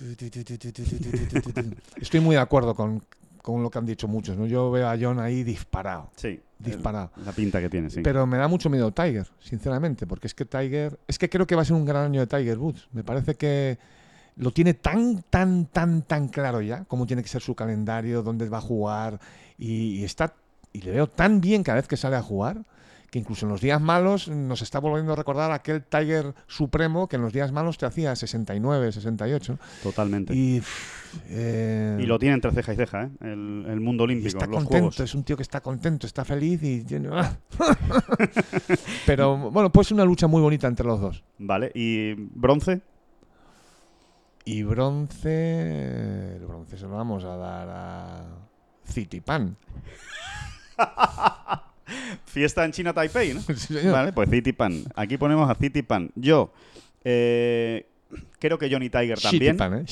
Estoy 2.00 2.20
muy 2.20 2.36
de 2.36 2.40
acuerdo 2.40 2.74
con, 2.74 3.02
con 3.42 3.62
lo 3.62 3.70
que 3.70 3.78
han 3.78 3.86
dicho 3.86 4.08
muchos. 4.08 4.36
¿no? 4.36 4.46
Yo 4.46 4.70
veo 4.70 4.88
a 4.88 4.96
John 5.00 5.18
ahí 5.20 5.42
disparado. 5.42 6.10
Sí. 6.16 6.40
Disparado. 6.58 7.12
La 7.24 7.32
pinta 7.32 7.60
que 7.60 7.68
tiene, 7.68 7.88
sí. 7.88 8.00
Pero 8.02 8.26
me 8.26 8.36
da 8.36 8.48
mucho 8.48 8.68
miedo 8.68 8.90
Tiger, 8.90 9.26
sinceramente, 9.38 10.06
porque 10.06 10.26
es 10.26 10.34
que 10.34 10.44
Tiger, 10.44 10.98
es 11.06 11.18
que 11.18 11.28
creo 11.28 11.46
que 11.46 11.54
va 11.54 11.62
a 11.62 11.64
ser 11.64 11.76
un 11.76 11.84
gran 11.84 12.06
año 12.06 12.20
de 12.20 12.26
Tiger 12.26 12.58
Woods. 12.58 12.88
Me 12.92 13.04
parece 13.04 13.36
que 13.36 13.78
lo 14.36 14.50
tiene 14.50 14.74
tan, 14.74 15.22
tan, 15.30 15.66
tan, 15.66 16.02
tan 16.02 16.28
claro 16.28 16.60
ya, 16.60 16.84
cómo 16.84 17.06
tiene 17.06 17.22
que 17.22 17.28
ser 17.28 17.42
su 17.42 17.54
calendario, 17.54 18.22
dónde 18.22 18.48
va 18.48 18.58
a 18.58 18.62
jugar, 18.62 19.20
y, 19.56 20.00
y 20.00 20.04
está, 20.04 20.34
y 20.72 20.80
le 20.82 20.92
veo 20.92 21.06
tan 21.08 21.40
bien 21.40 21.62
cada 21.62 21.76
vez 21.76 21.88
que 21.88 21.96
sale 21.96 22.16
a 22.16 22.22
jugar, 22.22 22.64
que 23.10 23.18
incluso 23.18 23.46
en 23.46 23.52
los 23.52 23.60
días 23.60 23.80
malos 23.80 24.28
nos 24.28 24.62
está 24.62 24.78
volviendo 24.80 25.12
a 25.12 25.16
recordar 25.16 25.50
aquel 25.52 25.82
Tiger 25.82 26.34
supremo 26.46 27.08
que 27.08 27.16
en 27.16 27.22
los 27.22 27.32
días 27.32 27.52
malos 27.52 27.78
te 27.78 27.86
hacía 27.86 28.14
69, 28.14 28.92
68. 28.92 29.58
Totalmente. 29.82 30.34
Y, 30.34 30.62
eh, 31.28 31.98
Y 32.00 32.06
lo 32.06 32.18
tiene 32.18 32.34
entre 32.34 32.52
ceja 32.52 32.72
y 32.74 32.76
ceja, 32.76 33.04
¿eh? 33.04 33.10
El, 33.20 33.64
el 33.68 33.80
mundo 33.80 34.04
olímpico, 34.04 34.28
está 34.28 34.46
los 34.46 34.56
contento, 34.56 34.76
juegos. 34.90 35.00
es 35.00 35.14
un 35.14 35.24
tío 35.24 35.36
que 35.36 35.42
está 35.42 35.60
contento, 35.60 36.06
está 36.06 36.24
feliz 36.24 36.62
y. 36.62 36.84
Pero 39.06 39.50
bueno, 39.50 39.72
pues 39.72 39.90
una 39.90 40.04
lucha 40.04 40.26
muy 40.26 40.42
bonita 40.42 40.66
entre 40.66 40.86
los 40.86 41.00
dos. 41.00 41.24
Vale, 41.38 41.70
¿y 41.74 42.14
bronce? 42.14 42.80
Y 44.44 44.62
bronce... 44.62 46.36
El 46.36 46.46
bronce 46.46 46.76
se 46.78 46.84
lo 46.86 46.96
vamos 46.96 47.24
a 47.24 47.36
dar 47.36 47.68
a 47.70 48.24
Citipan. 48.86 49.56
Fiesta 52.26 52.64
en 52.64 52.72
China 52.72 52.92
Taipei, 52.92 53.34
¿no? 53.34 53.40
Sí, 53.46 53.54
señor. 53.54 53.92
Vale, 53.92 54.12
pues 54.12 54.28
Citipan. 54.30 54.84
Aquí 54.94 55.16
ponemos 55.18 55.48
a 55.50 55.54
Citipan. 55.54 56.10
Yo 56.14 56.52
eh, 57.04 57.86
creo 58.38 58.58
que 58.58 58.70
Johnny 58.70 58.88
Tiger 58.90 59.18
también. 59.18 59.56
¿eh? 59.74 59.82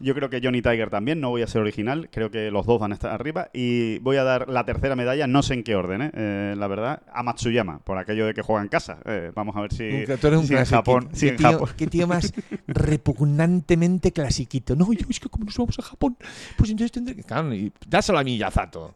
Yo 0.00 0.14
creo 0.14 0.28
que 0.28 0.40
Johnny 0.42 0.60
Tiger 0.60 0.90
también, 0.90 1.20
no 1.20 1.30
voy 1.30 1.42
a 1.42 1.46
ser 1.46 1.60
original, 1.60 2.08
creo 2.10 2.30
que 2.30 2.50
los 2.50 2.66
dos 2.66 2.80
van 2.80 2.90
a 2.90 2.94
estar 2.94 3.12
arriba 3.12 3.48
y 3.52 3.98
voy 4.00 4.16
a 4.16 4.24
dar 4.24 4.48
la 4.48 4.64
tercera 4.64 4.96
medalla, 4.96 5.26
no 5.28 5.42
sé 5.42 5.54
en 5.54 5.62
qué 5.62 5.76
orden, 5.76 6.02
¿eh? 6.02 6.10
Eh, 6.14 6.54
la 6.58 6.66
verdad, 6.66 7.02
a 7.12 7.22
Matsuyama, 7.22 7.78
por 7.78 7.96
aquello 7.98 8.26
de 8.26 8.34
que 8.34 8.42
juega 8.42 8.62
en 8.62 8.68
casa. 8.68 8.98
Eh, 9.04 9.30
vamos 9.34 9.56
a 9.56 9.60
ver 9.60 9.72
si, 9.72 9.84
Un- 9.84 10.04
tú 10.18 10.26
eres 10.26 10.38
un 10.40 10.46
si 10.46 10.54
en. 10.54 10.64
Japón... 10.64 11.08
Qué 11.10 11.16
si 11.16 11.28
en 11.28 11.36
tío- 11.36 11.50
Japón- 11.52 11.70
qué 11.76 11.86
tío 11.86 12.06
más 12.06 12.32
repugnantemente 12.66 14.12
clasiquito. 14.12 14.74
No, 14.76 14.92
yo 14.92 15.06
es 15.08 15.20
que 15.20 15.28
como 15.28 15.44
nos 15.46 15.56
vamos 15.56 15.78
a 15.78 15.82
Japón, 15.82 16.16
pues 16.56 16.70
entonces 16.70 16.92
tendré 16.92 17.14
que... 17.16 17.22
Claro, 17.22 17.54
y 17.54 17.72
dáselo 17.86 18.18
a 18.18 18.24
Miyazato. 18.24 18.94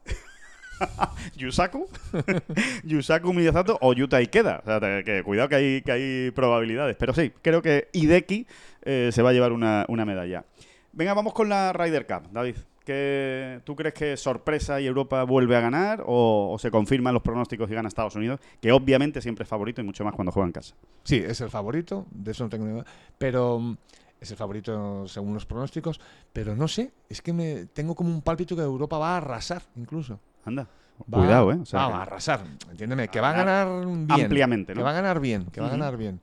Yusaku, 1.36 1.88
Yusaku 2.84 3.32
Miyazato 3.32 3.78
o 3.80 3.92
Yuta 3.92 4.18
Ikeda. 4.20 4.62
O 4.64 4.66
sea, 4.66 5.02
que 5.04 5.22
cuidado 5.24 5.48
que 5.48 5.54
hay, 5.56 5.82
que 5.82 5.92
hay 5.92 6.30
probabilidades. 6.30 6.96
Pero 6.96 7.12
sí, 7.14 7.32
creo 7.42 7.62
que 7.62 7.88
Hideki 7.92 8.46
eh, 8.82 9.10
se 9.12 9.22
va 9.22 9.30
a 9.30 9.32
llevar 9.32 9.52
una, 9.52 9.84
una 9.88 10.04
medalla. 10.04 10.44
Venga, 10.92 11.14
vamos 11.14 11.32
con 11.34 11.48
la 11.48 11.72
Ryder 11.72 12.06
Cup, 12.06 12.30
David. 12.32 12.56
¿Qué- 12.84 13.60
¿Tú 13.64 13.76
crees 13.76 13.92
que 13.94 14.16
sorpresa 14.16 14.80
y 14.80 14.86
Europa 14.86 15.22
vuelve 15.24 15.54
a 15.56 15.60
ganar 15.60 16.02
o, 16.06 16.56
se 16.58 16.70
confirman 16.70 17.12
los 17.12 17.22
pronósticos 17.22 17.70
y 17.70 17.74
gana 17.74 17.88
Estados 17.88 18.16
Unidos? 18.16 18.40
Que 18.62 18.72
obviamente 18.72 19.20
siempre 19.20 19.42
es 19.42 19.48
favorito 19.48 19.80
y 19.82 19.84
mucho 19.84 20.04
más 20.04 20.14
cuando 20.14 20.32
juega 20.32 20.46
en 20.46 20.52
casa. 20.52 20.74
Sí, 21.04 21.16
es 21.16 21.40
el 21.42 21.50
favorito, 21.50 22.06
de 22.10 22.30
eso 22.30 22.44
no 22.44 22.50
tengo 22.50 22.64
ni 22.64 22.72
idea. 22.72 22.84
Pero 23.18 23.58
mm, 23.58 23.76
es 24.22 24.30
el 24.30 24.38
favorito 24.38 25.06
según 25.06 25.34
los 25.34 25.44
pronósticos. 25.44 26.00
Pero 26.32 26.56
no 26.56 26.66
sé, 26.66 26.90
es 27.10 27.20
que 27.20 27.34
me 27.34 27.66
tengo 27.66 27.94
como 27.94 28.08
un 28.08 28.22
pálpito 28.22 28.56
que 28.56 28.62
Europa 28.62 28.96
va 28.96 29.14
a 29.14 29.16
arrasar 29.18 29.60
incluso. 29.76 30.18
Anda, 30.44 30.66
Va- 31.00 31.18
cuidado, 31.18 31.52
¿eh? 31.52 31.58
O 31.62 31.64
sea, 31.66 31.80
va 31.80 31.88
que- 31.88 31.94
a 31.94 32.02
arrasar, 32.02 32.40
entiéndeme, 32.70 33.08
que 33.08 33.20
va 33.20 33.30
a 33.30 33.32
ganar 33.32 33.66
ganar 33.68 34.06
bien. 34.06 34.22
ampliamente, 34.24 34.74
¿no? 34.74 34.78
Que 34.80 34.84
va 34.84 34.90
a 34.90 34.94
ganar 34.94 35.20
bien, 35.20 35.44
que 35.46 35.60
va 35.60 35.66
a 35.68 35.70
ganar 35.70 35.96
bien. 35.96 36.20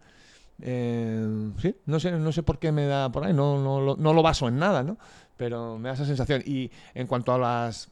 Eh, 0.61 1.51
sí, 1.59 1.75
no 1.85 1.99
sé, 1.99 2.11
no 2.11 2.31
sé 2.31 2.43
por 2.43 2.59
qué 2.59 2.71
me 2.71 2.85
da 2.85 3.11
por 3.11 3.25
ahí, 3.25 3.33
no, 3.33 3.61
no, 3.61 3.81
lo- 3.81 3.95
no 3.97 4.13
lo 4.13 4.21
baso 4.23 4.47
en 4.47 4.57
nada, 4.57 4.83
¿no? 4.83 4.97
Pero 5.37 5.77
me 5.77 5.89
da 5.89 5.95
esa 5.95 6.05
sensación. 6.05 6.41
Y 6.45 6.71
en 6.93 7.07
cuanto 7.07 7.33
a 7.33 7.37
las 7.37 7.89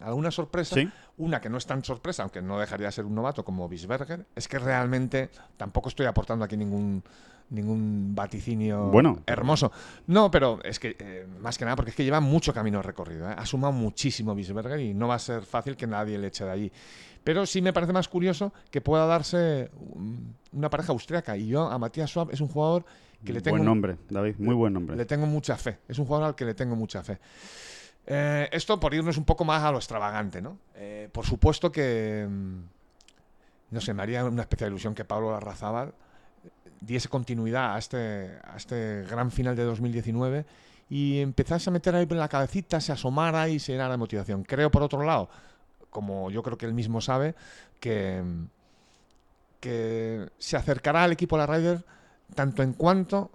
alguna 0.00 0.30
sorpresa, 0.30 0.76
Sí. 0.76 0.88
una 1.16 1.40
que 1.40 1.48
no 1.48 1.58
es 1.58 1.66
tan 1.66 1.82
sorpresa, 1.82 2.22
aunque 2.22 2.40
no 2.40 2.56
dejaría 2.60 2.86
de 2.86 2.92
ser 2.92 3.04
un 3.04 3.16
novato 3.16 3.44
como 3.44 3.68
Bisberger, 3.68 4.26
es 4.36 4.46
que 4.46 4.60
realmente 4.60 5.30
tampoco 5.56 5.88
estoy 5.88 6.06
aportando 6.06 6.44
aquí 6.44 6.56
ningún 6.56 7.02
ningún 7.50 8.14
vaticinio 8.14 8.88
Bueno. 8.90 9.22
hermoso. 9.26 9.72
No, 10.06 10.30
pero 10.30 10.58
es 10.64 10.78
que 10.78 10.96
eh, 10.98 11.26
más 11.40 11.56
que 11.58 11.64
nada 11.64 11.76
porque 11.76 11.90
es 11.90 11.96
que 11.96 12.04
lleva 12.04 12.20
mucho 12.20 12.52
camino 12.52 12.82
recorrido. 12.82 13.30
¿eh? 13.30 13.34
Ha 13.36 13.46
sumado 13.46 13.72
muchísimo 13.72 14.34
Bisberger 14.34 14.80
y 14.80 14.94
no 14.94 15.08
va 15.08 15.14
a 15.14 15.18
ser 15.18 15.42
fácil 15.44 15.76
que 15.76 15.86
nadie 15.86 16.18
le 16.18 16.26
eche 16.28 16.44
de 16.44 16.50
allí. 16.50 16.72
Pero 17.24 17.46
sí 17.46 17.60
me 17.62 17.72
parece 17.72 17.92
más 17.92 18.08
curioso 18.08 18.52
que 18.70 18.80
pueda 18.80 19.06
darse 19.06 19.70
un- 19.78 20.34
una 20.52 20.70
pareja 20.70 20.92
austriaca. 20.92 21.36
Y 21.36 21.48
yo 21.48 21.68
a 21.70 21.78
Matías 21.78 22.10
Schwab 22.10 22.30
es 22.30 22.40
un 22.40 22.48
jugador 22.48 22.84
que 23.24 23.32
le 23.32 23.40
tengo 23.40 23.56
Buen 23.56 23.64
nombre, 23.66 23.96
David, 24.08 24.36
muy 24.38 24.54
buen 24.54 24.72
nombre. 24.72 24.96
le 24.96 25.04
tengo 25.04 25.26
mucha 25.26 25.56
fe. 25.56 25.78
Es 25.88 25.98
un 25.98 26.04
jugador 26.06 26.28
al 26.28 26.34
que 26.34 26.44
le 26.44 26.54
tengo 26.54 26.76
mucha 26.76 27.02
fe. 27.02 27.18
Eh, 28.06 28.48
esto 28.52 28.78
por 28.80 28.94
irnos 28.94 29.18
un 29.18 29.24
poco 29.24 29.44
más 29.44 29.62
a 29.62 29.70
lo 29.72 29.78
extravagante, 29.78 30.40
¿no? 30.40 30.58
Por 31.12 31.26
supuesto 31.26 31.70
que. 31.72 32.26
mm, 32.28 32.58
No 33.70 33.80
sé, 33.82 33.92
me 33.92 34.02
haría 34.02 34.24
una 34.24 34.42
especial 34.42 34.70
ilusión 34.70 34.94
que 34.94 35.04
Pablo 35.04 35.30
Larrazábal 35.30 35.92
diese 36.80 37.08
continuidad 37.08 37.74
a 37.74 37.78
este, 37.78 38.38
a 38.44 38.56
este 38.56 39.04
gran 39.08 39.30
final 39.30 39.56
de 39.56 39.64
2019 39.64 40.46
y 40.90 41.20
empezase 41.20 41.70
a 41.70 41.72
meter 41.72 41.94
ahí 41.94 42.06
en 42.08 42.18
la 42.18 42.28
cabecita, 42.28 42.80
se 42.80 42.92
asomara 42.92 43.48
y 43.48 43.58
se 43.58 43.72
llenara 43.72 43.92
de 43.92 43.98
motivación. 43.98 44.42
Creo, 44.44 44.70
por 44.70 44.82
otro 44.82 45.02
lado, 45.02 45.28
como 45.90 46.30
yo 46.30 46.42
creo 46.42 46.56
que 46.56 46.66
él 46.66 46.74
mismo 46.74 47.00
sabe, 47.00 47.34
que, 47.80 48.22
que 49.60 50.28
se 50.38 50.56
acercará 50.56 51.04
al 51.04 51.12
equipo 51.12 51.36
de 51.36 51.46
la 51.46 51.46
Ryder 51.46 51.84
tanto 52.34 52.62
en 52.62 52.72
cuanto 52.72 53.30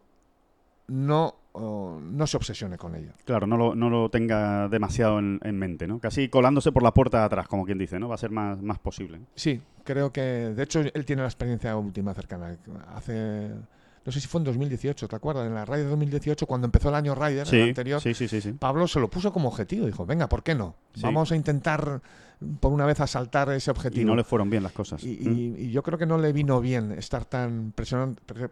no, 0.88 1.36
oh, 1.54 2.00
no 2.02 2.28
se 2.28 2.38
obsesione 2.38 2.78
con 2.78 2.96
ello. 2.96 3.12
Claro, 3.26 3.48
no 3.48 3.58
lo, 3.58 3.76
no 3.76 3.90
lo 3.90 4.10
tenga 4.10 4.68
demasiado 4.68 5.20
en, 5.20 5.40
en 5.44 5.58
mente, 5.58 5.88
¿no? 5.88 6.00
Casi 6.00 6.30
colándose 6.30 6.72
por 6.72 6.84
la 6.84 6.94
puerta 6.94 7.20
de 7.20 7.26
atrás, 7.26 7.48
como 7.48 7.66
quien 7.66 7.78
dice, 7.78 8.00
¿no? 8.00 8.10
Va 8.10 8.16
a 8.16 8.20
ser 8.20 8.32
más, 8.32 8.62
más 8.62 8.80
posible. 8.80 9.22
Sí, 9.36 9.62
creo 9.84 10.12
que, 10.12 10.22
de 10.22 10.64
hecho, 10.64 10.82
él 10.82 11.06
tiene 11.06 11.22
la 11.22 11.28
experiencia 11.28 11.76
última 11.78 12.14
cercana. 12.14 12.58
Hace, 12.94 13.52
no 14.06 14.12
sé 14.12 14.20
si 14.20 14.28
fue 14.28 14.40
en 14.40 14.46
2018, 14.46 15.08
¿te 15.08 15.16
acuerdas? 15.16 15.48
En 15.48 15.54
la 15.54 15.66
Ryder 15.66 15.90
2018, 15.90 16.46
cuando 16.46 16.66
empezó 16.66 16.90
el 16.90 16.96
año 16.96 17.16
Ryder, 17.16 17.48
Sí, 17.48 17.58
el 17.58 17.70
anterior, 17.70 18.02
sí, 18.02 18.14
sí, 18.14 18.28
sí, 18.28 18.42
sí. 18.42 18.52
Pablo 18.54 18.88
se 18.88 19.00
lo 19.00 19.10
puso 19.10 19.32
como 19.32 19.48
objetivo. 19.48 19.86
Dijo, 19.86 20.06
venga, 20.06 20.28
¿por 20.28 20.44
qué 20.44 20.56
no? 20.56 20.76
Vamos 21.02 21.32
a 21.32 21.36
intentar 21.36 22.02
por 22.60 22.72
una 22.72 22.86
vez 22.86 23.00
asaltar 23.00 23.50
ese 23.52 23.72
objetivo. 23.72 24.02
Y 24.02 24.06
no 24.06 24.16
le 24.16 24.24
fueron 24.24 24.50
bien 24.50 24.64
las 24.64 24.72
cosas. 24.72 25.04
Y, 25.04 25.18
¿Mm? 25.22 25.38
y- 25.38 25.62
y 25.66 25.72
yo 25.72 25.84
creo 25.84 25.98
que 25.98 26.06
no 26.06 26.18
le 26.18 26.32
vino 26.34 26.60
bien 26.62 26.92
estar 26.92 27.26
tan 27.26 27.74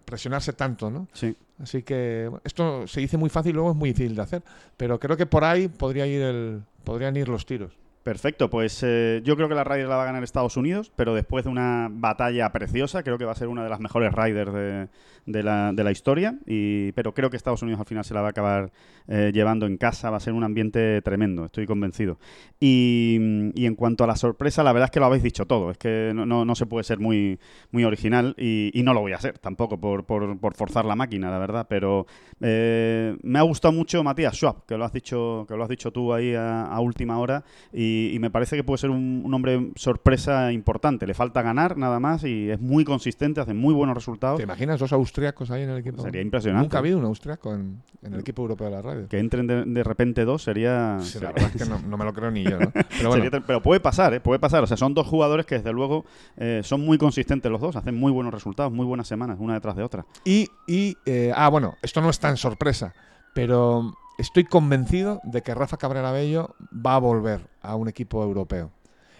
presionarse 0.06 0.54
tanto, 0.54 0.90
¿no? 0.90 1.08
Sí. 1.14 1.36
Así 1.60 1.84
que 1.84 2.30
esto 2.44 2.88
se 2.88 3.02
dice 3.02 3.18
muy 3.18 3.30
fácil 3.30 3.54
luego 3.54 3.72
es 3.72 3.76
muy 3.78 3.90
difícil 3.90 4.16
de 4.16 4.22
hacer. 4.22 4.44
Pero 4.78 5.00
creo 5.00 5.18
que 5.18 5.26
por 5.26 5.44
ahí 5.44 5.68
podría 5.68 6.08
ir 6.08 6.22
el, 6.22 6.62
podrían 6.84 7.16
ir 7.18 7.30
los 7.30 7.46
tiros. 7.46 7.74
Perfecto, 8.04 8.50
pues 8.50 8.80
eh, 8.82 9.22
yo 9.24 9.36
creo 9.36 9.48
que 9.48 9.54
la 9.54 9.64
Ryder 9.64 9.88
la 9.88 9.96
va 9.96 10.02
a 10.02 10.06
ganar 10.08 10.24
Estados 10.24 10.58
Unidos, 10.58 10.92
pero 10.96 11.14
después 11.14 11.44
de 11.46 11.52
una 11.52 11.88
batalla 11.92 12.52
preciosa, 12.52 13.04
creo 13.04 13.20
que 13.20 13.26
va 13.26 13.34
a 13.34 13.36
ser 13.36 13.48
una 13.48 13.64
de 13.64 13.70
las 13.70 13.80
mejores 13.80 14.12
Riders 14.12 14.52
de, 14.52 14.88
de 15.26 15.44
la, 15.44 15.72
de 15.74 15.84
la 15.84 15.92
historia, 15.92 16.38
y, 16.46 16.92
pero 16.94 17.14
creo 17.14 17.30
que 17.30 17.38
Estados 17.38 17.62
Unidos 17.62 17.80
al 17.80 17.86
final 17.86 18.04
se 18.04 18.14
la 18.14 18.22
va 18.22 18.28
a 18.28 18.32
acabar 18.32 18.72
eh, 19.08 19.32
llevando 19.34 19.66
en 19.66 19.78
casa, 19.78 20.10
va 20.10 20.18
a 20.18 20.20
ser 20.20 20.34
un 20.34 20.44
ambiente 20.44 21.02
tremendo, 21.02 21.46
estoy 21.46 21.66
convencido. 21.66 22.18
Y, 22.60 23.18
y 23.56 23.66
en 23.66 23.76
cuanto 23.76 24.04
a 24.04 24.08
la 24.08 24.16
sorpresa, 24.16 24.64
la 24.64 24.72
verdad 24.74 24.86
es 24.86 24.92
que 24.92 25.00
lo 25.00 25.06
habéis 25.08 25.24
dicho 25.24 25.46
todo, 25.46 25.72
es 25.72 25.78
que 25.78 26.12
no, 26.14 26.26
no- 26.26 26.46
no 26.46 26.56
se 26.56 26.66
puede 26.66 26.84
ser 26.84 27.00
muy, 27.00 27.40
muy 27.72 27.84
original 27.84 28.36
y, 28.38 28.72
no 28.84 28.94
lo 28.96 29.02
voy 29.02 29.12
a 29.14 29.16
hacer 29.18 29.38
tampoco 29.38 29.80
por, 29.80 30.06
por- 30.06 30.38
forzar 30.56 30.86
la 30.86 30.96
máquina, 30.96 31.30
la 31.30 31.38
verdad, 31.38 31.68
pero 31.70 32.08
eh, 32.40 33.16
me 33.22 33.38
ha 33.40 33.44
gustado 33.44 33.72
mucho 33.74 34.04
Matías 34.04 34.36
Schwab, 34.36 34.66
que 34.66 34.78
lo 34.78 34.86
has 34.86 34.92
dicho, 34.94 35.46
que 35.48 35.56
lo 35.56 35.64
has 35.64 35.70
dicho 35.70 35.92
tú 35.92 36.14
ahí 36.14 36.34
a, 36.36 36.80
última 36.80 37.20
hora, 37.20 37.44
y, 37.72 38.12
y 38.14 38.20
me 38.20 38.32
parece 38.32 38.56
que 38.56 38.64
puede 38.64 38.80
ser 38.80 38.90
un, 38.90 39.22
un 39.24 39.34
hombre 39.34 39.72
sorpresa 39.76 40.52
importante. 40.52 41.06
Le 41.06 41.14
falta 41.14 41.42
ganar 41.44 41.78
nada 41.78 42.00
más 42.00 42.24
y 42.24 42.50
es 42.50 42.60
muy 42.60 42.84
consistente, 42.84 43.40
hace 43.40 43.54
muy 43.54 43.74
buenos 43.74 43.96
resultados. 43.96 44.38
¿Te 44.38 44.44
imaginas 44.44 44.80
dos 44.80 44.94
austriacos 45.12 45.52
ahí 45.52 45.64
en 45.64 45.70
el 45.72 45.80
equipo? 45.80 46.02
Sería 46.02 46.22
impresionante. 46.22 46.64
Nunca 46.64 46.78
ha 46.78 46.80
habido 46.80 46.98
un 46.98 47.04
austriaco 47.06 47.54
en, 47.54 47.82
en 48.02 48.14
el 48.14 48.22
equipo 48.22 48.42
europeo 48.44 48.68
de 48.68 48.72
la 48.74 48.82
radio. 48.82 49.08
Que 49.10 49.20
entren 49.20 49.46
de, 49.46 49.66
de 49.66 49.84
repente 49.84 50.24
dos 50.24 50.42
sería. 50.44 50.98
Sí, 51.02 51.20
la 51.20 51.32
verdad 51.34 51.52
es 51.54 51.62
que 51.62 51.70
no, 51.70 51.80
no 51.80 51.98
me 51.98 52.06
lo 52.06 52.14
creo 52.14 52.32
ni 52.32 52.44
yo, 52.44 52.58
¿no? 52.58 52.72
Pero 52.74 53.10
bueno, 53.10 53.16
sería 53.24 53.32
tre- 53.32 53.44
pero 53.46 53.62
puede 53.62 53.82
pasar, 53.82 54.14
¿eh? 54.14 54.22
Puede 54.22 54.40
pasar. 54.40 54.64
O 54.64 54.68
sea, 54.68 54.78
son 54.78 54.94
dos 54.94 55.06
jugadores 55.08 55.46
que 55.46 55.56
desde 55.56 55.74
luego 55.74 56.06
eh, 56.38 56.62
son 56.64 56.82
muy 56.86 56.98
consistentes 56.98 57.52
los 57.52 57.60
dos, 57.60 57.76
hacen 57.76 57.96
muy 58.00 58.12
buenos 58.12 58.34
resultados, 58.34 58.72
muy 58.72 58.86
buenas 58.86 59.08
semanas, 59.08 59.38
una 59.40 59.54
detrás 59.56 59.76
de 59.76 59.84
otra. 59.84 60.06
Y, 60.24 60.48
y, 60.68 60.96
eh, 61.06 61.34
ah, 61.36 61.50
bueno, 61.50 61.76
esto 61.82 62.00
no 62.02 62.10
es 62.10 62.20
tan 62.20 62.38
sorpresa, 62.38 62.94
pero 63.34 63.94
estoy 64.18 64.46
convencido 64.46 65.20
de 65.24 65.42
que 65.42 65.54
Rafa 65.54 65.78
Cabrera 65.78 66.12
Bello 66.12 66.56
va 66.74 66.96
a 66.96 67.00
volver 67.00 67.42
a 67.62 67.76
un 67.76 67.88
equipo 67.90 68.24
europeo. 68.24 68.72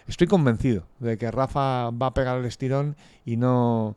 Estoy 0.06 0.26
convencido 0.26 0.84
de 0.98 1.16
que 1.18 1.30
Rafa 1.30 1.90
va 1.90 2.06
a 2.06 2.14
pegar 2.14 2.38
el 2.38 2.44
estirón 2.46 2.96
y 3.24 3.36
no. 3.36 3.96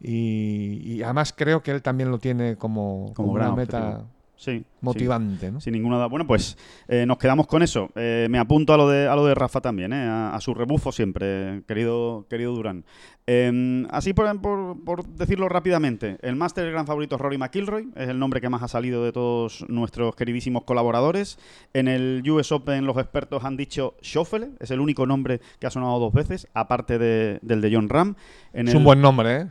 Y, 0.00 0.80
y 0.84 1.02
además 1.02 1.32
creo 1.36 1.62
que 1.62 1.70
él 1.70 1.82
también 1.82 2.10
lo 2.10 2.18
tiene 2.18 2.56
como, 2.56 3.12
Como 3.14 3.14
como 3.14 3.32
gran 3.32 3.48
una 3.48 3.56
meta 3.56 3.88
objetivo. 3.90 4.10
Sí, 4.36 4.64
motivante. 4.86 5.50
¿no? 5.52 5.60
Sin 5.60 5.72
ninguna 5.74 5.96
duda. 5.96 6.06
Bueno, 6.06 6.26
pues 6.26 6.56
eh, 6.88 7.04
nos 7.06 7.18
quedamos 7.18 7.46
con 7.46 7.62
eso. 7.62 7.90
Eh, 7.96 8.26
me 8.30 8.38
apunto 8.38 8.72
a 8.72 8.76
lo 8.76 8.88
de, 8.88 9.06
a 9.08 9.14
lo 9.16 9.26
de 9.26 9.34
Rafa 9.34 9.60
también, 9.60 9.92
eh, 9.92 9.96
a, 10.06 10.34
a 10.34 10.40
su 10.40 10.54
rebufo 10.54 10.92
siempre, 10.92 11.62
querido, 11.66 12.26
querido 12.30 12.54
Durán. 12.54 12.84
Eh, 13.28 13.84
así 13.90 14.12
por, 14.12 14.40
por- 14.40 14.84
por 14.84 15.04
decirlo 15.04 15.48
rápidamente, 15.48 16.16
el 16.22 16.36
máster 16.36 16.64
el 16.66 16.70
gran 16.72 16.86
favorito 16.86 17.16
es 17.16 17.20
Rory 17.20 17.38
McIlroy, 17.38 17.88
es 17.96 18.08
el 18.08 18.18
nombre 18.20 18.40
que 18.40 18.48
más 18.48 18.62
ha 18.62 18.68
salido 18.68 19.02
de 19.04 19.10
todos 19.10 19.64
nuestros 19.68 20.14
queridísimos 20.14 20.62
colaboradores. 20.62 21.38
En 21.74 21.88
el 21.88 22.22
US 22.30 22.52
Open 22.52 22.86
los 22.86 22.96
expertos 22.98 23.44
han 23.44 23.56
dicho 23.56 23.94
Schauffele, 24.00 24.50
es 24.60 24.70
el 24.70 24.78
único 24.78 25.06
nombre 25.06 25.40
que 25.58 25.66
ha 25.66 25.70
sonado 25.70 25.98
dos 25.98 26.12
veces, 26.12 26.46
aparte 26.54 26.98
de- 27.00 27.40
del 27.42 27.60
de 27.60 27.74
John 27.74 27.88
Ram. 27.88 28.14
En 28.52 28.68
Es 28.68 28.74
el- 28.74 28.78
un 28.78 28.84
buen 28.84 29.00
nombre, 29.00 29.36
¿eh? 29.42 29.46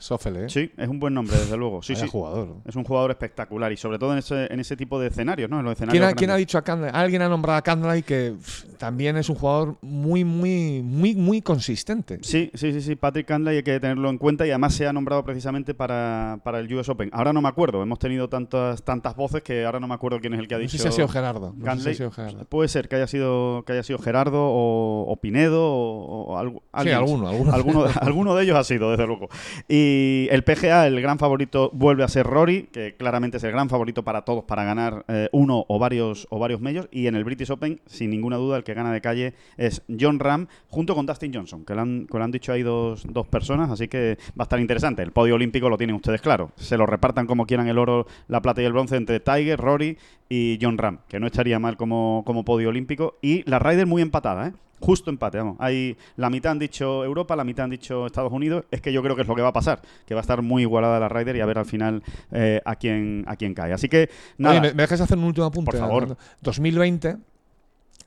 Sí, 0.50 0.72
es 0.78 0.88
un 0.88 1.00
buen 1.02 1.14
nombre, 1.14 1.36
desde 1.38 1.58
luego. 1.58 1.82
Sí, 1.84 1.96
sí. 1.96 2.08
jugador. 2.08 2.56
Es 2.66 2.76
un 2.78 2.86
jugador 2.86 3.12
espectacular 3.12 3.72
y 3.74 3.78
sobre 3.78 4.00
todo 4.00 4.14
en 4.14 4.20
ese, 4.20 4.52
en 4.54 4.60
ese 4.62 4.78
tipo 4.78 5.00
de 5.02 5.10
escenarios, 5.26 5.50
¿no? 5.50 5.60
En 5.60 5.66
los 5.66 5.74
escenarios 5.74 5.92
¿Quién 5.94 6.04
ha, 6.04 6.08
grandes. 6.08 6.20
quién 6.20 6.30
ha 6.32 6.36
dicho 6.36 6.58
a 6.58 6.62
Candley? 6.64 6.92
Alguien 6.94 7.22
ha 7.22 7.30
nombrado 7.30 7.58
a 7.58 7.62
Candley 7.62 8.04
que 8.04 8.34
pff, 8.40 8.76
también 8.78 9.18
es 9.18 9.30
un 9.30 9.36
jugador 9.36 9.76
muy, 9.82 10.24
muy, 10.24 10.82
muy, 10.84 11.16
muy 11.16 11.42
consistente. 11.42 12.20
Sí, 12.22 12.52
sí, 12.54 12.72
sí, 12.74 12.82
sí, 12.82 12.96
Patrick 12.96 13.26
Cantley 13.28 13.58
hay 13.58 13.64
que 13.64 13.80
tenerlo 13.80 14.10
en 14.10 14.18
cuenta 14.18 14.46
y 14.46 14.50
además 14.52 14.74
se 14.76 14.86
ha 14.88 14.94
nombrado 14.94 15.24
precisamente 15.24 15.74
para, 15.74 16.40
para 16.44 16.60
el 16.60 16.74
US 16.74 16.90
Open. 16.90 17.10
Ahora 17.14 17.34
no 17.34 17.42
me 17.42 17.50
acuerdo, 17.50 17.82
hemos 17.82 18.00
tenido 18.00 18.28
tantas 18.30 18.84
tantas 18.84 19.16
voces 19.16 19.42
que 19.44 19.66
ahora 19.66 19.80
no 19.80 19.88
me 19.88 19.94
acuerdo 19.96 20.20
quién 20.20 20.34
es 20.34 20.40
el 20.40 20.48
que 20.48 20.56
ha 20.56 20.58
No 20.58 20.62
dicho. 20.64 20.78
sé 20.78 20.84
si 20.84 20.88
ha 20.88 20.92
sido 20.92 21.08
Gerardo. 21.08 21.54
No 21.58 21.76
sé 21.78 21.82
si 21.82 21.90
ha 21.90 21.94
sido 21.96 22.12
Gerardo. 22.12 22.46
Puede 22.46 22.68
ser 22.70 22.88
que 22.90 22.96
haya 22.98 23.08
sido 23.08 23.64
que 23.66 23.74
haya 23.74 23.84
sido 23.84 24.00
Gerardo 24.00 24.40
o, 24.42 25.06
o 25.08 25.16
Pinedo 25.18 25.64
o, 25.66 26.26
o 26.34 26.38
algo- 26.38 26.60
Sí, 26.66 26.70
alguien. 26.74 26.98
alguno, 26.98 27.28
alguno. 27.30 27.54
alguno, 27.54 27.86
alguno 28.02 28.36
de 28.36 28.44
ellos 28.44 28.58
ha 28.58 28.64
sido, 28.64 28.92
desde 28.92 29.08
luego. 29.08 29.30
Y 29.70 30.28
el 30.32 30.44
PGA, 30.44 30.88
el 30.88 31.02
gran 31.02 31.18
favorito, 31.18 31.70
vuelve 31.74 32.04
a 32.04 32.08
ser 32.10 32.26
Rory, 32.28 32.64
que 32.72 32.96
claramente 32.98 33.38
es 33.38 33.44
el 33.46 33.52
gran 33.52 33.70
favorito 33.70 34.04
para 34.04 34.24
todos 34.24 34.44
para 34.44 34.64
ganar 34.66 35.05
eh, 35.08 35.30
uno 35.32 35.66
o 35.68 35.80
varios 35.80 36.28
o 36.30 36.40
varios 36.40 36.62
medios. 36.62 36.88
Y 36.92 37.08
en 37.08 37.16
el 37.16 37.24
British 37.24 37.52
Open, 37.52 37.80
sin 37.86 38.10
ninguna 38.10 38.38
duda, 38.38 38.58
el 38.58 38.64
que 38.64 38.74
gana 38.74 38.92
de 38.92 39.02
calle 39.02 39.34
es 39.58 39.82
John 40.00 40.20
Ram, 40.20 40.48
junto 40.70 40.96
con 40.96 41.06
Dustin 41.06 41.34
Johnson, 41.34 41.66
que 41.66 41.76
lo 41.76 41.82
han, 41.82 42.08
que 42.08 42.18
han 42.18 42.32
dicho 42.32 42.52
ahí 42.52 42.64
dos, 42.64 43.06
dos 43.10 43.28
personas, 43.28 43.70
así 43.70 43.88
que 43.88 44.18
va 44.32 44.44
a 44.44 44.44
estar 44.44 44.60
interesante. 44.60 45.04
El 45.04 45.12
podio 45.12 45.36
olímpico 45.36 45.70
lo 45.70 45.78
tienen 45.78 45.96
ustedes 45.96 46.22
claro. 46.22 46.52
Se 46.56 46.78
lo 46.78 46.86
repartan 46.86 47.28
como 47.28 47.46
quieran 47.46 47.68
el 47.68 47.78
oro, 47.78 48.08
la 48.28 48.42
plata 48.42 48.62
y 48.62 48.66
el 48.66 48.74
bronce 48.74 48.98
entre 48.98 49.20
Tiger, 49.20 49.60
Rory 49.60 49.98
y 50.30 50.58
John 50.62 50.78
Ram, 50.78 51.00
que 51.08 51.20
no 51.20 51.28
estaría 51.28 51.60
mal 51.60 51.78
como, 51.78 52.24
como 52.26 52.46
podio 52.46 52.70
olímpico. 52.70 53.18
Y 53.22 53.50
la 53.50 53.60
Ryder 53.60 53.86
muy 53.86 54.02
empatada, 54.02 54.48
¿eh? 54.48 54.54
Justo 54.80 55.10
empate, 55.10 55.38
vamos. 55.38 55.58
Hay, 55.60 55.98
la 56.18 56.30
mitad 56.30 56.52
han 56.52 56.60
dicho 56.60 57.04
Europa, 57.04 57.36
la 57.36 57.44
mitad 57.44 57.66
han 57.66 57.72
dicho 57.72 58.06
Estados 58.06 58.32
Unidos. 58.32 58.66
Es 58.72 58.82
que 58.82 58.92
yo 58.92 59.02
creo 59.02 59.16
que 59.16 59.22
es 59.22 59.28
lo 59.28 59.36
que 59.36 59.42
va 59.42 59.50
a 59.50 59.54
pasar, 59.54 59.82
que 60.06 60.14
va 60.14 60.20
a 60.20 60.24
estar 60.24 60.42
muy 60.42 60.64
igualada 60.64 61.00
la 61.00 61.10
Ryder 61.10 61.36
y 61.38 61.42
a 61.42 61.46
ver 61.46 61.58
al 61.58 61.66
final 61.66 62.04
eh, 62.32 62.62
a 62.66 62.76
quién 62.76 63.24
a 63.28 63.36
quién 63.36 63.54
cae. 63.54 63.74
Así 63.74 63.90
que 63.90 64.10
nada. 64.38 64.60
Oye, 64.60 64.74
¿me, 64.74 64.84
dejas 64.84 65.02
hacer 65.02 65.18
un 65.18 65.26
último 65.26 65.48
apunte? 65.48 65.72
Por 65.72 65.80
favor. 65.80 66.04
Armando? 66.04 66.18
2020 66.42 67.18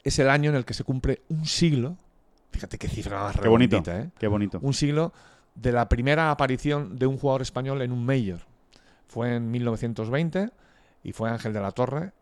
es 0.05 0.19
el 0.19 0.31
año 0.31 0.51
en 0.51 0.57
el 0.57 0.65
que 0.65 0.75
se 0.75 0.85
cumple 0.85 1.23
un 1.29 1.47
siglo. 1.47 1.97
Fíjate 2.51 2.79
qué 2.79 2.89
cifra 2.89 3.23
más 3.23 3.37
Qué 3.37 3.49
bonito, 3.49 3.83
¿eh? 3.87 4.11
qué 4.19 4.27
bonito. 4.27 4.59
Un 4.63 4.75
siglo 4.75 5.13
de 5.55 5.73
la 5.73 5.89
primera 5.89 6.31
aparición 6.31 6.99
de 6.99 7.07
un 7.07 7.19
jugador 7.19 7.43
español 7.43 7.83
en 7.83 7.93
un 7.93 8.05
Major. 8.05 8.41
Fue 9.07 9.35
en 9.35 9.51
1920 9.51 10.51
y 11.03 11.13
fue 11.13 11.31
Ángel 11.31 11.53
de 11.53 11.61
la 11.61 11.73
Torre, 11.73 12.13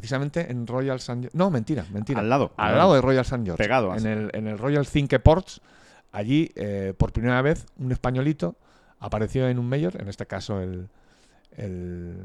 precisamente 0.00 0.50
en 0.50 0.66
Royal 0.66 0.96
St. 0.96 1.20
George. 1.20 1.36
No, 1.38 1.50
mentira, 1.50 1.84
mentira. 1.92 2.20
Al 2.20 2.28
lado, 2.28 2.52
Al 2.56 2.72
al 2.72 2.78
lado 2.78 2.94
de 2.94 3.00
Royal 3.00 3.22
St. 3.24 3.44
George. 3.44 3.62
Pegado, 3.62 3.94
En 3.94 4.06
el, 4.06 4.30
en 4.34 4.46
el 4.48 4.58
Royal 4.58 4.84
Cinque 4.86 5.18
Ports, 5.20 5.60
allí, 6.12 6.50
eh, 6.56 6.94
por 6.96 7.12
primera 7.12 7.40
vez, 7.42 7.66
un 7.78 7.92
españolito 7.92 8.56
apareció 8.98 9.48
en 9.48 9.58
un 9.58 9.68
Major, 9.68 10.00
en 10.00 10.08
este 10.08 10.26
caso 10.26 10.60
el, 10.60 10.88
el, 11.56 12.16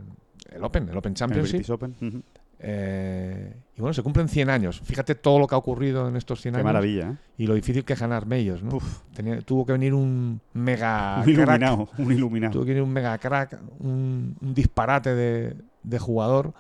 el 0.52 0.64
Open, 0.64 0.90
el 0.90 0.98
Open 0.98 1.10
En 1.10 1.14
el 1.14 1.18
Championship. 1.18 1.52
British 1.58 1.72
Open. 1.72 2.24
Eh, 2.62 3.54
y 3.78 3.80
bueno, 3.80 3.94
se 3.94 4.04
cumplen 4.04 4.28
100 4.28 4.50
años. 4.50 4.82
Fíjate 4.84 5.16
todo 5.16 5.40
lo 5.40 5.48
que 5.48 5.56
ha 5.56 5.58
ocurrido 5.58 6.08
en 6.10 6.18
estos 6.18 6.42
100 6.42 6.54
Qué 6.54 6.58
años. 6.58 6.66
maravilla, 6.66 7.12
¿eh? 7.12 7.16
Y 7.38 7.48
lo 7.48 7.54
difícil 7.54 7.86
que 7.86 7.94
es 7.94 8.00
ganar 8.00 8.26
Majors, 8.26 8.64
¿no? 8.64 8.80
Tenía- 9.14 9.42
tuvo 9.42 9.66
que 9.66 9.72
venir 9.72 9.94
un 9.94 10.42
mega 10.54 11.18
Un 11.20 11.24
crack. 11.24 11.38
iluminado, 11.38 11.90
un 11.98 12.12
iluminado. 12.12 12.52
Tuvo 12.54 12.64
que 12.64 12.70
venir 12.72 12.84
un 12.84 12.92
mega 12.92 13.18
crack, 13.18 13.58
un, 13.80 14.36
un 14.42 14.54
disparate 14.54 15.16
de, 15.16 15.56
de 15.84 16.00
jugador 16.00 16.54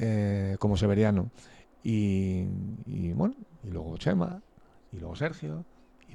eh, 0.00 0.56
como 0.58 0.76
Severiano. 0.76 1.30
Y, 1.82 2.46
y 2.86 3.12
bueno, 3.12 3.34
y 3.62 3.70
luego 3.70 3.96
Chema, 3.98 4.42
y 4.92 4.98
luego 4.98 5.16
Sergio. 5.16 5.64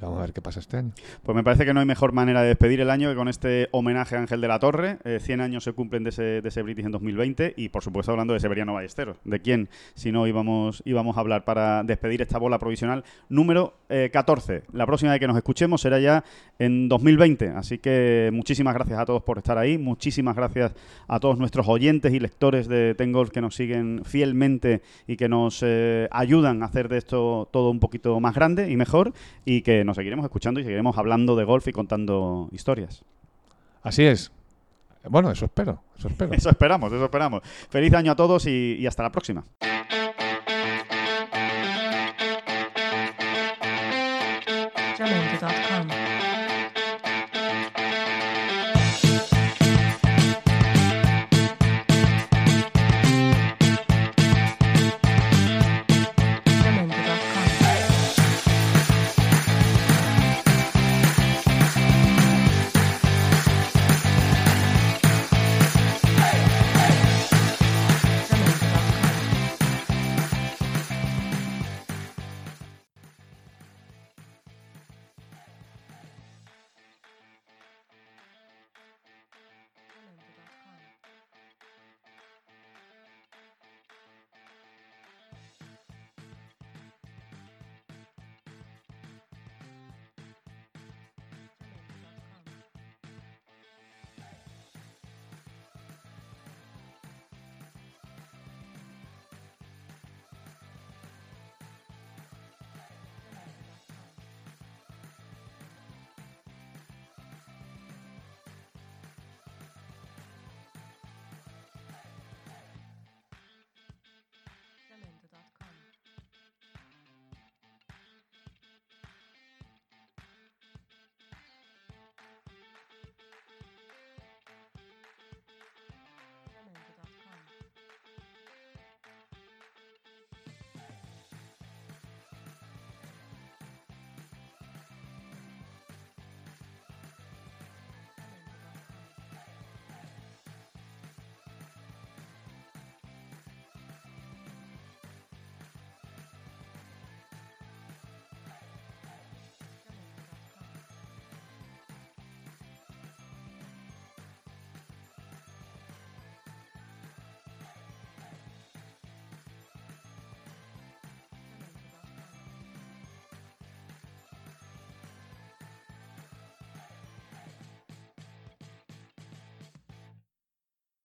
Vamos 0.03 0.19
a 0.19 0.21
ver 0.23 0.33
qué 0.33 0.41
pasa 0.41 0.59
este 0.59 0.77
año. 0.77 0.91
Pues 1.23 1.35
me 1.35 1.43
parece 1.43 1.65
que 1.65 1.73
no 1.73 1.79
hay 1.79 1.85
mejor 1.85 2.11
manera 2.11 2.41
de 2.41 2.49
despedir 2.49 2.81
el 2.81 2.89
año 2.89 3.09
que 3.09 3.15
con 3.15 3.27
este 3.27 3.69
homenaje 3.71 4.15
a 4.15 4.19
Ángel 4.19 4.41
de 4.41 4.47
la 4.47 4.59
Torre. 4.59 4.97
Eh, 5.05 5.19
100 5.21 5.41
años 5.41 5.63
se 5.63 5.73
cumplen 5.73 6.03
de 6.03 6.09
ese, 6.09 6.41
de 6.41 6.49
ese 6.49 6.61
British 6.61 6.85
en 6.85 6.91
2020 6.91 7.53
y, 7.55 7.69
por 7.69 7.83
supuesto, 7.83 8.11
hablando 8.11 8.33
de 8.33 8.39
Severiano 8.39 8.73
Ballesteros. 8.73 9.17
¿De 9.23 9.39
quién, 9.39 9.69
si 9.93 10.11
no, 10.11 10.27
íbamos, 10.27 10.83
íbamos 10.85 11.17
a 11.17 11.21
hablar 11.21 11.45
para 11.45 11.83
despedir 11.83 12.21
esta 12.21 12.37
bola 12.37 12.59
provisional 12.59 13.03
número 13.29 13.75
eh, 13.89 14.09
14? 14.11 14.63
La 14.73 14.85
próxima 14.85 15.11
vez 15.11 15.19
que 15.19 15.27
nos 15.27 15.37
escuchemos 15.37 15.81
será 15.81 15.99
ya 15.99 16.23
en 16.59 16.89
2020. 16.89 17.49
Así 17.49 17.77
que 17.77 18.29
muchísimas 18.33 18.73
gracias 18.73 18.99
a 18.99 19.05
todos 19.05 19.23
por 19.23 19.37
estar 19.37 19.57
ahí. 19.57 19.77
Muchísimas 19.77 20.35
gracias 20.35 20.73
a 21.07 21.19
todos 21.19 21.37
nuestros 21.37 21.67
oyentes 21.67 22.13
y 22.13 22.19
lectores 22.19 22.67
de 22.67 22.93
Tengolf 22.95 23.31
que 23.31 23.41
nos 23.41 23.55
siguen 23.55 24.01
fielmente 24.03 24.81
y 25.07 25.15
que 25.15 25.29
nos 25.29 25.61
eh, 25.63 26.07
ayudan 26.11 26.61
a 26.61 26.65
hacer 26.65 26.89
de 26.89 26.97
esto 26.97 27.47
todo 27.51 27.69
un 27.69 27.79
poquito 27.79 28.19
más 28.19 28.35
grande 28.35 28.69
y 28.69 28.75
mejor 28.75 29.13
y 29.45 29.61
que 29.61 29.83
nos 29.93 29.97
seguiremos 29.97 30.25
escuchando 30.25 30.59
y 30.59 30.63
seguiremos 30.63 30.97
hablando 30.97 31.35
de 31.35 31.43
golf 31.43 31.67
y 31.67 31.71
contando 31.71 32.49
historias. 32.51 33.03
Así 33.83 34.03
es. 34.03 34.31
Bueno, 35.07 35.29
eso 35.29 35.45
espero. 35.45 35.83
Eso 35.95 36.07
espero. 36.07 36.33
Eso 36.37 36.49
esperamos, 36.49 36.91
eso 36.91 37.05
esperamos. 37.05 37.41
Feliz 37.69 37.93
año 37.93 38.13
a 38.13 38.15
todos 38.15 38.47
y, 38.47 38.77
y 38.79 38.87
hasta 38.87 39.03
la 39.03 39.11
próxima. 39.11 39.43